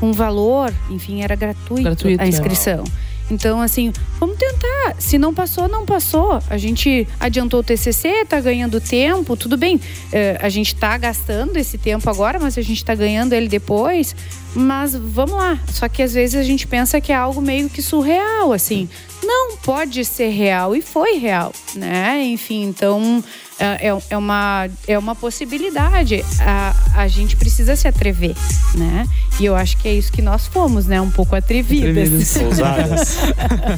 um 0.03 0.11
valor, 0.11 0.73
enfim, 0.89 1.21
era 1.21 1.35
gratuito, 1.35 1.83
gratuito 1.83 2.21
a 2.23 2.27
inscrição. 2.27 2.83
É. 2.83 3.10
Então, 3.31 3.61
assim, 3.61 3.93
vamos 4.19 4.37
tentar. 4.37 4.95
Se 4.99 5.17
não 5.17 5.33
passou, 5.33 5.67
não 5.67 5.85
passou. 5.85 6.39
A 6.49 6.57
gente 6.57 7.07
adiantou 7.19 7.61
o 7.61 7.63
TCC, 7.63 8.25
tá 8.25 8.39
ganhando 8.39 8.81
tempo, 8.81 9.37
tudo 9.37 9.55
bem. 9.57 9.79
É, 10.11 10.37
a 10.41 10.49
gente 10.49 10.75
tá 10.75 10.97
gastando 10.97 11.55
esse 11.57 11.77
tempo 11.77 12.09
agora, 12.09 12.39
mas 12.39 12.57
a 12.57 12.61
gente 12.61 12.83
tá 12.83 12.93
ganhando 12.93 13.33
ele 13.33 13.47
depois. 13.47 14.15
Mas 14.53 14.93
vamos 14.93 15.35
lá. 15.35 15.57
Só 15.69 15.87
que 15.87 16.03
às 16.03 16.13
vezes 16.13 16.35
a 16.35 16.43
gente 16.43 16.67
pensa 16.67 16.99
que 16.99 17.11
é 17.11 17.15
algo 17.15 17.41
meio 17.41 17.69
que 17.69 17.81
surreal, 17.81 18.51
assim. 18.51 18.89
Não 19.23 19.55
pode 19.57 20.03
ser 20.03 20.29
real 20.29 20.75
e 20.75 20.81
foi 20.81 21.17
real, 21.17 21.53
né? 21.75 22.23
Enfim, 22.23 22.63
então 22.63 23.23
é, 23.61 23.89
é, 23.89 23.97
é, 24.09 24.17
uma, 24.17 24.67
é 24.87 24.97
uma 24.97 25.13
possibilidade. 25.13 26.25
A, 26.39 26.75
a 26.95 27.07
gente 27.07 27.35
precisa 27.35 27.75
se 27.75 27.87
atrever, 27.87 28.35
né? 28.73 29.07
E 29.39 29.45
eu 29.45 29.55
acho 29.55 29.77
que 29.77 29.87
é 29.87 29.93
isso 29.93 30.11
que 30.11 30.21
nós 30.21 30.47
fomos, 30.47 30.87
né? 30.87 30.99
Um 30.99 31.11
pouco 31.11 31.35
atrevidas. 31.35 32.35
Ousadas. 32.41 33.17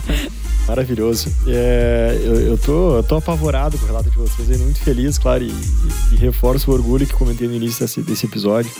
Maravilhoso. 0.65 1.29
É, 1.45 2.17
eu, 2.23 2.35
eu, 2.35 2.57
tô, 2.57 2.95
eu 2.95 3.03
tô 3.03 3.17
apavorado 3.17 3.77
com 3.77 3.83
o 3.83 3.87
relato 3.87 4.09
de 4.09 4.17
vocês, 4.17 4.49
e 4.49 4.57
muito 4.57 4.79
feliz, 4.79 5.17
claro, 5.17 5.43
e, 5.43 5.49
e, 5.49 6.13
e 6.13 6.15
reforço 6.15 6.71
o 6.71 6.73
orgulho 6.73 7.05
que 7.05 7.13
comentei 7.13 7.45
no 7.49 7.53
início 7.53 7.81
desse, 7.81 8.01
desse 8.01 8.25
episódio. 8.25 8.71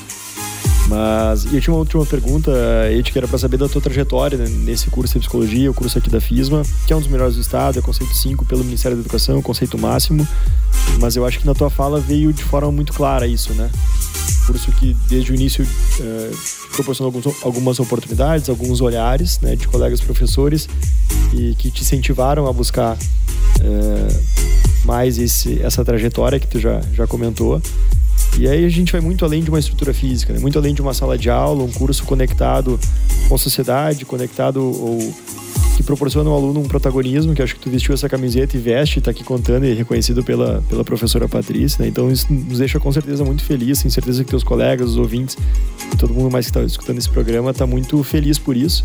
Mas 0.88 1.46
eu 1.46 1.62
tinha 1.62 1.74
uma 1.74 1.80
última 1.80 2.06
pergunta, 2.06 2.52
Ed, 2.92 3.12
que 3.12 3.18
era 3.18 3.28
para 3.28 3.38
saber 3.38 3.58
da 3.58 3.70
tua 3.70 3.82
trajetória 3.82 4.38
né, 4.38 4.46
nesse 4.50 4.90
curso 4.90 5.14
de 5.14 5.20
psicologia, 5.22 5.72
o 5.72 5.74
curso 5.74 5.98
aqui 5.98 6.10
da 6.10 6.20
FISMA, 6.20 6.62
que 6.86 6.92
é 6.92 6.96
um 6.96 7.00
dos 7.00 7.08
melhores 7.08 7.36
do 7.36 7.42
estado, 7.42 7.80
é 7.80 7.82
conceito 7.82 8.14
5 8.14 8.46
pelo 8.46 8.64
Ministério 8.64 8.98
da 8.98 9.02
Educação, 9.02 9.42
conceito 9.42 9.78
máximo. 9.78 10.28
Mas 11.00 11.16
eu 11.16 11.26
acho 11.26 11.40
que 11.40 11.46
na 11.46 11.54
tua 11.54 11.70
fala 11.70 12.00
veio 12.00 12.34
de 12.34 12.44
forma 12.44 12.72
muito 12.72 12.94
clara 12.94 13.26
isso, 13.26 13.54
né? 13.54 13.70
Curso 14.46 14.72
que 14.74 14.96
desde 15.08 15.32
o 15.32 15.36
início 15.36 15.66
é, 16.02 16.32
proporcionou 16.74 17.14
alguns, 17.14 17.44
algumas 17.44 17.80
oportunidades, 17.80 18.50
alguns 18.50 18.82
olhares 18.82 19.40
né, 19.40 19.56
de 19.56 19.68
colegas 19.68 20.02
professores 20.02 20.68
e 21.34 21.56
que 21.56 21.72
te 21.72 21.82
incentivaram 21.82 22.46
a 22.46 22.52
buscar 22.52 22.98
é, 23.62 24.44
mais 24.86 25.18
esse, 25.18 25.62
essa 25.62 25.84
trajetória 25.86 26.40
que 26.40 26.48
tu 26.48 26.60
já, 26.60 26.82
já 26.94 27.08
comentou. 27.08 27.62
E 28.38 28.48
aí 28.48 28.66
a 28.66 28.70
gente 28.70 28.92
vai 28.92 29.02
muito 29.02 29.24
além 29.24 29.44
de 29.44 29.50
uma 29.50 29.60
estrutura 29.60 29.94
física, 29.94 30.34
né? 30.34 30.40
muito 30.40 30.58
além 30.58 30.74
de 30.74 30.82
uma 30.82 30.94
sala 30.94 31.18
de 31.18 31.30
aula, 31.30 31.64
um 31.64 31.72
curso 31.72 32.04
conectado 32.04 32.80
com 33.28 33.36
a 33.36 33.38
sociedade, 33.38 34.06
conectado 34.06 34.62
ou 34.62 35.14
que 35.76 35.84
proporciona 35.84 36.30
ao 36.30 36.36
aluno 36.36 36.60
um 36.60 36.68
protagonismo, 36.68 37.34
que 37.34 37.42
acho 37.42 37.56
que 37.56 37.62
tu 37.62 37.70
vestiu 37.70 37.94
essa 37.94 38.08
camiseta 38.08 38.56
e 38.56 38.60
veste, 38.60 39.00
está 39.00 39.12
aqui 39.12 39.24
contando 39.24 39.66
e 39.66 39.74
reconhecido 39.74 40.24
pela, 40.24 40.64
pela 40.70 40.84
professora 40.84 41.28
Patrícia, 41.28 41.82
né? 41.82 41.90
Então 41.90 42.12
isso 42.12 42.32
nos 42.32 42.60
deixa 42.60 42.80
com 42.80 42.92
certeza 42.92 43.24
muito 43.24 43.44
feliz, 43.44 43.82
tenho 43.82 43.92
certeza 43.92 44.24
que 44.24 44.30
teus 44.30 44.44
colegas, 44.44 44.92
os 44.92 44.98
ouvintes 44.98 45.36
e 45.92 45.98
todo 45.98 46.14
mundo 46.14 46.32
mais 46.32 46.46
que 46.46 46.52
está 46.52 46.62
escutando 46.62 47.00
esse 47.00 47.10
programa 47.10 47.52
está 47.52 47.66
muito 47.66 48.04
feliz 48.04 48.38
por 48.38 48.56
isso. 48.56 48.84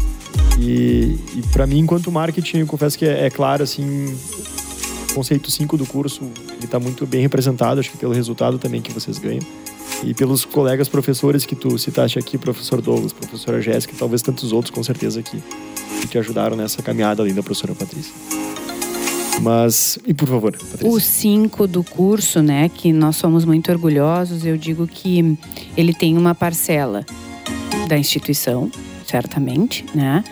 E, 0.59 1.19
e 1.37 1.43
para 1.53 1.67
mim, 1.67 1.81
enquanto 1.81 2.11
marketing, 2.11 2.59
eu 2.59 2.67
confesso 2.67 2.99
que 2.99 3.05
é, 3.05 3.27
é 3.27 3.31
claro, 3.31 3.63
assim, 3.63 4.17
conceito 5.15 5.51
5 5.51 5.77
do 5.77 5.87
curso, 5.87 6.23
está 6.63 6.79
muito 6.79 7.07
bem 7.07 7.23
representado, 7.23 7.81
acho 7.81 7.91
que 7.91 7.97
pelo 7.97 8.13
resultado 8.13 8.59
também 8.59 8.81
que 8.81 8.93
vocês 8.93 9.19
ganham. 9.19 9.43
E 10.05 10.15
pelos 10.15 10.45
colegas 10.45 10.89
professores 10.89 11.45
que 11.45 11.57
tu 11.57 11.77
citaste 11.79 12.19
aqui, 12.19 12.39
professor 12.39 12.81
Douglas, 12.81 13.13
professora 13.13 13.61
Jéssica 13.61 13.95
e 13.95 13.97
talvez 13.97 14.23
tantos 14.23 14.53
outros, 14.53 14.71
com 14.71 14.83
certeza, 14.83 15.23
que, 15.23 15.43
que 16.01 16.07
te 16.07 16.19
ajudaram 16.19 16.57
nessa 16.57 16.83
caminhada 16.83 17.23
além 17.23 17.35
da 17.35 17.43
professora 17.43 17.75
Patrícia. 17.75 18.13
Mas, 19.41 19.99
e 20.07 20.15
por 20.15 20.29
favor, 20.29 20.53
Patrícia. 20.53 20.89
O 20.89 21.01
5 21.01 21.67
do 21.67 21.83
curso, 21.83 22.43
né, 22.43 22.69
que 22.69 22.93
nós 22.93 23.17
somos 23.17 23.45
muito 23.45 23.71
orgulhosos, 23.71 24.45
eu 24.45 24.57
digo 24.57 24.87
que 24.87 25.37
ele 25.77 25.93
tem 25.93 26.17
uma 26.17 26.35
parcela 26.35 27.05
da 27.89 27.99
instituição, 27.99 28.71
certamente, 29.07 29.85
né? 29.95 30.23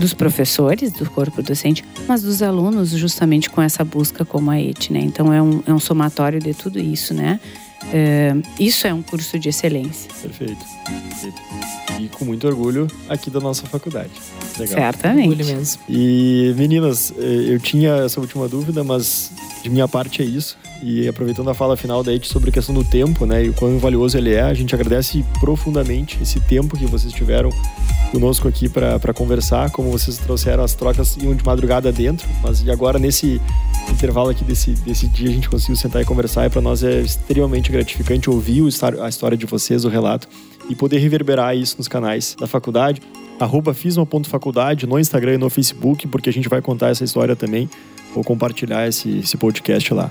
Dos 0.00 0.14
professores, 0.14 0.92
do 0.92 1.08
corpo 1.10 1.42
docente, 1.42 1.84
mas 2.06 2.22
dos 2.22 2.42
alunos, 2.42 2.90
justamente 2.90 3.48
com 3.50 3.62
essa 3.62 3.84
busca 3.84 4.24
como 4.24 4.50
a 4.50 4.60
ET, 4.60 4.90
né? 4.90 5.00
Então 5.00 5.32
é 5.32 5.40
um, 5.40 5.62
é 5.66 5.72
um 5.72 5.78
somatório 5.78 6.40
de 6.40 6.54
tudo 6.54 6.78
isso, 6.78 7.14
né? 7.14 7.40
É, 7.92 8.32
isso 8.58 8.86
é 8.86 8.94
um 8.94 9.02
curso 9.02 9.38
de 9.38 9.48
excelência. 9.48 10.10
Perfeito. 10.22 10.64
Perfeito. 10.86 11.83
E 11.98 12.08
com 12.08 12.24
muito 12.24 12.46
orgulho 12.46 12.86
aqui 13.08 13.30
da 13.30 13.40
nossa 13.40 13.66
faculdade. 13.66 14.10
Legal. 14.58 14.74
Certamente. 14.74 15.30
Orgulho 15.30 15.46
mesmo. 15.46 15.82
E 15.88 16.54
meninas, 16.56 17.12
eh, 17.16 17.52
eu 17.54 17.60
tinha 17.60 17.94
essa 17.96 18.20
última 18.20 18.48
dúvida, 18.48 18.82
mas 18.82 19.30
de 19.62 19.70
minha 19.70 19.86
parte 19.88 20.22
é 20.22 20.24
isso. 20.24 20.56
E 20.82 21.08
aproveitando 21.08 21.48
a 21.48 21.54
fala 21.54 21.76
final 21.76 22.02
da 22.02 22.12
Ed 22.12 22.26
sobre 22.26 22.50
a 22.50 22.52
questão 22.52 22.74
do 22.74 22.84
tempo, 22.84 23.24
né, 23.24 23.44
e 23.44 23.48
o 23.48 23.54
quão 23.54 23.78
valioso 23.78 24.18
ele 24.18 24.34
é, 24.34 24.42
a 24.42 24.52
gente 24.52 24.74
agradece 24.74 25.24
profundamente 25.40 26.18
esse 26.20 26.40
tempo 26.40 26.76
que 26.76 26.84
vocês 26.84 27.12
tiveram 27.12 27.48
conosco 28.10 28.46
aqui 28.46 28.68
para 28.68 29.14
conversar, 29.14 29.70
como 29.70 29.90
vocês 29.90 30.18
trouxeram 30.18 30.62
as 30.62 30.74
trocas 30.74 31.16
iam 31.16 31.34
de 31.34 31.44
madrugada 31.44 31.90
dentro, 31.90 32.28
mas 32.42 32.60
e 32.60 32.70
agora 32.70 32.98
nesse 32.98 33.40
intervalo 33.90 34.28
aqui 34.28 34.44
desse, 34.44 34.72
desse 34.72 35.08
dia 35.08 35.30
a 35.30 35.32
gente 35.32 35.48
conseguiu 35.48 35.76
sentar 35.76 36.02
e 36.02 36.04
conversar 36.04 36.46
e 36.46 36.50
para 36.50 36.60
nós 36.60 36.82
é 36.82 37.00
extremamente 37.00 37.72
gratificante 37.72 38.28
ouvir 38.28 38.62
a 39.00 39.08
história 39.08 39.36
de 39.36 39.46
vocês, 39.46 39.84
o 39.84 39.88
relato 39.88 40.28
e 40.68 40.74
poder 40.74 40.98
reverberar 40.98 41.56
isso 41.56 41.76
nos 41.78 41.88
canais 41.88 42.36
da 42.38 42.46
faculdade, 42.46 43.00
arroba 43.38 43.74
fisma.faculdade 43.74 44.86
no 44.86 44.98
Instagram 44.98 45.34
e 45.34 45.38
no 45.38 45.50
Facebook, 45.50 46.06
porque 46.08 46.28
a 46.28 46.32
gente 46.32 46.48
vai 46.48 46.62
contar 46.62 46.90
essa 46.90 47.04
história 47.04 47.34
também, 47.36 47.68
ou 48.14 48.22
compartilhar 48.22 48.86
esse, 48.86 49.18
esse 49.18 49.36
podcast 49.36 49.92
lá. 49.92 50.10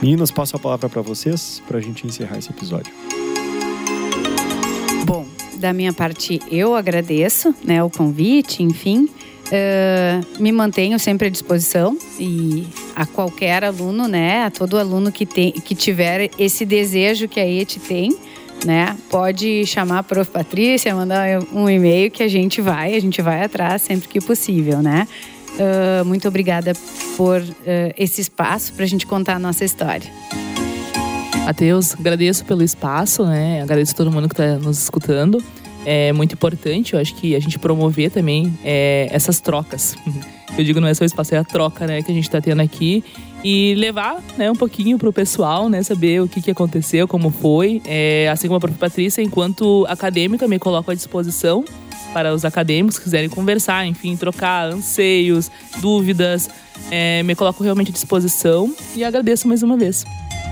Meninas, 0.00 0.30
passo 0.30 0.56
a 0.56 0.58
palavra 0.58 0.88
para 0.88 1.02
vocês 1.02 1.62
para 1.66 1.78
a 1.78 1.80
gente 1.80 2.06
encerrar 2.06 2.38
esse 2.38 2.50
episódio. 2.50 2.92
Bom, 5.04 5.26
da 5.58 5.72
minha 5.72 5.92
parte, 5.92 6.40
eu 6.50 6.74
agradeço 6.74 7.54
né, 7.64 7.82
o 7.82 7.90
convite, 7.90 8.62
enfim. 8.62 9.08
Uh, 9.52 10.42
me 10.42 10.50
mantenho 10.50 10.98
sempre 10.98 11.26
à 11.26 11.30
disposição 11.30 11.96
e 12.18 12.66
a 12.96 13.04
qualquer 13.04 13.62
aluno, 13.62 14.08
né, 14.08 14.44
a 14.44 14.50
todo 14.50 14.78
aluno 14.78 15.12
que, 15.12 15.26
tem, 15.26 15.52
que 15.52 15.74
tiver 15.74 16.30
esse 16.38 16.64
desejo 16.64 17.28
que 17.28 17.38
a 17.38 17.46
ET 17.46 17.70
tem, 17.86 18.16
né, 18.64 18.96
pode 19.10 19.66
chamar 19.66 19.98
a 19.98 20.02
Prof. 20.02 20.30
Patrícia, 20.30 20.94
mandar 20.94 21.42
um 21.52 21.68
e-mail 21.68 22.10
que 22.10 22.22
a 22.22 22.28
gente 22.28 22.60
vai, 22.60 22.94
a 22.94 23.00
gente 23.00 23.20
vai 23.20 23.42
atrás 23.42 23.82
sempre 23.82 24.08
que 24.08 24.20
possível, 24.20 24.80
né. 24.80 25.06
Uh, 25.52 26.04
muito 26.04 26.26
obrigada 26.26 26.72
por 27.16 27.40
uh, 27.40 27.44
esse 27.98 28.20
espaço 28.20 28.72
para 28.72 28.84
a 28.84 28.88
gente 28.88 29.06
contar 29.06 29.36
a 29.36 29.38
nossa 29.38 29.64
história. 29.64 30.10
Matheus, 31.44 31.94
agradeço 31.94 32.44
pelo 32.44 32.62
espaço, 32.62 33.26
né? 33.26 33.62
Agradeço 33.62 33.94
todo 33.94 34.10
mundo 34.10 34.28
que 34.28 34.34
está 34.34 34.56
nos 34.58 34.80
escutando. 34.82 35.42
É 35.84 36.12
muito 36.12 36.34
importante, 36.34 36.94
eu 36.94 37.00
acho 37.00 37.14
que 37.16 37.34
a 37.34 37.40
gente 37.40 37.58
promover 37.58 38.10
também 38.10 38.56
é, 38.64 39.08
essas 39.10 39.40
trocas. 39.40 39.96
Eu 40.56 40.64
digo, 40.64 40.80
não 40.80 40.88
é 40.88 40.94
só 40.94 41.02
o 41.02 41.06
espaço, 41.06 41.34
é 41.34 41.38
a 41.38 41.44
troca 41.44 41.86
né, 41.86 42.02
que 42.02 42.10
a 42.10 42.14
gente 42.14 42.24
está 42.24 42.40
tendo 42.40 42.60
aqui. 42.60 43.02
E 43.44 43.74
levar 43.76 44.22
né, 44.36 44.50
um 44.50 44.54
pouquinho 44.54 44.98
para 44.98 45.08
o 45.08 45.12
pessoal, 45.12 45.68
né? 45.68 45.82
Saber 45.82 46.22
o 46.22 46.28
que, 46.28 46.40
que 46.40 46.50
aconteceu, 46.50 47.08
como 47.08 47.30
foi. 47.30 47.82
É, 47.84 48.28
assim 48.30 48.46
como 48.46 48.58
a 48.58 48.60
própria 48.60 48.78
Patrícia, 48.78 49.20
enquanto 49.20 49.84
acadêmica, 49.88 50.46
me 50.46 50.60
coloco 50.60 50.90
à 50.90 50.94
disposição 50.94 51.64
para 52.12 52.32
os 52.32 52.44
acadêmicos 52.44 52.98
que 52.98 53.04
quiserem 53.04 53.28
conversar, 53.28 53.86
enfim, 53.86 54.16
trocar 54.16 54.70
anseios, 54.70 55.50
dúvidas. 55.80 56.48
É, 56.90 57.22
me 57.24 57.34
coloco 57.34 57.64
realmente 57.64 57.90
à 57.90 57.92
disposição 57.92 58.72
e 58.94 59.02
agradeço 59.02 59.48
mais 59.48 59.62
uma 59.62 59.76
vez. 59.76 60.04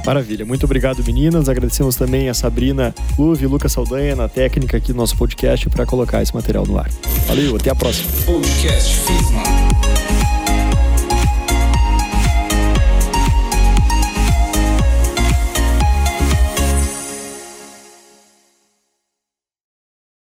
Maravilha, 0.05 0.44
muito 0.44 0.64
obrigado 0.64 1.05
meninas. 1.05 1.48
Agradecemos 1.48 1.96
também 1.96 2.28
a 2.28 2.34
Sabrina 2.34 2.94
Luve 3.18 3.44
e 3.44 3.46
Lucas 3.46 3.72
Saldanha 3.72 4.16
na 4.16 4.28
técnica 4.28 4.76
aqui 4.76 4.92
do 4.92 4.96
nosso 4.96 5.16
podcast 5.16 5.68
para 5.68 5.86
colocar 5.86 6.22
esse 6.22 6.34
material 6.34 6.66
no 6.66 6.78
ar. 6.78 6.90
Valeu, 7.26 7.57
até 7.57 7.70
a 7.70 7.74
próxima. 7.74 8.11
Podcast 8.24 8.96
Fisma. 9.01 9.42